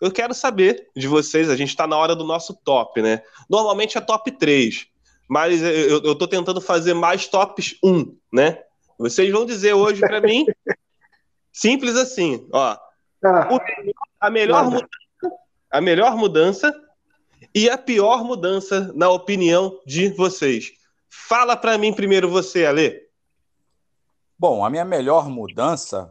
eu 0.00 0.10
quero 0.10 0.34
saber 0.34 0.88
de 0.94 1.06
vocês. 1.06 1.48
A 1.48 1.54
gente 1.54 1.68
está 1.68 1.86
na 1.86 1.96
hora 1.96 2.16
do 2.16 2.24
nosso 2.24 2.52
top, 2.64 3.00
né? 3.00 3.22
Normalmente 3.48 3.96
é 3.96 4.00
top 4.00 4.32
3, 4.32 4.88
mas 5.28 5.62
eu, 5.62 6.02
eu 6.02 6.14
tô 6.16 6.26
tentando 6.26 6.60
fazer 6.60 6.94
mais 6.94 7.28
tops 7.28 7.76
1, 7.82 8.12
né? 8.32 8.58
Vocês 8.98 9.30
vão 9.30 9.46
dizer 9.46 9.74
hoje 9.74 10.00
para 10.00 10.20
mim, 10.20 10.44
simples 11.52 11.94
assim, 11.94 12.48
ó. 12.52 12.76
Ah, 13.24 13.48
A 14.20 14.28
melhor, 14.28 14.64
mudança, 14.64 14.88
a 15.70 15.80
melhor 15.80 16.16
mudança 16.16 16.74
e 17.54 17.70
a 17.70 17.78
pior 17.78 18.24
mudança, 18.24 18.92
na 18.96 19.08
opinião 19.10 19.78
de 19.86 20.08
vocês. 20.08 20.81
Fala 21.14 21.58
pra 21.58 21.76
mim 21.76 21.92
primeiro 21.92 22.26
você, 22.26 22.64
Ale. 22.64 23.02
Bom, 24.38 24.64
a 24.64 24.70
minha 24.70 24.84
melhor 24.84 25.28
mudança 25.28 26.10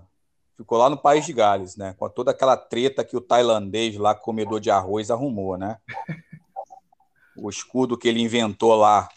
ficou 0.55 0.77
lá 0.77 0.91
no 0.91 0.97
País 0.97 1.25
de 1.25 1.33
Gales, 1.33 1.75
né? 1.75 1.95
Com 1.97 2.07
toda 2.07 2.29
aquela 2.29 2.55
treta 2.55 3.03
que 3.03 3.17
o 3.17 3.21
tailandês 3.21 3.97
lá, 3.97 4.13
comedor 4.13 4.59
de 4.59 4.69
arroz, 4.69 5.09
arrumou, 5.09 5.57
né? 5.57 5.79
O 7.35 7.49
escudo 7.49 7.97
que 7.97 8.07
ele 8.07 8.21
inventou 8.21 8.75
lá, 8.75 9.09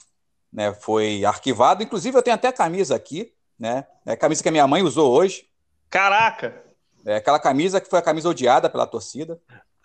né, 0.50 0.72
foi 0.72 1.22
arquivado. 1.22 1.82
Inclusive, 1.82 2.16
eu 2.16 2.22
tenho 2.22 2.36
até 2.36 2.48
a 2.48 2.52
camisa 2.52 2.96
aqui, 2.96 3.34
né? 3.58 3.86
É 4.06 4.12
a 4.12 4.16
camisa 4.16 4.42
que 4.42 4.48
a 4.48 4.52
minha 4.52 4.66
mãe 4.66 4.82
usou 4.82 5.12
hoje. 5.12 5.46
Caraca! 5.90 6.64
É 7.04 7.16
aquela 7.16 7.38
camisa 7.38 7.78
que 7.78 7.90
foi 7.90 7.98
a 7.98 8.02
camisa 8.02 8.30
odiada 8.30 8.70
pela 8.70 8.86
torcida. 8.86 9.38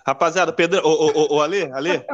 Rapaziada, 0.07 0.53
Pedro, 0.53 0.81
ô, 0.87 0.89
ô, 0.89 1.11
ô, 1.11 1.35
ô, 1.35 1.41
Ale, 1.41 1.69
Ale, 1.73 2.05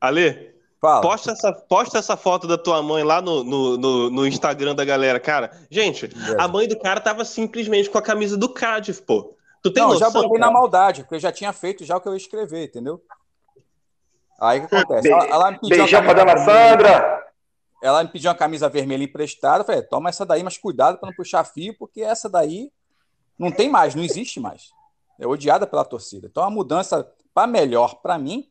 Ale, 0.00 0.54
Fala. 0.82 1.00
posta 1.00 1.30
essa, 1.30 1.52
posta 1.52 1.98
essa 1.98 2.16
foto 2.16 2.48
da 2.48 2.58
tua 2.58 2.82
mãe 2.82 3.04
lá 3.04 3.22
no, 3.22 3.44
no, 3.44 3.76
no, 3.78 4.10
no 4.10 4.26
Instagram 4.26 4.74
da 4.74 4.84
galera, 4.84 5.20
cara. 5.20 5.52
Gente, 5.70 6.10
a 6.36 6.48
mãe 6.48 6.66
do 6.66 6.76
cara 6.76 7.00
tava 7.00 7.24
simplesmente 7.24 7.88
com 7.88 7.98
a 7.98 8.02
camisa 8.02 8.36
do 8.36 8.48
Cardiff, 8.52 9.00
pô. 9.02 9.32
Tu 9.62 9.72
tem 9.72 9.80
Não, 9.80 9.90
noção, 9.90 10.08
já 10.08 10.12
botei 10.12 10.40
cara? 10.40 10.40
na 10.40 10.50
maldade, 10.50 11.02
porque 11.02 11.14
eu 11.14 11.20
já 11.20 11.30
tinha 11.30 11.52
feito 11.52 11.84
já 11.84 11.96
o 11.96 12.00
que 12.00 12.08
eu 12.08 12.12
ia 12.14 12.16
escrever, 12.16 12.64
entendeu? 12.64 13.00
Aí 14.40 14.58
o 14.58 14.66
que 14.66 14.74
acontece? 14.74 15.02
Be- 15.02 15.14
Ela, 15.14 15.24
ela 15.26 15.50
me 15.52 15.60
pediu 15.60 15.76
uma 15.76 15.84
Beijão 15.84 16.02
pra 16.02 16.14
camisa 16.16 16.34
dona 16.34 16.44
vermelha. 16.44 16.68
Sandra. 16.98 17.32
Ela 17.80 18.02
me 18.02 18.10
pediu 18.10 18.28
uma 18.30 18.36
camisa 18.36 18.68
vermelha 18.68 19.04
emprestada. 19.04 19.60
Eu 19.60 19.64
falei, 19.64 19.82
toma 19.82 20.08
essa 20.08 20.26
daí, 20.26 20.42
mas 20.42 20.58
cuidado 20.58 20.98
para 20.98 21.08
não 21.08 21.14
puxar 21.14 21.44
fio, 21.44 21.76
porque 21.78 22.02
essa 22.02 22.28
daí 22.28 22.72
não 23.38 23.52
tem 23.52 23.68
mais, 23.68 23.94
não 23.94 24.02
existe 24.02 24.40
mais. 24.40 24.72
É 25.16 25.28
odiada 25.28 25.64
pela 25.64 25.84
torcida. 25.84 26.26
Então 26.26 26.42
a 26.42 26.50
mudança 26.50 27.08
para 27.32 27.46
melhor 27.46 28.00
para 28.02 28.18
mim 28.18 28.48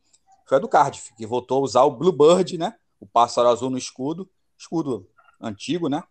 foi 0.51 0.57
a 0.57 0.59
do 0.59 0.67
Cardiff, 0.67 1.13
que 1.15 1.25
voltou 1.25 1.59
a 1.59 1.61
usar 1.61 1.83
o 1.83 1.91
Bluebird, 1.91 2.57
né? 2.57 2.75
O 2.99 3.07
pássaro 3.07 3.47
azul 3.47 3.69
no 3.69 3.77
escudo, 3.77 4.29
escudo 4.57 5.07
antigo, 5.39 5.87
né? 5.87 6.03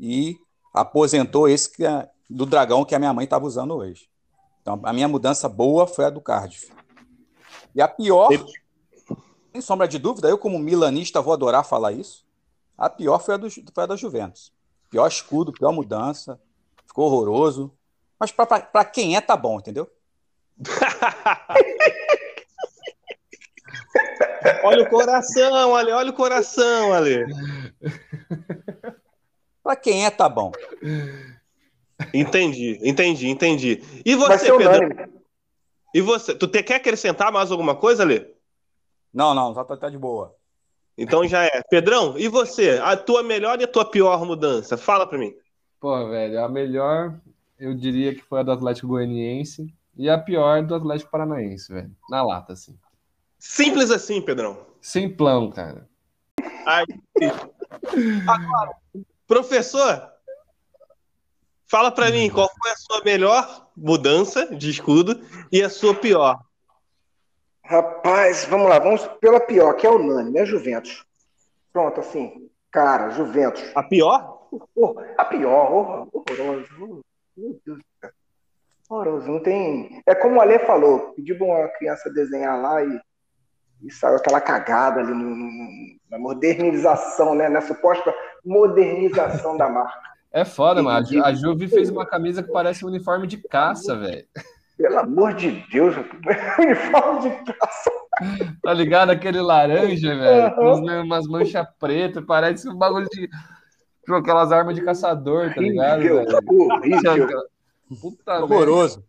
E 0.00 0.36
aposentou 0.74 1.48
esse 1.48 1.70
que 1.70 1.86
é- 1.86 2.10
do 2.28 2.44
dragão 2.44 2.84
que 2.84 2.96
a 2.96 2.98
minha 2.98 3.14
mãe 3.14 3.22
estava 3.22 3.46
usando 3.46 3.76
hoje. 3.76 4.10
Então 4.60 4.80
a 4.82 4.92
minha 4.92 5.06
mudança 5.06 5.48
boa 5.48 5.86
foi 5.86 6.06
a 6.06 6.10
do 6.10 6.20
Cardiff. 6.20 6.72
E 7.72 7.80
a 7.80 7.86
pior, 7.86 8.30
sem 9.52 9.60
sombra 9.60 9.86
de 9.86 10.00
dúvida, 10.00 10.28
eu 10.28 10.36
como 10.36 10.58
milanista 10.58 11.22
vou 11.22 11.32
adorar 11.32 11.64
falar 11.64 11.92
isso. 11.92 12.26
A 12.76 12.90
pior 12.90 13.20
foi 13.20 13.34
a, 13.34 13.36
do, 13.36 13.48
foi 13.48 13.84
a 13.84 13.86
da 13.86 13.94
Juventus. 13.94 14.52
Pior 14.90 15.06
escudo, 15.06 15.52
pior 15.52 15.70
mudança. 15.70 16.40
Ficou 16.88 17.06
horroroso. 17.06 17.72
Mas 18.18 18.32
para 18.32 18.84
quem 18.84 19.14
é, 19.14 19.20
tá 19.20 19.36
bom, 19.36 19.60
entendeu? 19.60 19.88
olha 24.64 24.82
o 24.84 24.88
coração, 24.88 25.74
Ale, 25.74 25.92
olha 25.92 26.10
o 26.10 26.14
coração, 26.14 26.92
Ale. 26.92 27.26
Para 29.62 29.76
quem 29.76 30.04
é, 30.06 30.10
tá 30.10 30.28
bom. 30.28 30.52
Entendi, 32.14 32.78
entendi, 32.82 33.28
entendi. 33.28 33.82
E 34.04 34.14
você, 34.14 34.46
Pedro? 34.56 34.68
unânime. 34.86 35.20
E 35.94 36.00
você? 36.00 36.34
Tu 36.34 36.46
te- 36.48 36.62
quer 36.62 36.76
acrescentar 36.76 37.30
mais 37.32 37.50
alguma 37.50 37.74
coisa, 37.74 38.02
Ale? 38.02 38.26
Não, 39.12 39.34
não, 39.34 39.52
tá, 39.52 39.64
tá 39.76 39.88
de 39.90 39.98
boa. 39.98 40.34
Então 40.96 41.26
já 41.26 41.44
é. 41.44 41.62
Pedrão, 41.68 42.16
e 42.18 42.28
você? 42.28 42.80
A 42.82 42.96
tua 42.96 43.22
melhor 43.22 43.60
e 43.60 43.64
a 43.64 43.68
tua 43.68 43.84
pior 43.84 44.24
mudança? 44.24 44.76
Fala 44.76 45.06
pra 45.06 45.18
mim. 45.18 45.34
Pô, 45.80 46.08
velho, 46.08 46.42
a 46.44 46.48
melhor 46.48 47.18
eu 47.58 47.74
diria 47.74 48.14
que 48.14 48.22
foi 48.22 48.40
a 48.40 48.42
do 48.42 48.52
Atlético 48.52 48.88
Goianiense 48.88 49.72
e 49.96 50.08
a 50.08 50.16
pior 50.18 50.62
do 50.62 50.74
Atlético 50.74 51.10
Paranaense, 51.10 51.72
velho. 51.72 51.90
Na 52.08 52.22
lata, 52.22 52.52
assim. 52.52 52.78
Simples 53.40 53.90
assim, 53.90 54.20
Pedrão. 54.20 54.66
Simplão, 54.80 55.50
cara. 55.50 55.88
Ai, 56.66 56.84
Agora, 58.28 58.72
professor, 59.26 60.10
fala 61.66 61.90
pra 61.90 62.10
mim 62.10 62.30
qual 62.30 62.48
foi 62.62 62.70
a 62.70 62.76
sua 62.76 63.02
melhor 63.02 63.68
mudança 63.76 64.54
de 64.54 64.70
escudo 64.70 65.20
e 65.50 65.62
a 65.62 65.70
sua 65.70 65.94
pior. 65.94 66.38
Rapaz, 67.64 68.44
vamos 68.44 68.68
lá, 68.68 68.78
vamos 68.78 69.06
pela 69.20 69.40
pior, 69.40 69.74
que 69.74 69.86
é 69.86 69.90
unânime, 69.90 70.38
é 70.38 70.44
Juventus. 70.44 71.04
Pronto, 71.72 72.00
assim, 72.00 72.50
cara, 72.70 73.10
Juventus. 73.10 73.62
A 73.74 73.82
pior? 73.82 74.48
Oh, 74.74 74.96
a 75.16 75.24
pior, 75.24 75.72
horror- 75.72 76.08
horroroso. 76.12 77.00
Meu 77.36 77.60
Deus 77.64 77.78
do 77.78 77.84
céu. 78.00 78.10
Horroroso, 78.88 79.28
não 79.28 79.40
tem. 79.40 80.02
É 80.04 80.14
como 80.14 80.36
o 80.36 80.40
Ale 80.40 80.58
falou, 80.60 81.12
pediu 81.12 81.38
pra 81.38 81.46
uma 81.46 81.68
criança 81.68 82.10
desenhar 82.10 82.60
lá 82.60 82.82
e, 82.84 83.00
e 83.82 83.90
saiu 83.90 84.16
aquela 84.16 84.40
cagada 84.40 85.00
ali 85.00 85.12
no- 85.12 85.34
no- 85.36 85.70
na 86.10 86.18
modernização, 86.18 87.34
né? 87.34 87.48
Na 87.48 87.60
suposta 87.60 88.12
modernização 88.44 89.56
da 89.56 89.68
marca. 89.68 90.10
É 90.32 90.44
foda, 90.44 90.82
mano. 90.82 90.98
A 90.98 91.02
Ju- 91.02 91.24
A 91.24 91.32
Juve 91.32 91.68
fez 91.68 91.90
uma 91.90 92.06
camisa 92.06 92.42
que 92.42 92.52
parece 92.52 92.84
um 92.84 92.88
uniforme 92.88 93.26
de 93.26 93.36
caça, 93.36 93.96
velho. 93.96 94.24
Pelo 94.76 94.98
amor 94.98 95.34
de 95.34 95.62
Deus, 95.70 95.94
uniforme 96.58 97.20
de 97.44 97.52
caça. 97.54 97.90
Tá 98.62 98.72
ligado? 98.72 99.10
Aquele 99.10 99.40
laranja, 99.40 100.14
velho. 100.16 100.54
Com 100.54 100.66
Aham. 100.68 101.02
umas- 101.04 101.26
manchas 101.26 101.66
pretas. 101.78 102.24
Parece 102.24 102.68
um 102.68 102.74
bagulho 102.76 103.06
de. 103.10 103.28
Tipo, 104.00 104.14
aquelas 104.14 104.50
armas 104.52 104.74
de 104.74 104.82
caçador, 104.82 105.54
tá 105.54 105.60
ligado, 105.60 105.98
Horrível, 106.00 106.24
velho? 106.26 107.42
Puta. 108.00 108.40
Horroroso. 108.44 109.04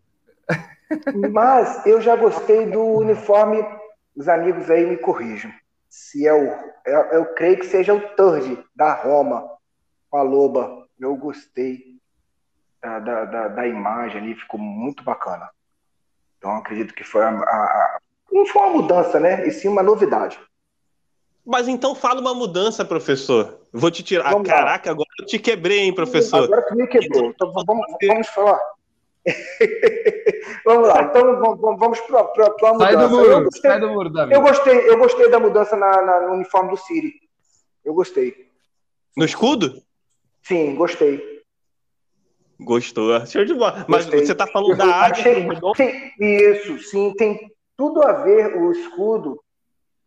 Mas 1.32 1.86
eu 1.86 2.02
já 2.02 2.16
gostei 2.16 2.66
do 2.70 2.82
uniforme. 2.84 3.64
Os 4.16 4.28
amigos 4.28 4.70
aí 4.70 4.86
me 4.86 4.98
corrijam. 4.98 5.52
Se 5.90 6.26
é 6.28 6.34
o. 6.34 6.46
Eu, 6.86 7.02
eu 7.12 7.26
creio 7.34 7.58
que 7.60 7.66
seja 7.66 7.94
o 7.94 8.16
Turd 8.16 8.64
da 8.76 8.94
Roma, 8.94 9.50
com 10.10 10.18
a 10.18 10.22
Loba. 10.22 10.88
Eu 11.00 11.16
gostei 11.16 11.98
da, 12.82 13.00
da, 13.00 13.26
da, 13.26 13.48
da 13.50 13.68
imagem 13.68 14.22
ali, 14.22 14.36
ficou 14.36 14.60
muito 14.60 15.04
bacana. 15.04 15.50
Então 16.38 16.56
acredito 16.56 16.94
que 16.94 17.04
foi 17.04 17.24
a, 17.24 17.30
a- 17.30 18.00
não 18.32 18.46
foi 18.46 18.62
uma 18.62 18.82
mudança, 18.82 19.20
né? 19.20 19.46
E 19.48 19.52
sim 19.52 19.68
uma 19.68 19.84
novidade. 19.84 20.40
Mas 21.46 21.68
então 21.68 21.96
fala 21.96 22.22
uma 22.22 22.34
mudança, 22.34 22.86
professor. 22.86 23.62
Vou 23.74 23.90
te 23.90 24.04
tirar. 24.04 24.32
Ah, 24.32 24.44
caraca, 24.44 24.92
agora 24.92 25.10
eu 25.20 25.26
te 25.26 25.40
quebrei, 25.40 25.80
hein, 25.80 25.94
professor. 25.96 26.44
Agora 26.46 26.62
tu 26.68 26.76
me 26.76 26.88
quebrou. 26.88 27.30
Então 27.32 27.52
vamos, 27.52 27.86
vamos 28.08 28.28
falar. 28.30 28.60
vamos 30.66 30.88
lá. 30.88 31.04
Então 31.04 31.40
vamos, 31.40 31.80
vamos 31.80 32.00
para 32.02 32.20
a 32.22 32.74
mudança. 32.74 32.80
Sai 32.80 32.96
do 32.98 33.04
Eu 33.04 33.10
muro, 33.10 33.44
gostei- 33.46 33.72
sai 33.72 33.80
do 33.80 33.90
muro, 33.90 34.10
Davi. 34.10 34.34
Eu 34.34 34.42
gostei, 34.42 34.90
eu 34.90 34.98
gostei 34.98 35.30
da 35.30 35.40
mudança 35.40 35.76
na, 35.76 36.02
na- 36.02 36.22
no 36.22 36.34
uniforme 36.34 36.70
do 36.72 36.78
Siri. 36.78 37.14
Eu 37.86 37.94
gostei. 37.94 38.48
No 39.16 39.26
escudo? 39.26 39.82
Sim, 40.44 40.76
gostei. 40.76 41.42
Gostou. 42.60 43.26
Show 43.26 43.44
de 43.44 43.54
bola. 43.54 43.86
Mas 43.88 44.06
Gostei. 44.06 44.26
você 44.26 44.36
tá 44.36 44.46
falando 44.48 44.72
Eu 44.72 44.78
da 44.78 44.86
águia 44.86 45.12
achei- 45.22 46.12
isso, 46.20 46.78
sim, 46.80 47.14
tem 47.18 47.52
tudo 47.76 48.04
a 48.04 48.14
ver 48.14 48.56
o 48.56 48.72
escudo. 48.72 49.42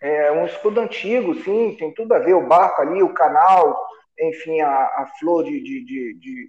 É 0.01 0.31
um 0.31 0.45
escudo 0.47 0.81
antigo, 0.81 1.35
sim, 1.43 1.75
tem 1.79 1.93
tudo 1.95 2.13
a 2.15 2.19
ver. 2.19 2.35
O 2.35 2.47
barco 2.47 2.81
ali, 2.83 3.03
o 3.03 3.13
canal, 3.15 3.77
enfim, 4.21 4.61
a, 4.61 4.69
a 4.71 5.11
flor 5.19 5.43
de, 5.45 5.61
de, 5.61 5.85
de, 5.85 6.15
de 6.19 6.47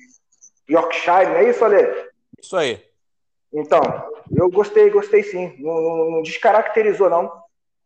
Yorkshire, 0.70 1.26
não 1.30 1.36
é 1.38 1.50
isso, 1.50 1.64
Ale? 1.66 1.88
Isso 2.46 2.56
aí. 2.56 2.84
Então, 3.52 3.82
eu 4.32 4.50
gostei, 4.52 4.90
gostei 4.92 5.24
sim. 5.24 5.56
Não, 5.60 5.74
não- 5.82 6.12
não 6.12 6.22
descaracterizou, 6.22 7.10
não. 7.10 7.32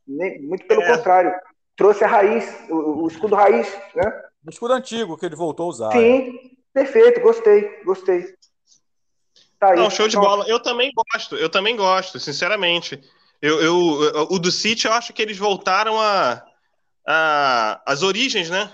Nem- 0.05 0.41
muito 0.41 0.66
pelo 0.68 0.82
É. 0.82 0.97
contrário. 0.97 1.34
Trouxe 1.78 2.03
a 2.03 2.07
raiz, 2.07 2.70
o, 2.70 3.03
o 3.03 3.07
escudo 3.07 3.36
raiz, 3.36 3.74
né? 3.95 4.24
O 4.45 4.49
escudo 4.49 4.74
antigo 4.74 5.18
que 5.18 5.26
ele 5.26 5.36
voltou 5.36 5.68
a 5.68 5.70
usar. 5.70 5.91
Sim, 5.93 6.38
perfeito, 6.74 7.22
gostei, 7.22 7.82
gostei. 7.84 8.34
Tá 9.57 9.72
aí. 9.72 9.78
Não, 9.78 9.89
show 9.89 10.07
de 10.07 10.18
Então, 10.18 10.28
bola. 10.28 10.45
Eu 10.47 10.62
também 10.62 10.91
gosto, 10.93 11.36
eu 11.38 11.49
também 11.49 11.76
gosto, 11.78 12.20
sinceramente. 12.20 12.99
Eu, 13.41 13.62
eu, 13.62 14.03
eu- 14.14 14.28
o 14.32 14.39
do 14.39 14.51
City, 14.51 14.88
eu 14.88 14.93
acho 14.93 15.14
que 15.14 15.22
eles 15.22 15.38
voltaram 15.38 15.99
a, 16.01 16.43
a 17.07 17.82
as 17.86 18.03
origens, 18.03 18.49
né? 18.49 18.74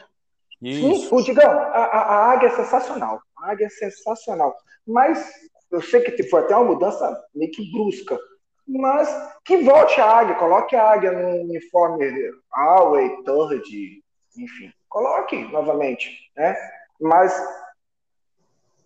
Sim, 0.60 0.92
Isso. 0.94 1.14
o 1.16 1.22
Digão, 1.22 1.52
a, 1.52 1.64
a, 1.64 2.02
a 2.02 2.32
águia 2.32 2.48
é 2.48 2.56
sensacional. 2.56 3.22
A 3.38 3.52
águia 3.52 3.66
é 3.66 3.70
sensacional. 3.70 4.56
Mas 4.88 5.32
eu 5.72 5.82
sei 5.82 6.02
que 6.02 6.24
foi 6.24 6.42
até 6.42 6.56
uma 6.56 6.74
mudança 6.74 7.24
meio 7.34 7.52
que 7.52 7.72
brusca. 7.72 8.20
Mas 8.68 9.08
que 9.44 9.58
volte 9.58 10.00
a 10.02 10.06
águia, 10.06 10.36
coloque 10.36 10.76
a 10.76 10.90
águia 10.90 11.12
no 11.12 11.44
uniforme 11.44 12.06
Away, 12.52 13.24
Third, 13.24 14.04
enfim. 14.38 14.72
Coloque 14.90 15.38
novamente, 15.52 16.10
né? 16.36 16.56
Mas 17.00 17.34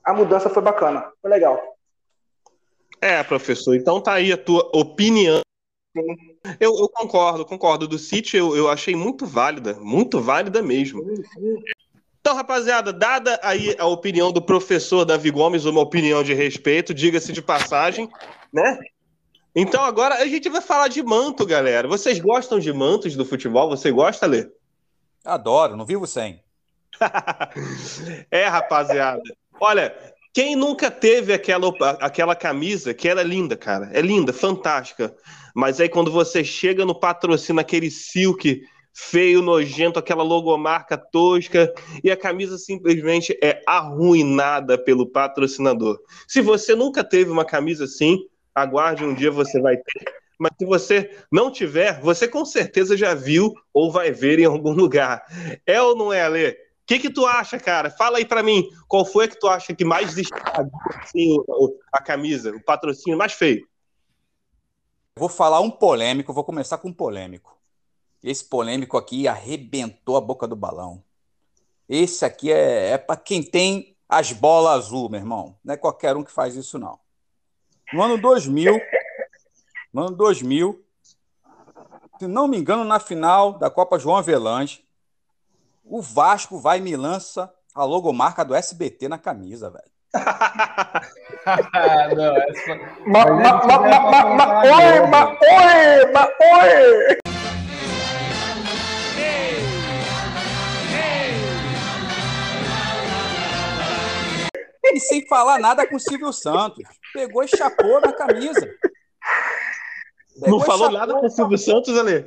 a 0.04 0.14
mudança 0.14 0.50
foi 0.50 0.62
bacana, 0.62 1.10
foi 1.22 1.30
legal. 1.30 1.62
É, 3.02 3.24
professor. 3.24 3.76
Então 3.76 4.02
tá 4.02 4.14
aí 4.14 4.34
a 4.34 4.38
tua 4.38 4.70
opinião. 4.74 5.42
Eu, 6.60 6.78
eu 6.78 6.90
concordo, 6.90 7.46
concordo. 7.46 7.88
Do 7.88 7.98
City 7.98 8.38
eu, 8.38 8.56
eu 8.56 8.70
achei 8.70 8.96
muito 8.96 9.26
válida, 9.26 9.76
muito 9.80 10.20
válida 10.20 10.62
mesmo. 10.62 11.04
Sim, 11.04 11.24
sim. 11.24 11.64
Então, 12.30 12.38
rapaziada, 12.38 12.94
dada 12.94 13.40
aí 13.42 13.76
a 13.80 13.88
opinião 13.88 14.32
do 14.32 14.40
professor 14.40 15.04
Davi 15.04 15.32
Gomes, 15.32 15.66
uma 15.66 15.82
opinião 15.82 16.22
de 16.22 16.32
respeito, 16.32 16.94
diga-se 16.94 17.34
de 17.34 17.42
passagem, 17.42 18.08
né? 18.54 18.78
Então 19.56 19.84
agora 19.84 20.14
a 20.14 20.28
gente 20.28 20.48
vai 20.48 20.62
falar 20.62 20.90
de 20.90 21.02
manto, 21.02 21.44
galera. 21.44 21.88
Vocês 21.88 22.20
gostam 22.20 22.60
de 22.60 22.72
mantos 22.72 23.16
do 23.16 23.26
futebol? 23.26 23.68
Você 23.70 23.92
gosta, 23.92 24.28
Lê? 24.28 24.48
Adoro, 25.26 25.76
não 25.76 25.88
vivo 25.88 26.06
sem. 26.06 26.40
é, 28.30 28.46
rapaziada. 28.46 29.24
Olha, 29.60 29.92
quem 30.32 30.56
nunca 30.56 30.92
teve 30.92 31.34
aquela, 31.34 31.68
aquela 32.00 32.36
camisa 32.36 32.94
que 32.94 33.10
era 33.10 33.24
linda, 33.24 33.58
cara? 33.58 33.90
É 33.92 34.02
linda, 34.02 34.32
fantástica. 34.32 35.16
Mas 35.56 35.82
aí 35.82 35.90
quando 35.90 36.12
você 36.12 36.44
chega 36.44 36.86
no 36.86 36.94
patrocínio, 36.94 37.60
aquele 37.60 37.90
silk 37.90 38.62
feio, 39.00 39.42
nojento, 39.42 39.98
aquela 39.98 40.24
logomarca 40.24 40.98
tosca, 40.98 41.74
e 42.04 42.12
a 42.12 42.18
camisa 42.18 42.58
simplesmente 42.58 43.38
é 43.42 43.62
arruinada 43.66 44.78
pelo 44.78 45.08
patrocinador. 45.08 46.00
Se 46.28 46.42
você 46.42 46.76
nunca 46.76 47.04
teve 47.04 47.32
uma 47.32 47.46
camisa 47.46 47.86
assim, 47.86 48.20
aguarde 48.54 49.06
um 49.06 49.14
dia 49.14 49.32
você 49.32 49.60
vai 49.62 49.78
ter. 49.78 50.14
Mas 50.38 50.52
se 50.58 50.66
você 50.66 51.18
não 51.32 51.52
tiver, 51.52 52.00
você 52.02 52.28
com 52.28 52.46
certeza 52.46 52.96
já 52.96 53.14
viu 53.14 53.54
ou 53.74 53.92
vai 53.92 54.12
ver 54.12 54.40
em 54.40 54.46
algum 54.46 54.72
lugar. 54.72 55.24
É 55.66 55.82
ou 55.82 55.96
não 55.96 56.14
é, 56.14 56.22
Alê? 56.22 56.50
O 56.52 56.56
que, 56.86 57.00
que 57.00 57.10
tu 57.10 57.26
acha, 57.26 57.60
cara? 57.60 57.90
Fala 57.90 58.18
aí 58.18 58.26
pra 58.26 58.44
mim, 58.44 58.70
qual 58.88 59.06
foi 59.06 59.28
que 59.28 59.40
tu 59.40 59.48
acha 59.48 59.76
que 59.76 59.86
mais 59.86 60.18
estragou 60.18 60.80
assim, 61.02 61.38
a 61.92 62.02
camisa, 62.02 62.52
o 62.52 62.64
patrocínio 62.64 63.18
mais 63.18 63.34
feio? 63.34 63.68
Vou 65.16 65.30
falar 65.30 65.60
um 65.60 65.70
polêmico, 65.70 66.34
vou 66.34 66.44
começar 66.44 66.78
com 66.78 66.90
um 66.90 66.94
polêmico. 66.94 67.59
Esse 68.24 68.44
polêmico 68.44 68.98
aqui 68.98 69.28
arrebentou 69.28 70.18
a 70.18 70.22
boca 70.22 70.48
do 70.48 70.56
balão. 70.56 71.04
Esse 71.88 72.26
aqui 72.26 72.52
é, 72.52 72.92
é 72.92 72.98
para 72.98 73.16
quem 73.18 73.42
tem 73.42 73.96
as 74.08 74.32
bolas 74.32 74.86
azul, 74.86 75.10
meu 75.10 75.20
irmão. 75.20 75.56
Não 75.64 75.74
é 75.74 75.78
qualquer 75.78 76.16
um 76.18 76.24
que 76.24 76.32
faz 76.32 76.56
isso, 76.56 76.78
não. 76.78 77.00
No 77.94 78.04
ano 78.04 78.18
2000, 78.18 78.80
no 79.94 80.02
ano 80.02 80.16
2000, 80.16 80.84
se 82.20 82.28
não 82.28 82.48
me 82.48 82.58
engano, 82.58 82.84
na 82.84 83.00
final 83.00 83.54
da 83.54 83.70
Copa 83.70 83.98
João 83.98 84.18
Avelange, 84.18 84.84
o 85.84 86.02
Vasco 86.02 86.60
vai 86.60 86.78
e 86.80 86.82
me 86.82 86.96
lança 86.96 87.52
a 87.74 87.84
logomarca 87.84 88.44
do 88.44 88.54
SBT 88.54 89.08
na 89.08 89.18
camisa, 89.18 89.70
velho. 89.70 89.90
Não, 92.16 92.36
essa 92.36 92.76
Ma, 93.06 93.26
oi, 93.26 95.00
ma, 95.08 95.30
oi, 95.30 96.12
ma, 96.12 96.28
oi. 96.42 97.29
E 104.94 105.00
sem 105.00 105.28
falar 105.28 105.60
nada 105.60 105.88
com 105.88 105.96
o 105.96 106.00
Silvio 106.00 106.32
Santos. 106.34 106.84
Pegou 107.14 107.44
e 107.44 107.48
chapou 107.48 108.02
na 108.02 108.14
camisa. 108.14 108.68
Pegou 110.40 110.60
Não 110.60 110.66
falou 110.66 110.92
chapou, 110.92 111.00
nada 111.00 111.14
com 111.14 111.26
o 111.26 111.30
Silvio 111.30 111.58
Santos, 111.58 111.98
Alê? 111.98 112.26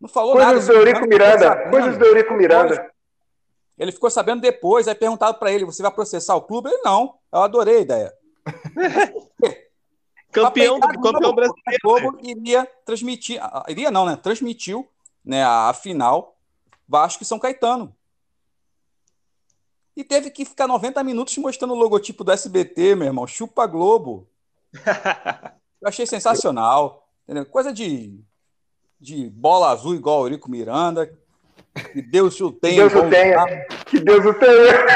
Não 0.00 0.08
falou 0.08 0.34
nada. 0.34 0.46
Coisas 0.46 0.66
do 0.66 0.72
Silvio 0.72 0.88
Eurico 0.88 1.06
Miranda. 1.06 1.70
Coisas 1.70 1.98
do 1.98 2.04
Eurico 2.04 2.34
Miranda. 2.34 2.90
Ele 3.78 3.92
ficou 3.92 4.10
sabendo 4.10 4.40
depois, 4.40 4.86
aí 4.86 4.94
perguntaram 4.94 5.34
pra 5.34 5.50
ele: 5.50 5.64
você 5.64 5.82
vai 5.82 5.90
processar 5.90 6.34
o 6.36 6.42
clube? 6.42 6.68
Ele 6.68 6.82
não. 6.82 7.14
Eu 7.32 7.42
adorei 7.42 7.78
a 7.78 7.80
ideia. 7.80 8.12
Campeão, 10.34 10.80
pegar 10.80 11.00
campeão 11.00 11.32
brasileiro. 11.32 11.80
Globo 11.80 12.18
iria 12.20 12.68
transmitir, 12.84 13.38
ah, 13.40 13.64
iria 13.68 13.88
não, 13.88 14.04
né? 14.04 14.16
Transmitiu 14.16 14.88
né, 15.24 15.44
a, 15.44 15.68
a 15.68 15.74
final 15.74 16.36
Vasco 16.88 17.22
e 17.22 17.26
São 17.26 17.38
Caetano. 17.38 17.94
E 19.96 20.02
teve 20.02 20.30
que 20.30 20.44
ficar 20.44 20.66
90 20.66 21.02
minutos 21.04 21.36
mostrando 21.38 21.74
o 21.74 21.78
logotipo 21.78 22.24
do 22.24 22.32
SBT, 22.32 22.94
meu 22.96 23.06
irmão. 23.06 23.26
Chupa 23.26 23.66
Globo. 23.66 24.28
Eu 25.80 25.88
achei 25.88 26.06
sensacional. 26.06 27.08
entendeu? 27.24 27.46
Coisa 27.46 27.72
de, 27.72 28.18
de 28.98 29.28
bola 29.30 29.70
azul 29.70 29.94
igual 29.94 30.22
o 30.22 30.24
Eurico 30.24 30.50
Miranda. 30.50 31.12
Que 31.92 32.00
Deus 32.00 32.40
o 32.40 32.50
tenha. 32.50 32.88
Deus 32.88 32.94
o 32.94 33.10
tenha. 33.10 33.44
Que 33.86 34.00
Deus 34.00 34.24
o 34.24 34.34
tenha. 34.34 34.86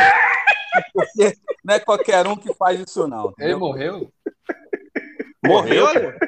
porque 0.92 1.36
Não 1.64 1.74
é 1.74 1.80
qualquer 1.80 2.26
um 2.26 2.36
que 2.36 2.54
faz 2.54 2.80
isso, 2.80 3.06
não. 3.06 3.26
Ele 3.38 3.52
entendeu? 3.52 3.58
morreu? 3.58 4.12
Morreu, 5.44 5.86
Alê? 5.86 6.18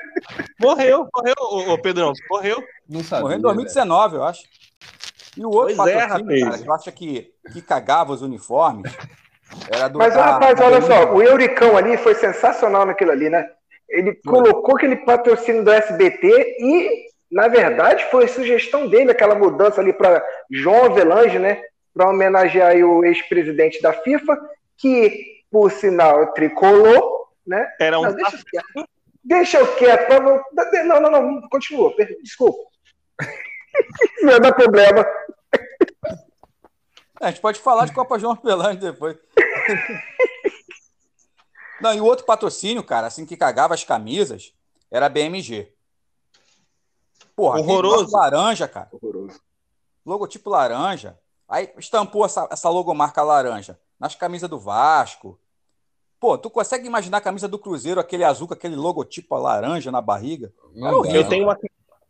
Morreu, 0.60 1.08
morreu, 1.14 1.34
ô, 1.38 1.72
ô 1.72 1.78
Pedrão, 1.78 2.12
morreu. 2.28 2.62
Não 2.88 3.02
sabia. 3.02 3.22
Morreu 3.22 3.38
em 3.38 3.42
2019, 3.42 4.16
eu 4.16 4.24
acho. 4.24 4.42
E 5.36 5.44
o 5.44 5.50
outro 5.50 5.76
Pois 5.76 5.88
é, 5.92 5.98
patrocínio, 5.98 6.26
rapaz. 6.26 6.42
cara, 6.50 6.58
que 6.62 6.68
eu 6.68 6.74
acho 6.74 6.92
que, 6.92 7.30
que 7.52 7.62
cagava 7.62 8.12
os 8.12 8.22
uniformes, 8.22 8.92
era 9.72 9.88
do. 9.88 9.98
Mas, 9.98 10.14
da- 10.14 10.24
rapaz, 10.24 10.58
da- 10.58 10.66
olha 10.66 10.80
só, 10.82 11.12
o 11.14 11.22
Euricão 11.22 11.76
ali 11.76 11.96
foi 11.96 12.14
sensacional 12.14 12.84
naquilo 12.84 13.12
ali, 13.12 13.28
né? 13.30 13.48
Ele 13.88 14.14
colocou 14.26 14.76
aquele 14.76 14.96
patrocínio 14.96 15.64
do 15.64 15.70
SBT 15.72 16.56
e, 16.60 17.06
na 17.30 17.48
verdade, 17.48 18.04
foi 18.10 18.28
sugestão 18.28 18.88
dele, 18.88 19.10
aquela 19.10 19.34
mudança 19.34 19.80
ali 19.80 19.92
para 19.92 20.24
João 20.50 20.84
Avelange, 20.84 21.38
né? 21.38 21.60
Para 21.94 22.08
homenagear 22.08 22.70
aí 22.70 22.84
o 22.84 23.04
ex-presidente 23.04 23.82
da 23.82 23.92
FIFA, 23.92 24.38
que, 24.78 25.24
por 25.50 25.70
sinal, 25.72 26.22
é 26.22 26.26
tricolor, 26.26 27.26
né? 27.46 27.68
Era 27.80 27.98
um 27.98 28.02
Não, 28.04 28.14
deixa 28.14 28.36
eu 28.36 28.44
quieto. 28.50 28.88
Deixa 29.22 29.58
eu 29.58 29.66
quieto. 29.76 30.06
pra 30.06 30.20
Não, 30.84 31.00
não, 31.00 31.10
não, 31.10 31.48
continua. 31.48 31.92
Desculpa. 32.22 32.58
Vai 34.24 34.40
dar 34.40 34.52
problema. 34.52 35.04
É, 37.20 37.26
a 37.26 37.30
gente 37.30 37.40
pode 37.40 37.60
falar 37.60 37.84
de 37.86 37.92
Copa 37.92 38.18
João 38.18 38.34
Pelante 38.34 38.80
depois. 38.80 39.16
Não, 41.80 41.94
e 41.94 42.00
o 42.00 42.04
outro 42.04 42.24
patrocínio, 42.24 42.82
cara, 42.82 43.06
assim 43.06 43.24
que 43.24 43.36
cagava 43.36 43.74
as 43.74 43.84
camisas, 43.84 44.54
era 44.90 45.06
a 45.06 45.08
BMG. 45.08 45.72
Porra, 47.34 47.58
Horroroso. 47.60 48.14
laranja, 48.14 48.68
cara. 48.68 48.88
Horroroso. 48.92 49.40
Logotipo 50.04 50.50
laranja. 50.50 51.18
Aí 51.48 51.72
estampou 51.78 52.24
essa, 52.24 52.48
essa 52.50 52.68
logomarca 52.68 53.22
laranja 53.22 53.78
nas 53.98 54.14
camisas 54.14 54.48
do 54.48 54.58
Vasco. 54.58 55.38
Pô, 56.18 56.36
tu 56.36 56.50
consegue 56.50 56.86
imaginar 56.86 57.18
a 57.18 57.22
camisa 57.22 57.48
do 57.48 57.58
Cruzeiro, 57.58 57.98
aquele 57.98 58.24
azul 58.24 58.46
com 58.46 58.54
aquele 58.54 58.76
logotipo 58.76 59.36
laranja 59.36 59.90
na 59.90 60.02
barriga? 60.02 60.52
Não 60.74 61.02
dá. 61.02 61.10
Eu 61.10 61.28
tenho 61.28 61.44
uma, 61.44 61.58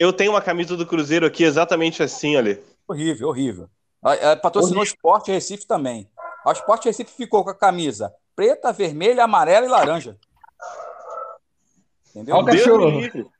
eu 0.00 0.12
tenho 0.12 0.32
uma 0.32 0.40
camisa 0.42 0.76
do 0.76 0.86
Cruzeiro 0.86 1.26
aqui 1.26 1.44
exatamente 1.44 2.02
assim, 2.02 2.34
Alê. 2.36 2.58
Horrível, 2.88 3.28
horrível. 3.28 3.68
A- 4.02 4.32
a- 4.32 4.36
Patrocinou 4.36 4.80
o 4.80 4.84
Sport 4.84 5.28
Recife 5.28 5.66
também. 5.66 6.10
O 6.44 6.50
Sport 6.52 6.86
Recife 6.86 7.12
ficou 7.12 7.44
com 7.44 7.50
a 7.50 7.54
camisa 7.54 8.12
preta, 8.34 8.72
vermelha, 8.72 9.22
amarela 9.24 9.66
e 9.66 9.68
laranja. 9.68 10.16
Entendeu? 12.08 12.34
Olha 12.36 12.44
o 12.44 12.46
cachorro. 12.46 13.30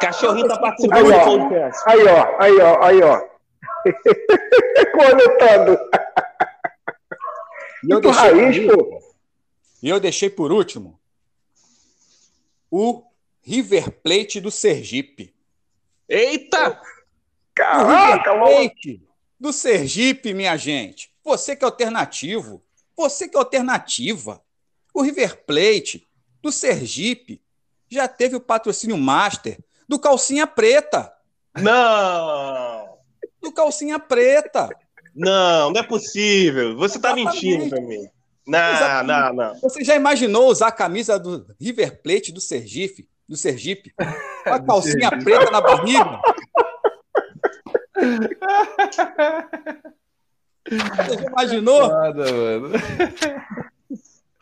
Cachorrinho 0.00 0.48
tá 0.48 0.54
Aí, 0.54 0.60
participando 0.60 1.04
do 1.04 1.12
ó. 1.14 1.24
podcast. 1.24 1.82
Aí, 1.86 2.00
ó, 2.06 2.42
aí, 2.42 2.58
ó, 2.60 2.82
aí, 2.82 3.02
ó. 3.02 3.20
Conectando. 4.92 5.78
E 7.84 7.90
eu 7.92 8.00
deixei 8.00 8.30
por 8.30 8.40
raiz, 8.40 8.66
pô. 8.72 9.02
E 9.82 9.88
eu 9.88 10.00
deixei 10.00 10.30
por 10.30 10.50
último 10.52 10.98
o 12.70 13.02
River 13.42 13.90
Plate 14.02 14.40
do 14.40 14.50
Sergipe. 14.50 15.34
Eita! 16.08 16.80
Caraca, 17.54 18.34
mano. 18.34 18.46
Plate 18.46 19.02
do 19.38 19.52
Sergipe, 19.52 20.32
minha 20.32 20.56
gente. 20.56 21.12
Você 21.24 21.56
que 21.56 21.64
é 21.64 21.66
alternativo. 21.66 22.62
Você 22.96 23.28
que 23.28 23.36
é 23.36 23.38
alternativa. 23.38 24.42
O 24.94 25.02
River 25.02 25.44
Plate 25.44 26.06
do 26.42 26.52
Sergipe 26.52 27.40
já 27.88 28.08
teve 28.08 28.36
o 28.36 28.40
patrocínio 28.40 28.96
master 28.96 29.58
do 29.88 29.98
Calcinha 29.98 30.46
Preta. 30.46 31.12
Não! 31.54 32.98
Do 33.40 33.52
Calcinha 33.52 33.98
Preta. 33.98 34.68
Não, 35.14 35.70
não 35.70 35.80
é 35.80 35.82
possível. 35.82 36.76
Você 36.76 36.98
tá 36.98 37.12
Exatamente. 37.12 37.46
mentindo 37.46 37.68
pra 37.70 37.80
mim. 37.80 38.08
Não, 38.46 38.72
Exatamente. 38.72 39.06
não, 39.06 39.32
não. 39.34 39.60
Você 39.60 39.84
já 39.84 39.94
imaginou 39.94 40.48
usar 40.48 40.68
a 40.68 40.72
camisa 40.72 41.18
do 41.18 41.46
River 41.60 42.00
Plate 42.02 42.32
do 42.32 42.40
Sergipe? 42.40 43.08
Do 43.28 43.36
Sergipe? 43.36 43.94
Com 44.44 44.54
a 44.54 44.60
calcinha 44.60 45.10
preta 45.10 45.50
na 45.50 45.60
barriga? 45.60 46.20
Você 50.68 51.18
já 51.18 51.26
imaginou? 51.28 51.80
Foda, 51.88 52.32
mano. 52.32 52.70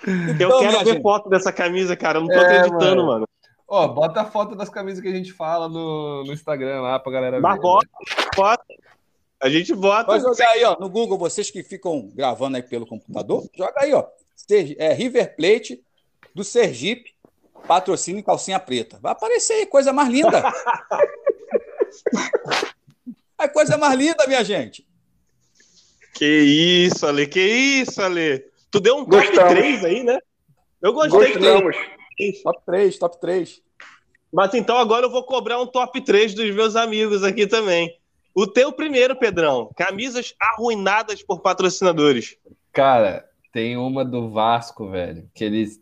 Eu 0.06 0.34
Então, 0.34 0.58
quero 0.60 0.70
minha 0.72 0.84
ver 0.84 0.92
gente, 0.94 1.02
foto 1.02 1.28
dessa 1.28 1.52
camisa, 1.52 1.96
cara. 1.96 2.18
Eu 2.18 2.22
não 2.22 2.28
tô 2.28 2.34
É, 2.34 2.44
acreditando, 2.44 2.96
mano. 3.04 3.08
mano. 3.12 3.28
Ó, 3.68 3.86
bota 3.88 4.22
a 4.22 4.24
foto 4.24 4.56
das 4.56 4.68
camisas 4.68 5.00
que 5.00 5.08
a 5.08 5.12
gente 5.12 5.32
fala 5.32 5.68
no, 5.68 6.24
no 6.24 6.32
Instagram 6.32 6.80
lá 6.80 6.98
pra 6.98 7.12
galera 7.12 7.40
Mas 7.40 7.54
ver. 7.54 7.60
bota, 7.60 7.88
bota. 8.36 8.64
A 9.40 9.48
gente 9.48 9.74
bota. 9.74 10.04
Pode 10.06 10.22
jogar 10.22 10.48
aí, 10.50 10.64
ó, 10.64 10.76
no 10.78 10.88
Google, 10.88 11.16
vocês 11.16 11.50
que 11.50 11.62
ficam 11.62 12.10
gravando 12.14 12.56
aí 12.56 12.62
pelo 12.62 12.86
computador, 12.86 13.44
joga 13.56 13.74
aí, 13.80 13.94
ó. 13.94 14.06
É, 14.78 14.92
River 14.92 15.36
Plate 15.36 15.82
do 16.34 16.42
Sergipe, 16.42 17.14
patrocínio 17.60 18.24
calcinha 18.24 18.58
preta. 18.58 18.98
Vai 19.00 19.12
aparecer 19.12 19.54
aí, 19.54 19.66
coisa 19.66 19.92
mais 19.92 20.08
linda. 20.08 20.42
É 23.40 23.48
coisa 23.48 23.78
mais 23.78 23.98
linda, 23.98 24.26
minha 24.26 24.44
gente. 24.44 24.86
Que 26.14 26.26
isso, 26.26 27.06
Ale. 27.06 27.26
Que 27.26 27.40
isso, 27.40 28.02
Ale. 28.02 28.44
Tu 28.70 28.78
deu 28.78 28.98
um 28.98 29.04
top 29.06 29.26
Gostamos. 29.26 29.52
3 29.54 29.84
aí, 29.86 30.04
né? 30.04 30.18
Eu 30.82 30.92
gostei. 30.92 31.32
Gostamos. 31.32 31.76
Top 32.42 32.62
3, 32.66 32.98
top 32.98 33.18
3. 33.18 33.62
Mas 34.30 34.52
então 34.52 34.76
agora 34.76 35.06
eu 35.06 35.10
vou 35.10 35.24
cobrar 35.24 35.58
um 35.58 35.66
top 35.66 36.02
3 36.02 36.34
dos 36.34 36.54
meus 36.54 36.76
amigos 36.76 37.24
aqui 37.24 37.46
também. 37.46 37.98
O 38.34 38.46
teu 38.46 38.70
primeiro, 38.72 39.16
Pedrão. 39.16 39.70
Camisas 39.74 40.34
arruinadas 40.38 41.22
por 41.22 41.40
patrocinadores. 41.40 42.36
Cara, 42.72 43.26
tem 43.52 43.78
uma 43.78 44.04
do 44.04 44.28
Vasco, 44.28 44.90
velho, 44.90 45.28
que 45.34 45.42
eles, 45.42 45.80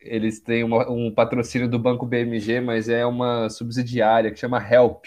eles 0.00 0.40
têm 0.40 0.64
uma- 0.64 0.90
um 0.90 1.12
patrocínio 1.14 1.68
do 1.68 1.78
Banco 1.78 2.06
BMG, 2.06 2.60
mas 2.60 2.88
é 2.88 3.04
uma 3.06 3.48
subsidiária 3.50 4.30
que 4.30 4.38
chama 4.38 4.58
Help. 4.58 5.04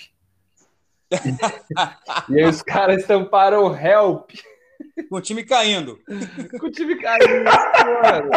e 2.30 2.40
aí 2.40 2.46
os 2.46 2.62
caras 2.64 3.02
estamparam 3.02 3.76
Help 3.76 4.32
Com 5.10 5.18
o 5.18 5.22
time 5.22 5.44
caindo. 5.44 6.00
com 6.60 6.66
o 6.68 6.72
time 6.72 6.96
caindo, 6.96 7.44
mano. 7.44 8.32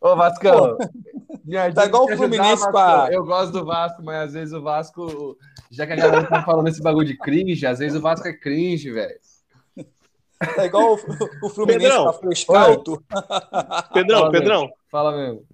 Ô, 0.00 0.14
Vascão, 0.16 0.76
Tá 1.74 1.86
igual 1.86 2.04
o 2.04 2.16
Fluminense 2.16 2.70
com 2.70 2.76
a- 2.78 3.08
Eu 3.10 3.24
gosto 3.24 3.52
do 3.52 3.64
Vasco, 3.64 4.02
mas 4.04 4.16
às 4.28 4.32
vezes 4.34 4.52
o 4.54 4.62
Vasco, 4.62 5.36
já 5.70 5.86
que 5.86 5.92
a 5.92 5.96
galera 5.96 6.26
tá 6.26 6.42
falando 6.42 6.68
esse 6.68 6.82
bagulho 6.82 7.06
de 7.06 7.16
cringe, 7.16 7.66
às 7.66 7.78
vezes 7.78 7.96
o 7.96 8.00
Vasco 8.02 8.26
é 8.28 8.32
cringe, 8.32 8.90
velho. 8.92 9.18
É 10.58 10.64
igual 10.66 10.94
o, 10.94 11.46
o 11.46 11.48
Fluminense 11.50 11.86
Pedrão. 11.86 12.04
com 12.04 12.10
a 12.10 12.12
Frescalto. 12.12 13.04
Pedrão, 13.94 14.18
Fala, 14.20 14.30
Pedrão. 14.32 14.70
Fala 14.90 15.16
mesmo. 15.16 15.44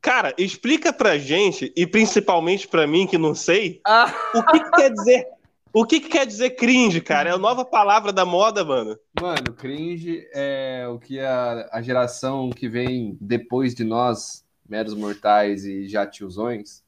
Cara, 0.00 0.34
explica 0.38 0.92
pra 0.92 1.18
gente, 1.18 1.70
e 1.76 1.86
principalmente 1.86 2.66
pra 2.66 2.86
mim 2.86 3.06
que 3.06 3.18
não 3.18 3.34
sei, 3.34 3.80
Ah! 3.86 4.12
o 4.34 4.42
que, 4.44 4.60
que 4.60 4.70
quer 4.70 4.90
dizer. 4.92 5.26
O 5.72 5.84
que, 5.86 6.00
que 6.00 6.08
quer 6.08 6.26
dizer 6.26 6.50
cringe, 6.56 7.00
cara? 7.00 7.30
É 7.30 7.32
a 7.32 7.38
nova 7.38 7.64
palavra 7.64 8.12
da 8.12 8.24
moda, 8.24 8.64
mano. 8.64 8.98
Mano, 9.20 9.52
cringe 9.56 10.26
é 10.34 10.84
o 10.88 10.98
que 10.98 11.20
a, 11.20 11.68
a 11.70 11.80
geração 11.80 12.50
que 12.50 12.68
vem 12.68 13.16
depois 13.20 13.72
de 13.74 13.84
nós, 13.84 14.44
meros 14.68 14.94
mortais 14.94 15.64
e 15.64 15.86
já 15.86 16.04
tiozões, 16.06 16.82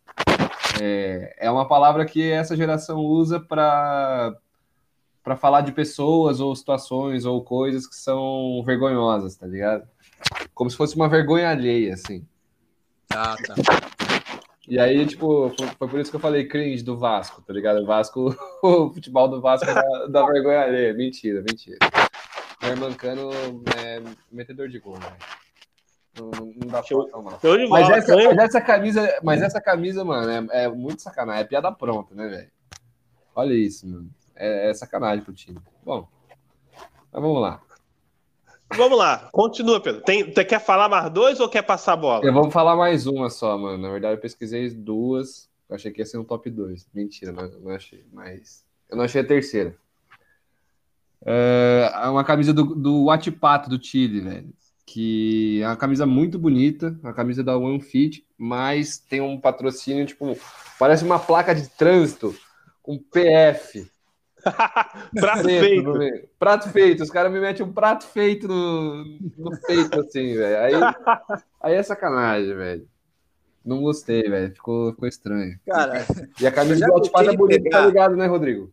é, 0.81 1.33
é 1.39 1.51
uma 1.51 1.69
palavra 1.69 2.05
que 2.05 2.29
essa 2.33 2.57
geração 2.57 2.99
usa 2.99 3.39
para 3.39 4.35
para 5.23 5.37
falar 5.37 5.61
de 5.61 5.73
pessoas 5.73 6.41
ou 6.41 6.55
situações 6.55 7.25
ou 7.25 7.43
coisas 7.43 7.87
que 7.87 7.95
são 7.95 8.63
vergonhosas, 8.65 9.37
tá 9.37 9.47
ligado? 9.47 9.89
Como 10.55 10.71
se 10.71 10.77
fosse 10.77 10.97
uma 10.97 11.09
vergonha 11.09 11.51
alheia, 11.51 11.95
assim. 11.95 12.27
Ah, 13.11 13.37
tá. 13.47 13.55
E 14.69 14.79
aí, 14.79 15.05
tipo, 15.07 15.53
foi, 15.79 15.89
por 15.89 16.01
isso 16.01 16.11
que 16.11 16.17
eu 16.17 16.21
falei 16.21 16.47
cringe 16.47 16.83
do 16.83 16.97
Vasco, 16.97 17.43
tá 17.43 17.53
ligado? 17.53 17.83
O 17.83 17.87
Vasco, 17.87 18.35
o 18.63 18.93
futebol 18.93 19.29
do 19.29 19.41
Vasco 19.41 19.67
dá, 19.67 20.07
dá 20.09 20.27
vergonha 20.27 20.63
alheia. 20.63 20.95
Mentira, 20.95 21.43
mentira. 21.43 21.79
O 22.63 22.67
Hermancano 22.67 23.31
é 23.77 24.03
metedor 24.31 24.69
de 24.69 24.79
gol, 24.79 24.95
velho. 24.95 25.17
Não, 26.19 26.31
não, 26.31 26.69
dá 26.69 26.83
Show. 26.83 27.09
pra 27.09 27.23
não. 27.23 27.41
Show 27.41 27.57
de 27.57 27.67
Mas 27.69 27.89
essa, 27.91 28.17
mas 28.17 28.39
essa 28.39 28.61
camisa, 28.61 29.21
mas 29.23 29.43
essa 29.43 29.61
camisa, 29.61 30.05
mano, 30.05 30.51
é, 30.53 30.65
é 30.65 30.69
muito 30.69 31.03
sacanagem. 31.03 31.43
É 31.43 31.47
piada 31.47 31.73
pronta, 31.73 32.15
né, 32.15 32.29
velho? 32.29 32.51
Olha 33.35 33.55
isso, 33.55 33.89
mano. 33.89 34.11
É, 34.35 34.71
é 34.71 34.75
sacanagem 34.75 35.25
pro 35.25 35.33
time. 35.33 35.59
Bom, 35.85 36.09
mas 37.13 37.23
vamos 37.23 37.41
lá. 37.41 37.61
Vamos 38.75 38.97
lá, 38.97 39.29
continua, 39.33 39.81
Pedro. 39.81 40.01
Tem, 40.01 40.25
você 40.25 40.45
quer 40.45 40.59
falar 40.59 40.89
mais 40.89 41.13
dois 41.13 41.41
ou 41.41 41.49
quer 41.49 41.63
passar 41.63 41.93
a 41.93 41.97
bola? 41.97 42.25
Eu 42.25 42.33
vou 42.33 42.51
falar 42.51 42.75
mais 42.75 43.07
uma 43.07 43.29
só, 43.29 43.59
mano. 43.59 43.77
Na 43.77 43.91
verdade, 43.91 44.15
eu 44.15 44.21
pesquisei 44.21 44.71
duas. 44.71 45.51
Eu 45.69 45.77
achei 45.77 45.91
que 45.91 46.01
ia 46.01 46.07
ser 46.07 46.19
um 46.19 46.25
top 46.25 46.49
2. 46.49 46.89
Mentira, 46.95 47.33
não, 47.33 47.49
não 47.61 47.71
achei. 47.71 48.05
Mas 48.13 48.65
eu 48.89 48.97
não 48.97 49.05
achei 49.05 49.21
a 49.21 49.27
terceira. 49.27 49.77
É 51.25 52.09
uma 52.09 52.25
camisa 52.25 52.53
do, 52.53 52.75
do 52.75 53.05
Watipato, 53.05 53.69
do 53.69 53.83
Chile, 53.83 54.21
velho. 54.21 54.53
Que 54.87 55.61
é 55.63 55.67
uma 55.67 55.77
camisa 55.77 56.05
muito 56.05 56.39
bonita, 56.39 56.99
uma 57.03 57.13
camisa 57.13 57.45
da 57.45 57.57
One 57.57 57.81
Fit, 57.81 58.27
mas 58.37 58.99
tem 58.99 59.21
um 59.21 59.41
patrocínio, 59.41 60.05
tipo, 60.05 60.37
parece 60.79 61.05
uma 61.05 61.19
placa 61.19 61.55
de 61.55 61.69
trânsito 61.69 62.35
com 62.83 62.99
PF. 62.99 63.89
Prato 65.21 65.45
feito. 65.45 65.93
meio. 65.93 66.29
Prato 66.39 66.69
feito. 66.71 67.03
Os 67.03 67.11
caras 67.11 67.33
me 67.33 67.41
metem 67.41 67.65
um 67.65 67.73
prato 67.73 68.07
feito 68.07 68.49
no, 68.49 69.05
no 69.39 69.51
peito, 69.67 70.01
assim, 70.01 70.35
velho. 70.35 70.59
Aí, 70.59 70.95
aí 71.63 71.75
é 71.75 71.83
sacanagem, 71.83 72.55
velho. 72.55 72.89
Não 73.65 73.81
gostei, 73.81 74.23
velho. 74.23 74.53
Ficou, 74.55 74.91
ficou 74.93 75.09
estranho. 75.09 75.59
Cara, 75.67 76.05
E 76.41 76.47
a 76.47 76.51
camisa 76.53 76.85
do 76.87 76.93
Altipato 76.95 77.31
é 77.31 77.37
bonita, 77.37 77.71
tá 77.71 77.87
ligado, 77.87 78.17
né, 78.17 78.27
Rodrigo? 78.27 78.73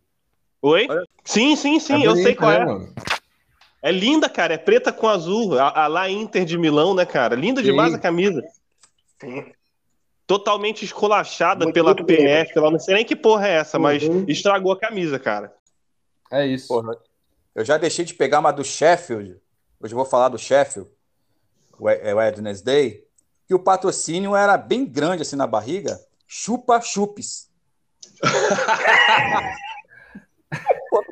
Oi? 0.62 0.88
Sim, 1.24 1.54
sim, 1.56 1.78
sim, 1.78 2.02
É 2.02 2.06
eu 2.06 2.16
sei 2.16 2.34
qual 2.34 2.50
né, 2.50 2.56
é. 2.60 2.64
mano? 2.64 2.92
É 3.82 3.90
linda, 3.92 4.28
cara. 4.28 4.54
É 4.54 4.58
preta 4.58 4.92
com 4.92 5.08
azul. 5.08 5.58
A, 5.58 5.84
a 5.84 5.86
lá 5.86 6.10
Inter 6.10 6.44
de 6.44 6.58
Milão, 6.58 6.94
né, 6.94 7.06
cara? 7.06 7.34
Linda 7.34 7.60
Sim. 7.60 7.66
demais 7.68 7.94
a 7.94 7.98
camisa. 7.98 8.42
Sim. 9.20 9.44
Totalmente 10.26 10.84
esculachada 10.84 11.64
Muito, 11.64 11.74
pela 11.74 11.94
muito 11.94 12.04
PF. 12.04 12.52
Ela 12.56 12.70
não 12.70 12.78
sei 12.78 12.94
nem 12.96 13.04
que 13.04 13.16
porra 13.16 13.48
é 13.48 13.52
essa, 13.52 13.78
mas 13.78 14.02
Uhum. 14.02 14.24
estragou 14.28 14.70
a 14.72 14.78
camisa, 14.78 15.18
cara. 15.18 15.52
É 16.30 16.46
isso. 16.46 16.68
porra, 16.68 16.96
eu 17.54 17.64
já 17.64 17.76
deixei 17.76 18.04
de 18.04 18.14
pegar 18.14 18.38
uma 18.38 18.52
do 18.52 18.64
Sheffield. 18.64 19.40
Hoje 19.80 19.92
eu 19.94 19.96
vou 19.96 20.04
falar 20.04 20.28
do 20.28 20.38
Sheffield, 20.38 20.90
o 21.78 21.88
é 21.88 22.14
o 22.14 22.18
Wednesday, 22.18 23.04
que 23.46 23.54
o 23.54 23.58
patrocínio 23.58 24.36
era 24.36 24.56
bem 24.56 24.86
grande 24.86 25.22
assim 25.22 25.36
na 25.36 25.46
barriga. 25.46 25.98
Chupa 26.26 26.80
chupes. 26.80 27.50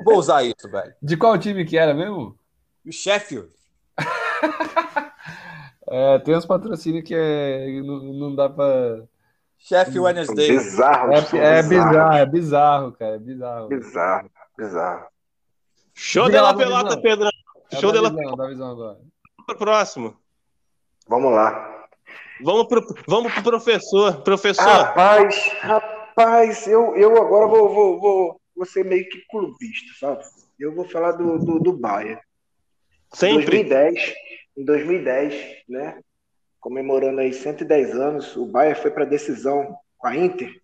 Vou 0.03 0.17
usar 0.17 0.43
isso, 0.43 0.69
velho. 0.69 0.93
De 1.01 1.17
qual 1.17 1.37
time 1.37 1.65
que 1.65 1.77
era 1.77 1.93
mesmo? 1.93 2.37
O 2.85 2.91
Sheffield. 2.91 3.49
É, 5.91 6.19
tem 6.19 6.35
uns 6.37 6.45
patrocínios 6.45 7.03
que 7.03 7.15
é, 7.15 7.81
não, 7.81 7.99
não 8.13 8.35
dá 8.35 8.47
pra. 8.47 9.01
Sheffield 9.57 9.99
Wednesday. 10.01 10.51
Bizarro. 10.51 11.11
É, 11.11 11.59
é 11.59 11.63
bizarro, 11.63 12.13
é 12.13 12.25
bizarro, 12.27 12.91
cara. 12.91 13.15
É 13.15 13.17
bizarro. 13.17 13.67
Bizarro, 13.69 14.29
bizarro. 14.59 15.07
Show 15.93 16.25
Diga 16.25 16.37
de 16.37 16.43
lá, 16.43 16.51
la 16.51 16.57
pelota. 16.57 17.01
Pedrão. 17.01 17.31
É 17.71 17.75
Show 17.77 17.91
de 17.91 17.97
da 17.97 18.03
la 18.03 18.09
visão, 18.09 18.35
da 18.35 18.47
visão 18.47 18.71
agora. 18.71 18.99
pro 19.45 19.57
próximo. 19.57 20.17
Vamos 21.07 21.31
lá. 21.31 21.87
Vamos 22.41 22.67
pro, 22.67 22.85
vamos 23.07 23.33
pro 23.33 23.43
professor. 23.43 24.21
Professor, 24.21 24.63
Rapaz, 24.63 25.35
rapaz, 25.59 26.67
eu, 26.67 26.95
eu 26.95 27.21
agora 27.21 27.47
vou, 27.47 27.73
vou, 27.73 27.99
vou, 27.99 28.41
vou 28.55 28.65
ser 28.65 28.85
meio 28.85 29.07
que 29.09 29.25
clubista, 29.29 29.93
sabe? 29.99 30.23
Eu 30.57 30.73
vou 30.73 30.87
falar 30.87 31.13
do, 31.13 31.37
do, 31.37 31.59
do 31.59 31.73
Bayern. 31.73 32.19
Em 33.13 33.15
sempre. 33.15 33.63
2010, 33.63 34.13
em 34.57 34.65
2010, 34.65 35.63
né? 35.67 35.99
Comemorando 36.59 37.21
aí 37.21 37.33
110 37.33 37.95
anos, 37.95 38.35
o 38.35 38.45
Bayern 38.45 38.79
foi 38.79 38.91
para 38.91 39.03
a 39.03 39.07
decisão 39.07 39.77
com 39.97 40.07
a 40.07 40.15
Inter 40.15 40.61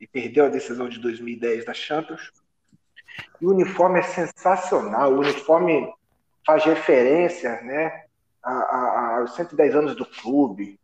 e 0.00 0.06
perdeu 0.06 0.46
a 0.46 0.48
decisão 0.48 0.88
de 0.88 0.98
2010 0.98 1.64
da 1.64 1.74
Champions. 1.74 2.30
E 3.40 3.46
o 3.46 3.50
uniforme 3.50 4.00
é 4.00 4.02
sensacional, 4.02 5.12
o 5.12 5.20
uniforme 5.20 5.92
faz 6.46 6.64
referência 6.64 7.60
né, 7.62 8.04
a, 8.42 9.16
aos 9.18 9.34
110 9.34 9.74
anos 9.74 9.96
do 9.96 10.06
clube, 10.06 10.78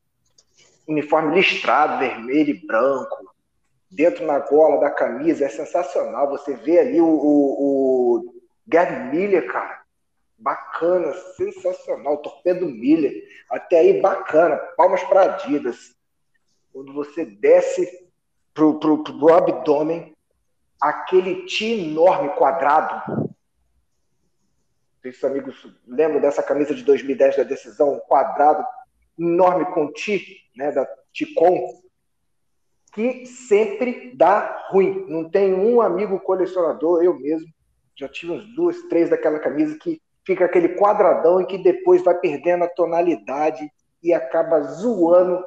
uniforme 0.87 1.35
listrado, 1.35 1.99
vermelho 1.99 2.51
e 2.51 2.67
branco, 2.67 3.35
dentro 3.91 4.27
na 4.27 4.39
gola 4.39 4.81
da 4.81 4.91
camisa, 4.91 5.45
é 5.45 5.49
sensacional. 5.49 6.29
Você 6.31 6.55
vê 6.55 6.79
ali 6.79 7.01
o, 7.01 7.07
o, 7.07 8.19
o 8.19 8.35
Gerd 8.71 9.15
Miller, 9.15 9.51
cara, 9.51 9.83
bacana, 10.39 11.13
sensacional, 11.37 12.19
Torpedo 12.19 12.67
Miller, 12.67 13.13
até 13.51 13.79
aí 13.79 14.01
bacana, 14.01 14.57
palmas 14.77 15.03
para 15.05 15.23
Adidas. 15.23 15.95
Quando 16.73 16.93
você 16.93 17.25
desce 17.25 18.07
pro, 18.53 18.79
pro, 18.79 19.03
pro 19.03 19.35
abdômen, 19.35 20.16
aquele 20.81 21.47
T 21.47 21.65
enorme 21.65 22.31
quadrado. 22.31 23.35
Esses 25.05 25.23
amigos 25.23 25.67
lembram 25.87 26.21
dessa 26.21 26.43
camisa 26.43 26.75
de 26.75 26.83
2010 26.83 27.37
da 27.37 27.43
decisão, 27.45 28.01
quadrado 28.09 28.65
enorme 29.19 29.65
com 29.67 29.93
T, 29.93 30.21
né, 30.57 30.73
da 30.73 30.87
Ticom, 31.13 31.81
que 32.93 33.25
sempre 33.27 34.15
dá 34.17 34.67
ruim. 34.71 35.07
Não 35.09 35.31
tem 35.31 35.55
um 35.55 35.81
amigo 35.81 36.19
colecionador, 36.21 37.03
eu 37.03 37.19
mesmo, 37.19 37.49
já 37.95 38.09
tive 38.09 38.33
uns 38.33 38.55
duas, 38.55 38.83
três 38.89 39.09
daquela 39.09 39.39
camisa 39.39 39.79
que 39.79 40.01
fica 40.25 40.45
aquele 40.45 40.71
quadradão 40.71 41.41
e 41.41 41.47
que 41.47 41.59
depois 41.59 42.03
vai 42.03 42.19
perdendo 42.19 42.65
a 42.65 42.69
tonalidade 42.69 43.71
e 44.03 44.13
acaba 44.13 44.61
zoando 44.63 45.45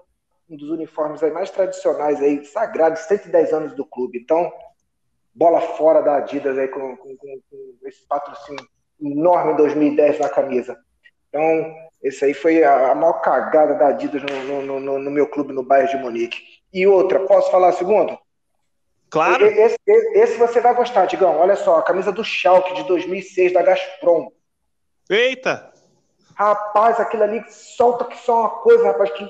um 0.50 0.58
dos 0.58 0.70
uniformes 0.70 1.22
aí 1.22 1.32
mais 1.32 1.52
tradicionais 1.52 2.20
aí, 2.22 2.44
sagrados, 2.46 3.02
110 3.02 3.54
anos 3.54 3.74
do 3.76 3.86
clube. 3.86 4.20
Então, 4.20 4.52
bola 5.34 5.62
fora 5.62 6.02
da 6.02 6.18
Adidas 6.18 6.58
aí 6.58 6.68
com, 6.68 6.98
com, 6.98 7.16
com, 7.18 7.40
com 7.50 7.88
esse 7.88 8.06
patrocínio 8.08 8.66
enorme 9.02 9.54
em 9.54 9.58
2010 9.58 10.20
na 10.20 10.30
camisa. 10.30 10.78
Então, 11.30 11.74
esse 12.02 12.26
aí 12.26 12.34
foi 12.34 12.64
a, 12.64 12.92
a 12.92 12.96
maior 12.96 13.22
cagada 13.22 13.76
da 13.76 13.88
Adidas 13.88 14.22
no, 14.24 14.62
no, 14.62 14.80
no, 14.80 15.00
no 15.00 15.12
meu 15.12 15.28
clube 15.28 15.54
no 15.54 15.64
Bayern 15.64 15.92
de 15.92 16.04
Munique. 16.04 16.40
E 16.74 16.86
outra, 16.86 17.20
posso 17.22 17.52
falar 17.52 17.70
a 17.70 17.74
segunda? 17.74 18.18
Claro. 19.10 19.46
Esse, 19.46 19.78
esse, 19.88 20.38
você 20.38 20.62
vai 20.62 20.74
gostar, 20.76 21.08
Digão. 21.08 21.38
Olha 21.38 21.56
só, 21.56 21.78
a 21.78 21.84
camisa 21.84 22.12
do 22.12 22.24
Schalke 22.24 22.76
de 22.76 22.84
2006 22.84 23.54
da 23.54 23.64
Gazprom. 23.64 24.30
Eita! 25.10 25.72
Rapaz, 26.36 27.00
aquilo 27.00 27.24
ali 27.24 27.44
solta 27.50 28.06
que 28.06 28.18
só 28.18 28.42
uma 28.42 28.50
coisa, 28.50 28.86
rapaz, 28.86 29.12
que 29.12 29.28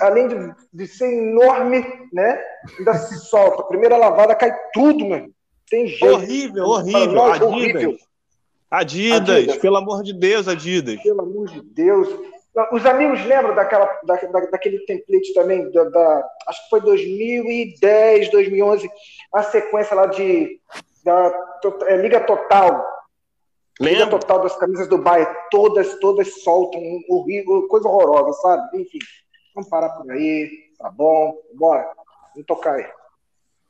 além 0.00 0.28
de, 0.28 0.54
de 0.72 0.86
ser 0.86 1.12
enorme, 1.12 1.84
né? 2.12 2.42
Ainda 2.78 2.94
se 2.94 3.18
solta. 3.18 3.62
Primeira 3.64 3.96
lavada 3.96 4.34
cai 4.34 4.54
tudo, 4.72 5.08
mano. 5.08 5.32
Tem 5.68 5.86
jeito. 5.86 6.14
Horrível, 6.14 6.64
horrível. 6.64 7.12
Nós, 7.12 7.30
Adidas. 7.36 7.48
horrível. 7.48 7.96
Adidas. 8.70 9.20
Adidas, 9.20 9.56
pelo 9.56 9.76
amor 9.76 10.02
de 10.02 10.12
Deus, 10.12 10.48
Adidas. 10.48 11.02
Pelo 11.02 11.22
amor 11.22 11.48
de 11.48 11.60
Deus. 11.62 12.08
Os 12.72 12.84
amigos 12.84 13.24
lembram 13.24 13.54
daquela, 13.54 13.86
da, 14.04 14.16
da, 14.16 14.40
daquele 14.46 14.80
template 14.80 15.32
também, 15.32 15.70
da, 15.70 15.84
da, 15.84 16.28
acho 16.48 16.64
que 16.64 16.70
foi 16.70 16.80
2010, 16.80 18.30
2011, 18.30 18.90
a 19.32 19.42
sequência 19.44 19.94
lá 19.94 20.06
de 20.06 20.60
da, 21.04 21.32
é, 21.86 21.96
Liga 21.96 22.20
Total. 22.20 22.84
Liga 23.80 24.08
Total 24.08 24.40
das 24.40 24.56
camisas 24.56 24.88
do 24.88 24.98
Bayern, 24.98 25.32
todas, 25.50 25.98
todas 26.00 26.42
soltam, 26.42 26.82
horrível, 27.08 27.68
coisa 27.68 27.88
horrorosa, 27.88 28.32
sabe? 28.40 28.82
Enfim, 28.82 28.98
vamos 29.60 29.68
parar 29.68 29.90
por 29.90 30.10
aí, 30.10 30.70
tá 30.78 30.90
bom, 30.90 31.36
bora, 31.54 31.86
vamos 32.32 32.46
tocar 32.46 32.76
aí. 32.76 32.86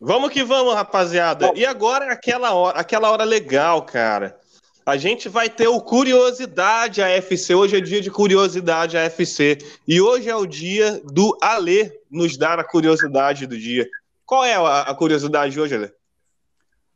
Vamos 0.00 0.30
que 0.30 0.42
vamos, 0.42 0.74
rapaziada. 0.74 1.48
Bom, 1.48 1.52
e 1.56 1.66
agora 1.66 2.06
é 2.06 2.12
aquela 2.12 2.54
hora, 2.54 2.78
aquela 2.78 3.10
hora 3.10 3.24
legal, 3.24 3.82
cara. 3.82 4.38
A 4.86 4.96
gente 4.96 5.28
vai 5.28 5.50
ter 5.50 5.68
o 5.68 5.80
Curiosidade 5.80 7.02
AFC. 7.02 7.54
Hoje 7.54 7.76
é 7.76 7.80
dia 7.80 8.00
de 8.00 8.10
Curiosidade 8.10 8.96
AFC. 8.96 9.58
E 9.86 10.00
hoje 10.00 10.30
é 10.30 10.34
o 10.34 10.46
dia 10.46 11.00
do 11.04 11.36
Alê 11.42 12.00
nos 12.10 12.38
dar 12.38 12.58
a 12.58 12.64
curiosidade 12.64 13.46
do 13.46 13.58
dia. 13.58 13.86
Qual 14.24 14.42
é 14.42 14.54
a, 14.54 14.80
a 14.82 14.94
curiosidade 14.94 15.52
de 15.52 15.60
hoje, 15.60 15.74
Alê? 15.74 15.92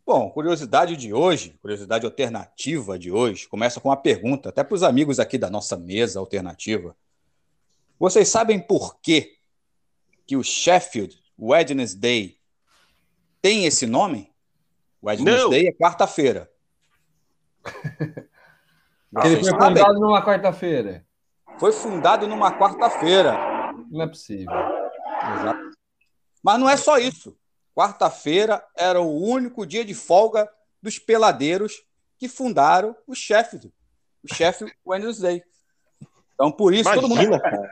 Bom, 0.07 0.31
curiosidade 0.31 0.97
de 0.97 1.13
hoje, 1.13 1.59
curiosidade 1.61 2.07
alternativa 2.07 2.99
de 2.99 3.11
hoje, 3.11 3.49
começa 3.49 3.81
com 3.81 3.91
uma 3.91 3.97
pergunta, 3.97 4.49
até 4.49 4.65
para 4.65 4.75
os 4.75 4.83
amigos 4.83 5.21
aqui 5.21 5.37
da 5.37 5.51
nossa 5.51 5.77
mesa 5.77 6.19
alternativa. 6.19 6.97
Vocês 7.99 8.29
sabem 8.29 8.59
por 8.59 8.99
que, 9.01 9.39
que 10.27 10.37
o 10.37 10.43
Sheffield 10.43 11.17
Wednesday 11.39 12.39
tem 13.41 13.65
esse 13.65 13.87
nome? 13.87 14.33
Wednesday 15.03 15.63
Não. 15.65 15.69
é 15.69 15.73
quarta-feira. 15.73 16.51
Ele 19.25 19.37
foi 19.37 19.45
sabem? 19.45 19.77
fundado 19.77 20.01
numa 20.01 20.25
quarta-feira. 20.25 21.07
Foi 21.59 21.73
fundado 21.73 22.27
numa 22.27 22.59
quarta-feira. 22.59 23.33
Não 23.91 24.03
é 24.03 24.09
possível. 24.09 24.53
Exato. 24.53 25.71
Mas 26.43 26.59
não 26.59 26.69
é 26.69 26.77
só 26.77 26.99
isso. 26.99 27.37
Quarta-feira 27.75 28.65
era 28.77 29.01
o 29.01 29.21
único 29.21 29.67
dia 29.67 29.85
de 29.85 29.95
folga 29.95 30.49
dos 30.83 30.99
peladeiros 30.99 31.85
que 32.19 32.29
fundaram 32.29 32.97
o 33.07 33.15
Sheffield, 33.15 33.73
o 34.23 34.35
Sheffield 34.35 34.75
Wednesday. 34.87 35.43
Então, 36.35 36.51
por 36.51 36.73
isso, 36.73 36.91
Imagina, 36.91 37.03
todo 37.03 37.17
mundo, 37.17 37.41
todo 37.41 37.71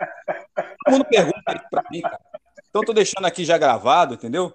mundo 0.93 1.05
pergunta 1.05 1.43
para 1.71 1.85
mim, 1.91 2.01
cara. 2.01 2.21
Então, 2.69 2.83
estou 2.83 2.95
deixando 2.95 3.27
aqui 3.27 3.45
já 3.45 3.59
gravado, 3.59 4.15
entendeu? 4.15 4.53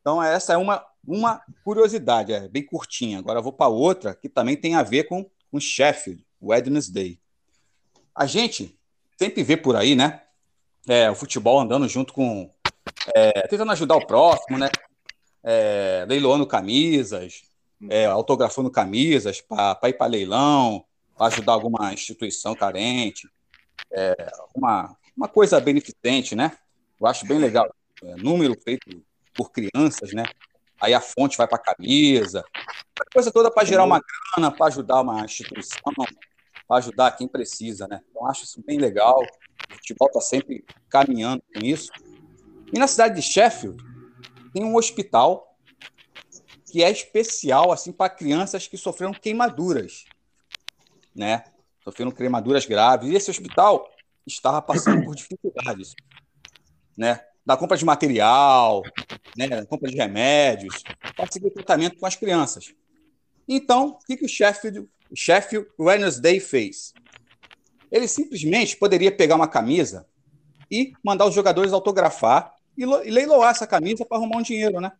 Então, 0.00 0.22
essa 0.22 0.52
é 0.52 0.56
uma 0.56 0.84
uma 1.06 1.42
curiosidade, 1.64 2.32
é 2.32 2.48
bem 2.48 2.64
curtinha. 2.64 3.18
Agora 3.18 3.40
vou 3.40 3.52
para 3.52 3.68
outra 3.68 4.14
que 4.14 4.28
também 4.28 4.56
tem 4.56 4.74
a 4.74 4.82
ver 4.82 5.04
com, 5.04 5.28
com 5.50 5.60
Sheffield, 5.60 6.24
Wednesday. 6.42 7.18
A 8.14 8.26
gente 8.26 8.78
sempre 9.18 9.42
vê 9.42 9.56
por 9.56 9.76
aí, 9.76 9.94
né? 9.94 10.22
É, 10.88 11.10
o 11.10 11.14
futebol 11.14 11.60
andando 11.60 11.88
junto 11.88 12.12
com. 12.12 12.52
É, 13.14 13.46
tentando 13.48 13.72
ajudar 13.72 13.96
o 13.96 14.06
próximo, 14.06 14.58
né? 14.58 14.68
É, 15.42 16.04
leiloando 16.08 16.46
camisas, 16.46 17.42
é, 17.88 18.06
autografando 18.06 18.70
camisas 18.70 19.40
para 19.40 19.88
ir 19.88 19.94
para 19.94 20.06
leilão, 20.06 20.84
para 21.16 21.28
ajudar 21.28 21.52
alguma 21.52 21.92
instituição 21.94 22.54
carente, 22.54 23.28
é, 23.92 24.14
uma, 24.54 24.96
uma 25.20 25.28
coisa 25.28 25.60
beneficente, 25.60 26.34
né? 26.34 26.56
Eu 26.98 27.06
acho 27.06 27.26
bem 27.26 27.38
legal. 27.38 27.68
É, 28.02 28.16
número 28.16 28.56
feito 28.64 29.02
por 29.34 29.52
crianças, 29.52 30.12
né? 30.14 30.24
aí 30.80 30.94
a 30.94 31.00
fonte 31.00 31.36
vai 31.36 31.46
para 31.46 31.58
a 31.58 31.62
camisa, 31.62 32.42
coisa 33.12 33.30
toda 33.30 33.50
para 33.50 33.66
gerar 33.66 33.84
uma 33.84 34.00
grana, 34.00 34.50
para 34.50 34.66
ajudar 34.66 35.02
uma 35.02 35.24
instituição, 35.24 35.92
para 36.66 36.78
ajudar 36.78 37.10
quem 37.12 37.28
precisa, 37.28 37.86
né? 37.86 38.00
Então 38.10 38.26
acho 38.26 38.44
isso 38.44 38.62
bem 38.64 38.78
legal. 38.78 39.20
O 39.70 39.74
futebol 39.74 40.08
está 40.08 40.20
sempre 40.20 40.64
caminhando 40.88 41.42
com 41.52 41.64
isso. 41.64 41.90
E 42.72 42.78
na 42.78 42.86
cidade 42.86 43.16
de 43.16 43.22
Sheffield 43.22 43.82
tem 44.54 44.64
um 44.64 44.76
hospital 44.76 45.54
que 46.70 46.82
é 46.82 46.90
especial 46.90 47.72
assim 47.72 47.92
para 47.92 48.08
crianças 48.08 48.66
que 48.66 48.78
sofreram 48.78 49.12
queimaduras, 49.12 50.06
né? 51.14 51.44
Sofreram 51.84 52.10
queimaduras 52.10 52.64
graves. 52.64 53.10
E 53.10 53.14
esse 53.14 53.30
hospital 53.30 53.90
estava 54.26 54.60
passando 54.62 55.04
por 55.04 55.14
dificuldades, 55.14 55.94
né? 56.96 57.20
da 57.44 57.56
compra 57.56 57.76
de 57.76 57.84
material, 57.84 58.82
né, 59.36 59.64
compra 59.64 59.90
de 59.90 59.96
remédios, 59.96 60.84
para 61.16 61.30
seguir 61.30 61.50
tratamento 61.50 61.98
com 61.98 62.06
as 62.06 62.14
crianças. 62.14 62.74
Então, 63.48 63.88
o 63.88 64.06
que, 64.06 64.16
que 64.16 64.24
o 64.24 64.28
Sheffield, 64.28 64.88
o 65.10 65.16
Sheffield 65.16 65.68
Wednesday 65.78 66.38
fez? 66.38 66.92
Ele 67.90 68.06
simplesmente 68.06 68.76
poderia 68.76 69.10
pegar 69.10 69.34
uma 69.34 69.48
camisa 69.48 70.06
e 70.70 70.92
mandar 71.04 71.26
os 71.26 71.34
jogadores 71.34 71.72
autografar 71.72 72.54
e 72.78 72.86
leiloar 72.86 73.50
essa 73.50 73.66
camisa 73.66 74.04
para 74.04 74.18
arrumar 74.18 74.36
um 74.36 74.42
dinheiro, 74.42 74.80
né? 74.80 74.92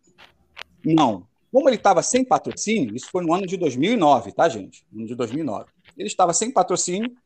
Não. 0.85 1.29
Como 1.53 1.68
ele 1.68 1.77
estava 1.77 2.03
sem 2.03 2.25
patrocínio, 2.25 2.97
isso 2.97 3.09
foi 3.11 3.25
no 3.25 3.33
ano 3.33 3.47
de 3.47 3.57
2009, 3.57 4.33
tá, 4.33 4.49
gente? 4.49 4.85
No 4.91 5.01
ano 5.01 5.09
de 5.09 5.14
2009. 5.14 5.66
Ele 5.97 6.09
estava 6.09 6.33
sem 6.33 6.51
patrocínio, 6.51 7.16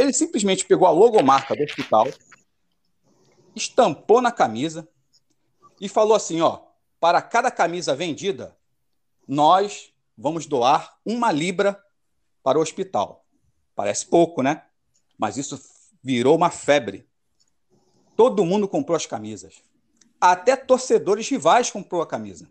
ele 0.00 0.12
simplesmente 0.12 0.64
pegou 0.64 0.86
a 0.86 0.90
logomarca 0.90 1.54
do 1.54 1.62
hospital, 1.62 2.06
estampou 3.54 4.20
na 4.20 4.32
camisa 4.32 4.88
e 5.80 5.88
falou 5.88 6.14
assim: 6.14 6.40
ó, 6.40 6.60
para 6.98 7.20
cada 7.22 7.50
camisa 7.50 7.94
vendida, 7.94 8.56
nós 9.26 9.92
vamos 10.16 10.46
doar 10.46 10.98
uma 11.04 11.32
libra 11.32 11.82
para 12.42 12.58
o 12.58 12.62
hospital. 12.62 13.24
Parece 13.74 14.06
pouco, 14.06 14.42
né? 14.42 14.64
Mas 15.18 15.36
isso 15.36 15.60
virou 16.02 16.36
uma 16.36 16.50
febre. 16.50 17.08
Todo 18.16 18.44
mundo 18.44 18.68
comprou 18.68 18.96
as 18.96 19.06
camisas. 19.06 19.62
Até 20.20 20.56
torcedores 20.56 21.28
rivais 21.28 21.70
comprou 21.70 22.02
a 22.02 22.06
camisa. 22.06 22.50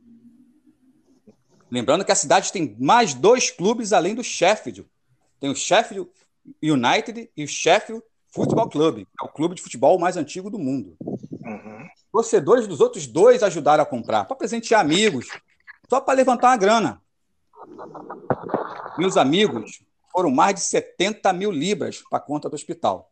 Lembrando 1.70 2.04
que 2.04 2.12
a 2.12 2.16
cidade 2.16 2.52
tem 2.52 2.76
mais 2.80 3.14
dois 3.14 3.52
clubes 3.52 3.94
além 3.94 4.16
do 4.16 4.24
Sheffield. 4.24 4.90
Tem 5.40 5.50
o 5.52 5.56
Sheffield 5.56 6.10
United 6.64 7.30
e 7.36 7.44
o 7.44 7.48
Sheffield 7.48 8.04
Futebol 8.32 8.70
Clube, 8.70 9.08
é 9.20 9.26
o 9.26 9.30
clube 9.30 9.56
de 9.56 9.62
futebol 9.62 9.98
mais 9.98 10.16
antigo 10.16 10.50
do 10.50 10.60
mundo. 10.60 10.96
Uhum. 11.02 11.88
Torcedores 12.12 12.68
dos 12.68 12.80
outros 12.80 13.08
dois 13.08 13.42
ajudaram 13.42 13.82
a 13.82 13.86
comprar, 13.86 14.26
para 14.26 14.36
presentear 14.36 14.82
amigos, 14.82 15.28
só 15.90 16.00
para 16.00 16.14
levantar 16.14 16.50
uma 16.50 16.58
grana. 16.58 17.02
Meus 18.98 19.18
amigos 19.18 19.84
foram 20.12 20.30
mais 20.30 20.56
de 20.56 20.62
70 20.62 21.32
mil 21.34 21.52
libras 21.52 22.04
para 22.10 22.20
a 22.20 22.22
conta 22.22 22.50
do 22.50 22.56
hospital. 22.56 23.12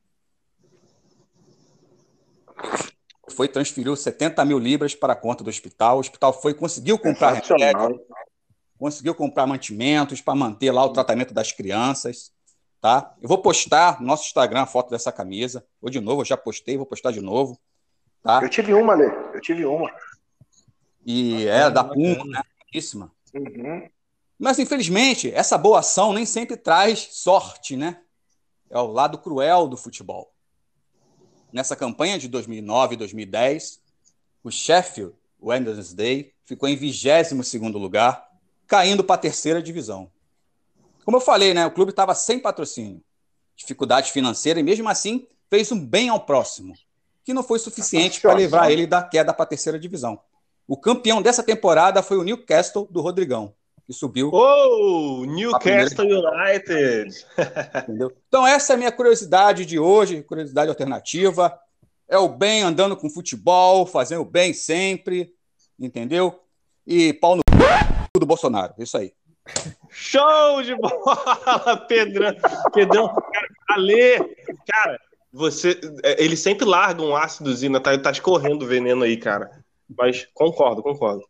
Foi, 3.30 3.48
transferiu 3.48 3.96
70 3.96 4.44
mil 4.46 4.60
libras 4.60 4.96
para 4.96 5.14
a 5.14 5.16
conta 5.16 5.44
do 5.44 5.50
hospital. 5.50 5.98
O 5.98 6.00
hospital 6.00 6.34
foi, 6.34 6.54
conseguiu 6.54 6.98
comprar 6.98 7.34
remédio, 7.34 8.00
conseguiu 8.80 9.14
comprar 9.16 9.46
mantimentos 9.48 10.22
para 10.22 10.36
manter 10.36 10.72
lá 10.72 10.84
o 10.86 10.94
tratamento 10.94 11.34
das 11.34 11.52
crianças. 11.52 12.32
Tá? 12.80 13.16
Eu 13.22 13.28
vou 13.28 13.40
postar 13.40 14.00
no 14.00 14.08
nosso 14.08 14.26
Instagram 14.26 14.62
a 14.62 14.68
foto 14.68 14.90
dessa 14.90 15.12
camisa. 15.12 15.66
Vou 15.82 15.90
de 15.90 16.00
novo, 16.00 16.22
eu 16.22 16.26
já 16.26 16.38
postei, 16.38 16.78
vou 16.78 16.86
postar 16.86 17.12
de 17.12 17.22
novo. 17.22 17.60
Tá? 18.22 18.42
Eu 18.42 18.50
tive 18.50 18.74
uma, 18.74 18.94
Lê. 18.94 19.08
Eu 19.34 19.42
tive 19.42 19.66
uma. 19.66 19.92
E 21.06 21.48
é 21.48 21.70
da 21.70 21.84
Puma, 21.84 22.26
né? 22.26 22.42
Belíssima. 22.72 23.12
Uhum. 23.34 23.88
Mas, 24.38 24.60
infelizmente, 24.60 25.32
essa 25.34 25.58
boa 25.58 25.80
ação 25.80 26.14
nem 26.14 26.26
sempre 26.26 26.56
traz 26.56 27.08
sorte, 27.12 27.76
né? 27.76 28.02
É 28.70 28.78
o 28.78 28.88
lado 28.88 29.18
cruel 29.18 29.68
do 29.68 29.78
futebol. 29.78 30.32
Nessa 31.52 31.76
campanha 31.76 32.20
de 32.20 32.28
2009 32.28 32.94
e 32.94 32.98
2010, 32.98 33.82
o 34.44 34.52
Sheffield 34.52 35.16
Wednesday 35.42 36.34
ficou 36.44 36.68
em 36.68 36.76
22 36.76 37.32
lugar, 37.74 38.28
caindo 38.68 39.04
para 39.04 39.16
a 39.16 39.20
terceira 39.20 39.62
divisão. 39.62 40.12
Como 41.08 41.16
eu 41.16 41.22
falei, 41.22 41.54
né, 41.54 41.66
o 41.66 41.72
clube 41.72 41.92
estava 41.92 42.14
sem 42.14 42.38
patrocínio, 42.38 43.02
dificuldade 43.56 44.12
financeira, 44.12 44.60
e 44.60 44.64
mesmo 44.64 44.90
assim 44.90 45.26
fez 45.50 45.72
um 45.72 45.80
bem 45.80 46.10
ao 46.10 46.20
próximo, 46.20 46.74
que 47.24 47.34
não 47.34 47.42
foi 47.42 47.60
suficiente 47.60 48.20
para 48.20 48.34
livrar 48.34 48.70
ele 48.70 48.86
da 48.86 49.02
queda 49.02 49.34
para 49.34 49.44
a 49.44 49.48
terceira 49.48 49.80
divisão. 49.80 50.20
O 50.68 50.76
campeão 50.76 51.22
dessa 51.22 51.42
temporada 51.42 52.04
foi 52.04 52.18
o 52.18 52.24
Newcastle 52.26 52.86
do 52.92 53.00
Rodrigão, 53.00 53.54
que 53.86 53.94
subiu. 53.94 54.32
Oh, 54.34 55.24
Newcastle 55.26 56.10
United! 56.10 57.26
Entendeu? 57.84 58.12
Então, 58.28 58.46
essa 58.46 58.74
é 58.74 58.76
a 58.76 58.78
minha 58.78 58.92
curiosidade 58.92 59.66
de 59.66 59.80
hoje, 59.80 60.22
curiosidade 60.24 60.68
alternativa. 60.68 61.58
É 62.06 62.18
o 62.18 62.28
bem 62.28 62.64
andando 62.64 62.98
com 62.98 63.10
futebol, 63.10 63.86
fazendo 63.86 64.24
o 64.24 64.26
bem 64.26 64.52
sempre, 64.52 65.34
entendeu? 65.80 66.38
E 66.86 67.14
pau 67.14 67.38
no 67.38 67.44
do 68.20 68.26
Bolsonaro, 68.26 68.74
isso 68.78 68.98
aí. 68.98 69.14
Show 70.00 70.62
de 70.62 70.76
bola, 70.76 71.76
Pedrão! 71.90 72.36
Pedrão, 72.72 73.08
cara, 73.08 73.48
Ale, 73.70 74.20
cara, 74.72 75.00
você, 75.34 75.80
é, 76.04 76.24
eles 76.24 76.40
sempre 76.40 76.68
largam 76.68 77.08
um 77.08 77.16
ácidozinho, 77.16 77.80
tá, 77.80 77.98
tá 77.98 78.12
escorrendo 78.12 78.68
veneno 78.68 79.04
aí, 79.04 79.18
cara. 79.18 79.50
Mas 79.98 80.28
concordo, 80.36 80.84
concordo. 80.84 81.24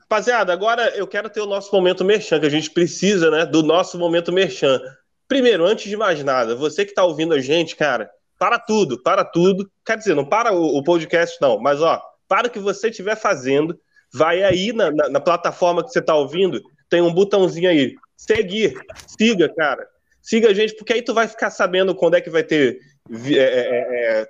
Rapaziada, 0.00 0.52
agora 0.52 0.88
eu 0.96 1.06
quero 1.06 1.30
ter 1.30 1.40
o 1.40 1.46
nosso 1.46 1.72
momento 1.72 2.04
merchan, 2.04 2.40
que 2.40 2.46
a 2.46 2.50
gente 2.50 2.68
precisa, 2.68 3.30
né, 3.30 3.46
do 3.46 3.62
nosso 3.62 3.96
momento 3.96 4.32
merchan. 4.32 4.80
Primeiro, 5.28 5.64
antes 5.64 5.88
de 5.88 5.96
mais 5.96 6.22
nada, 6.24 6.56
você 6.56 6.84
que 6.84 6.90
está 6.90 7.04
ouvindo 7.04 7.32
a 7.32 7.40
gente, 7.40 7.76
cara, 7.76 8.10
para 8.36 8.58
tudo, 8.58 9.00
para 9.00 9.24
tudo. 9.24 9.70
Quer 9.86 9.98
dizer, 9.98 10.16
não 10.16 10.24
para 10.24 10.52
o, 10.52 10.78
o 10.78 10.82
podcast, 10.82 11.38
não, 11.40 11.60
mas 11.60 11.80
ó, 11.80 12.02
para 12.26 12.48
o 12.48 12.50
que 12.50 12.58
você 12.58 12.88
estiver 12.88 13.14
fazendo, 13.14 13.78
vai 14.12 14.42
aí 14.42 14.72
na, 14.72 14.90
na, 14.90 15.08
na 15.08 15.20
plataforma 15.20 15.84
que 15.84 15.90
você 15.90 16.00
está 16.00 16.16
ouvindo, 16.16 16.60
tem 16.94 17.02
um 17.02 17.12
botãozinho 17.12 17.68
aí, 17.68 17.96
seguir, 18.16 18.80
siga, 19.18 19.52
cara. 19.52 19.84
Siga 20.22 20.50
a 20.50 20.54
gente, 20.54 20.76
porque 20.76 20.92
aí 20.92 21.02
tu 21.02 21.12
vai 21.12 21.26
ficar 21.26 21.50
sabendo 21.50 21.92
quando 21.92 22.14
é 22.14 22.20
que 22.20 22.30
vai 22.30 22.44
ter 22.44 22.78
é, 23.10 23.36
é, 23.36 24.20
é, 24.20 24.28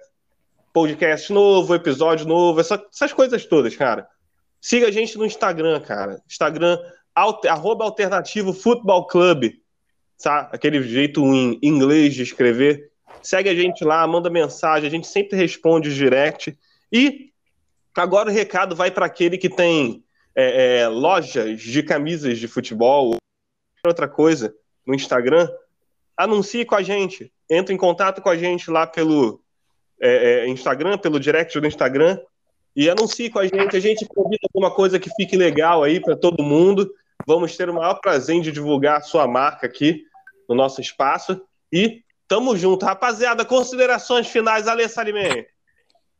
podcast 0.72 1.30
novo, 1.30 1.74
episódio 1.74 2.26
novo, 2.26 2.58
essa, 2.58 2.82
essas 2.90 3.12
coisas 3.12 3.44
todas, 3.44 3.76
cara. 3.76 4.08
Siga 4.62 4.88
a 4.88 4.90
gente 4.90 5.18
no 5.18 5.26
Instagram, 5.26 5.78
cara. 5.80 6.22
Instagram, 6.26 6.78
alter, 7.14 7.52
arroba 7.52 7.84
alternativo 7.84 8.54
futebol 8.54 9.06
clube. 9.06 9.60
Tá? 10.22 10.48
Aquele 10.50 10.82
jeito 10.84 11.20
em 11.20 11.58
inglês 11.62 12.14
de 12.14 12.22
escrever. 12.22 12.90
Segue 13.22 13.50
a 13.50 13.54
gente 13.54 13.84
lá, 13.84 14.06
manda 14.06 14.30
mensagem, 14.30 14.88
a 14.88 14.90
gente 14.90 15.06
sempre 15.06 15.36
responde 15.36 15.94
direct. 15.94 16.58
E 16.90 17.30
agora 17.94 18.30
o 18.30 18.32
recado 18.32 18.74
vai 18.74 18.90
para 18.90 19.04
aquele 19.04 19.36
que 19.36 19.50
tem 19.50 20.02
é, 20.37 20.80
é, 20.80 20.89
lojas 20.89 21.61
de 21.61 21.82
camisas 21.82 22.39
de 22.39 22.49
futebol, 22.49 23.16
outra 23.87 24.09
coisa, 24.09 24.55
no 24.87 24.95
Instagram. 24.95 25.49
Anuncie 26.16 26.64
com 26.64 26.74
a 26.74 26.82
gente. 26.82 27.32
Entre 27.51 27.74
em 27.74 27.78
contato 27.78 28.22
com 28.22 28.28
a 28.28 28.37
gente 28.37 28.70
lá 28.70 28.87
pelo 28.87 29.43
é, 30.01 30.41
é 30.41 30.49
Instagram, 30.49 30.99
pelo 30.99 31.20
direct 31.20 31.59
do 31.61 31.66
Instagram 31.66 32.18
e 32.76 32.91
anuncie 32.91 33.30
com 33.30 33.39
a 33.39 33.47
gente. 33.47 33.76
A 33.76 33.80
gente 33.80 34.07
convida 34.07 34.47
alguma 34.53 34.74
coisa 34.74 34.99
que 34.99 35.11
fique 35.14 35.37
legal 35.37 35.85
aí 35.85 36.01
para 36.01 36.16
todo 36.16 36.43
mundo. 36.43 36.93
Vamos 37.26 37.57
ter 37.57 37.70
o 37.70 37.74
maior 37.74 37.95
prazer 37.95 38.41
de 38.41 38.51
divulgar 38.51 38.99
a 38.99 39.03
sua 39.03 39.26
marca 39.26 39.66
aqui 39.66 40.03
no 40.49 40.55
nosso 40.55 40.80
espaço. 40.80 41.41
E 41.72 42.03
tamo 42.26 42.57
junto. 42.57 42.85
Rapaziada, 42.85 43.45
considerações 43.45 44.26
finais, 44.28 44.66
Salimene. 44.91 45.47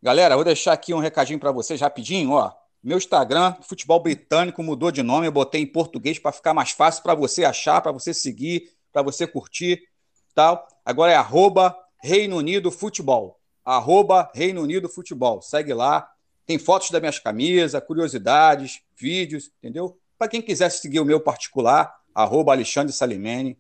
Galera, 0.03 0.37
vou 0.37 0.45
deixar 0.45 0.73
aqui 0.73 0.95
um 0.95 0.99
recadinho 0.99 1.41
para 1.41 1.51
vocês 1.51 1.81
rapidinho, 1.81 2.33
ó. 2.33 2.53
Meu 2.85 2.99
Instagram, 2.99 3.57
futebol 3.63 3.99
britânico, 3.99 4.63
mudou 4.63 4.91
de 4.91 5.03
nome, 5.03 5.27
eu 5.27 5.33
botei 5.33 5.63
em 5.63 5.67
português 5.67 6.19
para 6.19 6.33
ficar 6.33 6.53
mais 6.53 6.73
fácil 6.73 7.03
para 7.03 7.15
você 7.15 7.43
achar, 7.43 7.81
para 7.81 7.91
você 7.91 8.13
seguir, 8.13 8.73
para 8.93 9.01
você 9.01 9.27
curtir, 9.27 9.89
tal. 10.35 10.69
Agora 10.85 11.11
é 11.11 11.15
arroba 11.15 11.75
Reino 12.03 12.37
Unido 12.37 12.71
Futebol. 12.71 13.41
Arroba 13.65 14.31
Reino 14.35 14.61
Unido 14.61 14.87
Futebol. 14.87 15.41
Segue 15.41 15.73
lá, 15.73 16.07
tem 16.45 16.59
fotos 16.59 16.91
das 16.91 17.01
minhas 17.01 17.19
camisas, 17.19 17.83
curiosidades, 17.87 18.83
vídeos, 18.95 19.51
entendeu? 19.57 19.99
Para 20.19 20.29
quem 20.29 20.43
quiser 20.43 20.71
seguir 20.71 21.01
o 21.01 21.07
meu 21.07 21.21
particular, 21.21 21.91
arroba 22.15 22.53
Alexandre 22.53 22.93
Salimene, 22.93 23.59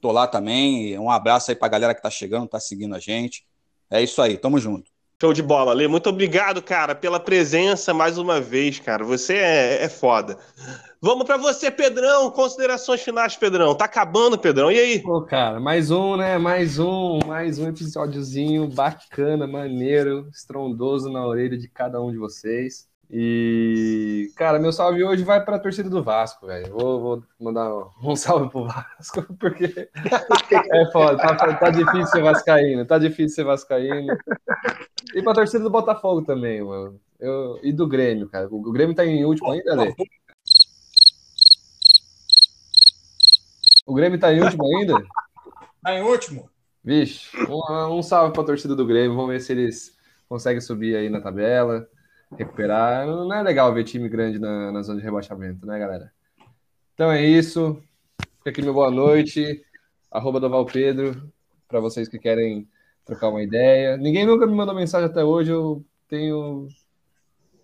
tô 0.00 0.10
lá 0.10 0.26
também. 0.26 0.98
Um 0.98 1.12
abraço 1.12 1.52
aí 1.52 1.56
para 1.56 1.66
a 1.66 1.70
galera 1.70 1.94
que 1.94 2.00
está 2.00 2.10
chegando, 2.10 2.46
está 2.46 2.58
seguindo 2.58 2.96
a 2.96 2.98
gente. 2.98 3.46
É 3.88 4.02
isso 4.02 4.20
aí, 4.20 4.36
tamo 4.36 4.58
junto. 4.58 4.90
Show 5.20 5.32
de 5.32 5.42
bola, 5.42 5.72
Lê. 5.72 5.86
Muito 5.86 6.08
obrigado, 6.10 6.60
cara, 6.60 6.94
pela 6.94 7.20
presença 7.20 7.94
mais 7.94 8.18
uma 8.18 8.40
vez, 8.40 8.80
cara. 8.80 9.04
Você 9.04 9.34
é, 9.34 9.84
é 9.84 9.88
foda. 9.88 10.36
Vamos 11.00 11.24
para 11.24 11.36
você, 11.36 11.70
Pedrão. 11.70 12.30
Considerações 12.30 13.02
finais, 13.02 13.36
Pedrão. 13.36 13.74
Tá 13.74 13.84
acabando, 13.84 14.38
Pedrão. 14.38 14.72
E 14.72 14.78
aí? 14.78 15.02
Pô, 15.02 15.22
cara, 15.22 15.60
mais 15.60 15.90
um, 15.90 16.16
né? 16.16 16.36
Mais 16.38 16.78
um, 16.78 17.18
mais 17.26 17.58
um 17.58 17.68
episódiozinho 17.68 18.68
bacana, 18.68 19.46
maneiro, 19.46 20.28
estrondoso 20.32 21.10
na 21.10 21.26
orelha 21.26 21.56
de 21.56 21.68
cada 21.68 22.00
um 22.02 22.10
de 22.10 22.18
vocês. 22.18 22.88
E, 23.10 24.32
cara, 24.36 24.58
meu 24.58 24.72
salve 24.72 25.04
hoje 25.04 25.22
vai 25.22 25.44
para 25.44 25.56
a 25.56 25.58
torcida 25.58 25.88
do 25.88 26.02
Vasco, 26.02 26.46
velho. 26.46 26.72
Vou, 26.72 27.00
vou, 27.00 27.22
mandar 27.40 27.70
um 28.02 28.16
salve 28.16 28.50
pro 28.50 28.64
Vasco, 28.64 29.22
porque 29.38 29.88
é 30.72 30.90
foda, 30.92 31.18
tá, 31.18 31.54
tá 31.54 31.70
difícil 31.70 32.06
ser 32.06 32.22
vascaíno, 32.22 32.86
tá 32.86 32.98
difícil 32.98 33.34
ser 33.34 33.44
vascaíno. 33.44 34.16
E 35.14 35.22
para 35.22 35.32
a 35.32 35.34
torcida 35.34 35.62
do 35.62 35.70
Botafogo 35.70 36.22
também, 36.22 36.62
mano. 36.62 37.00
Eu, 37.20 37.58
e 37.62 37.72
do 37.72 37.86
Grêmio, 37.86 38.28
cara. 38.28 38.48
O 38.50 38.72
Grêmio 38.72 38.94
tá 38.94 39.04
em 39.04 39.24
último 39.24 39.50
ainda, 39.52 39.74
Lê? 39.74 39.94
O 43.86 43.94
Grêmio 43.94 44.18
tá 44.18 44.32
em 44.32 44.42
último 44.42 44.66
ainda? 44.66 44.94
Tá 45.82 45.94
em 45.94 46.02
último. 46.02 46.50
Vixe, 46.82 47.30
um, 47.48 47.98
um 47.98 48.02
salve 48.02 48.32
pra 48.32 48.44
torcida 48.44 48.74
do 48.74 48.86
Grêmio. 48.86 49.14
Vamos 49.14 49.30
ver 49.30 49.40
se 49.40 49.52
eles 49.52 49.96
conseguem 50.28 50.60
subir 50.60 50.96
aí 50.96 51.08
na 51.08 51.20
tabela, 51.20 51.88
recuperar. 52.36 53.06
Não 53.06 53.32
é 53.32 53.42
legal 53.42 53.72
ver 53.72 53.84
time 53.84 54.08
grande 54.08 54.38
na, 54.38 54.72
na 54.72 54.82
zona 54.82 54.98
de 54.98 55.04
rebaixamento, 55.04 55.66
né, 55.66 55.78
galera? 55.78 56.12
Então 56.94 57.10
é 57.10 57.22
isso. 57.22 57.82
Fica 58.38 58.50
aqui 58.50 58.62
meu 58.62 58.74
boa 58.74 58.90
noite. 58.90 59.64
Arroba 60.10 60.38
do 60.38 60.48
Val 60.48 60.64
Pedro, 60.64 61.32
para 61.66 61.80
vocês 61.80 62.08
que 62.08 62.18
querem 62.18 62.68
trocar 63.04 63.28
uma 63.28 63.42
ideia. 63.42 63.96
Ninguém 63.96 64.24
nunca 64.24 64.46
me 64.46 64.54
mandou 64.54 64.74
mensagem 64.74 65.08
até 65.08 65.24
hoje. 65.24 65.50
Eu 65.50 65.84
tenho 66.08 66.68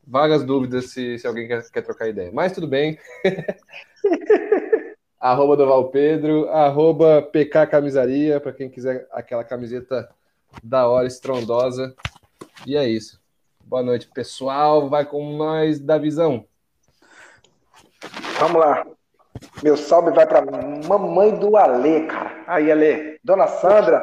vagas 0.07 0.45
dúvidas 0.45 0.91
se, 0.91 1.19
se 1.19 1.27
alguém 1.27 1.47
quer, 1.47 1.63
quer 1.71 1.83
trocar 1.83 2.09
ideia. 2.09 2.31
Mas 2.33 2.53
tudo 2.53 2.67
bem. 2.67 2.99
arroba 5.21 5.57
Doval 5.57 5.91
Pedro, 5.91 6.49
arroba 6.49 7.21
PK 7.23 7.67
Camisaria, 7.67 8.41
para 8.41 8.53
quem 8.53 8.71
quiser 8.71 9.07
aquela 9.13 9.45
camiseta 9.45 10.09
da 10.65 10.89
hora, 10.89 11.07
estrondosa. 11.07 11.95
E 12.67 12.77
é 12.77 12.89
isso. 12.89 13.21
Boa 13.71 13.85
noite, 13.85 14.09
pessoal. 14.13 14.89
Vai 14.89 15.05
com 15.05 15.37
nós 15.37 15.79
da 15.79 15.97
visão. 15.97 16.45
Vamos 18.41 18.61
lá. 18.61 18.85
Meu 19.63 19.77
salve 19.77 20.11
vai 20.11 20.27
para 20.27 20.45
mamãe 20.89 21.39
do 21.39 21.57
Alê, 21.57 22.05
cara. 22.09 22.43
Aí, 22.49 22.69
Alê. 22.69 23.21
Dona 23.23 23.47
Sandra. 23.47 24.03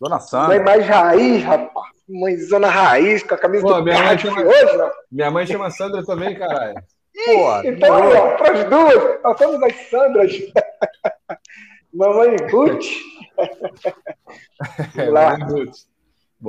Dona 0.00 0.20
Sandra. 0.20 0.50
Mãe 0.50 0.60
mais 0.60 0.86
raiz, 0.86 1.42
rapaz. 1.42 1.90
Mãezona 2.08 2.68
raiz, 2.68 3.24
com 3.24 3.34
a 3.34 3.38
camisa 3.38 3.66
Pô, 3.66 3.72
do 3.74 3.82
minha 3.82 4.00
mãe 4.04 4.18
chama... 4.18 4.40
hoje, 4.40 4.76
não. 4.76 4.90
Minha 5.10 5.30
mãe 5.32 5.46
chama 5.48 5.70
Sandra 5.72 6.04
também, 6.04 6.38
caralho. 6.38 6.74
Pô, 7.24 7.60
então, 7.64 8.08
ó, 8.08 8.36
para 8.36 8.52
as 8.52 8.64
duas, 8.70 9.20
nós 9.24 9.36
somos 9.36 9.62
as 9.64 9.74
Sandras. 9.90 10.32
Mamãe 11.92 12.36
Ruth. 12.52 12.86
É, 14.96 15.10
lá. 15.10 15.36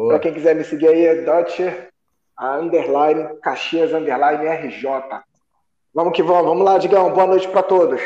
Para 0.08 0.20
quem 0.20 0.34
quiser 0.34 0.56
me 0.56 0.64
seguir 0.64 0.88
aí, 0.88 1.06
é 1.06 1.22
Dotcher, 1.24 1.93
underline, 2.40 3.40
Caxias, 3.42 3.94
underline, 3.94 4.48
RJ. 4.48 5.24
Vamos 5.94 6.14
que 6.16 6.24
vamos. 6.24 6.46
Vamos 6.46 6.66
lá, 6.66 6.78
Digão. 6.78 7.14
Boa 7.14 7.28
noite 7.28 7.48
para 7.48 7.64
todos. 7.64 8.02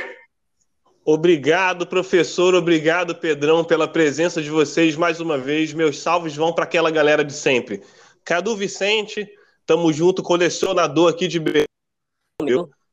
Obrigado, 1.05 1.87
professor. 1.87 2.53
Obrigado, 2.53 3.15
Pedrão, 3.15 3.63
pela 3.63 3.87
presença 3.87 4.41
de 4.41 4.49
vocês 4.49 4.97
mais 4.97 5.21
uma 5.21 5.37
vez. 5.37 5.73
Meus 5.73 5.99
salves 5.99 6.35
vão 6.35 6.51
para 6.51 6.65
aquela 6.65 6.91
galera 6.91 7.23
de 7.23 7.31
sempre. 7.31 7.81
Cadu 8.25 8.57
Vicente, 8.57 9.25
tamo 9.65 9.93
junto, 9.93 10.21
colecionador 10.21 11.11
aqui 11.11 11.29
de? 11.29 11.41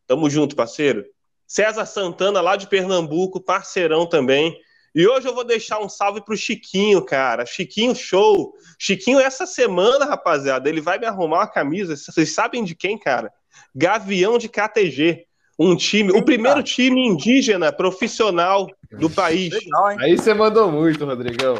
Tamo 0.06 0.30
junto, 0.30 0.54
parceiro. 0.54 1.04
César 1.44 1.86
Santana, 1.86 2.40
lá 2.40 2.54
de 2.54 2.68
Pernambuco, 2.68 3.40
parceirão 3.40 4.06
também. 4.06 4.56
E 4.94 5.08
hoje 5.08 5.26
eu 5.26 5.34
vou 5.34 5.44
deixar 5.44 5.80
um 5.80 5.88
salve 5.88 6.20
pro 6.20 6.36
Chiquinho, 6.36 7.02
cara. 7.02 7.44
Chiquinho 7.44 7.94
show. 7.96 8.54
Chiquinho, 8.78 9.18
essa 9.18 9.44
semana, 9.44 10.04
rapaziada, 10.04 10.68
ele 10.68 10.80
vai 10.80 10.98
me 10.98 11.06
arrumar 11.06 11.38
uma 11.38 11.46
camisa. 11.48 11.96
Vocês 11.96 12.32
sabem 12.32 12.62
de 12.62 12.76
quem, 12.76 12.96
cara? 12.96 13.32
Gavião 13.74 14.38
de 14.38 14.48
KTG. 14.48 15.26
Um 15.58 15.76
time, 15.76 16.10
Eita. 16.10 16.18
o 16.18 16.24
primeiro 16.24 16.62
time 16.62 17.06
indígena 17.06 17.72
profissional 17.72 18.68
do 18.92 19.10
país. 19.10 19.52
Legal, 19.52 19.86
Aí 19.98 20.16
você 20.16 20.34
mandou 20.34 20.70
muito, 20.70 21.04
Rodrigão. 21.04 21.56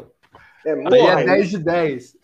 É, 0.65 0.73
Aí 0.73 1.23
é 1.23 1.25
10 1.25 1.51
de 1.51 1.59
10. 1.59 2.17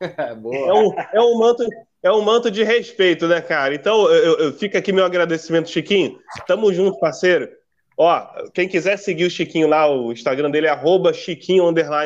é, 0.00 0.34
um, 0.34 0.94
é, 1.12 1.20
um 1.20 1.38
manto, 1.38 1.66
é 2.02 2.12
um 2.12 2.22
manto 2.22 2.50
de 2.50 2.62
respeito, 2.62 3.26
né, 3.26 3.40
cara? 3.40 3.74
Então, 3.74 4.10
eu, 4.10 4.38
eu, 4.38 4.52
fica 4.52 4.78
aqui 4.78 4.92
meu 4.92 5.04
agradecimento, 5.04 5.70
Chiquinho. 5.70 6.18
Tamo 6.46 6.72
junto, 6.72 6.98
parceiro. 6.98 7.48
Ó, 7.96 8.26
quem 8.52 8.68
quiser 8.68 8.98
seguir 8.98 9.24
o 9.24 9.30
Chiquinho 9.30 9.68
lá, 9.68 9.90
o 9.90 10.12
Instagram 10.12 10.50
dele 10.50 10.66
é 10.66 10.70
Chiquinho 11.14 11.64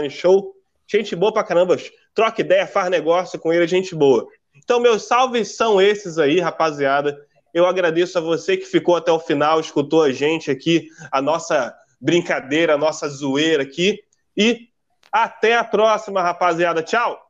Show. 0.08 0.54
Gente 0.86 1.16
boa 1.16 1.32
pra 1.32 1.44
caramba. 1.44 1.76
Troca 2.14 2.40
ideia, 2.40 2.66
faz 2.66 2.90
negócio 2.90 3.38
com 3.38 3.52
ele, 3.52 3.64
é 3.64 3.68
gente 3.68 3.94
boa. 3.94 4.26
Então, 4.54 4.78
meus 4.78 5.06
salves 5.06 5.56
são 5.56 5.80
esses 5.80 6.18
aí, 6.18 6.38
rapaziada. 6.38 7.18
Eu 7.52 7.66
agradeço 7.66 8.18
a 8.18 8.20
você 8.20 8.56
que 8.56 8.66
ficou 8.66 8.94
até 8.94 9.10
o 9.10 9.18
final, 9.18 9.58
escutou 9.58 10.02
a 10.02 10.12
gente 10.12 10.50
aqui, 10.50 10.86
a 11.10 11.20
nossa 11.20 11.74
brincadeira, 12.00 12.74
a 12.74 12.78
nossa 12.78 13.08
zoeira 13.08 13.62
aqui. 13.62 14.00
E 14.36 14.68
até 15.10 15.56
a 15.56 15.64
próxima, 15.64 16.22
rapaziada. 16.22 16.82
Tchau! 16.82 17.29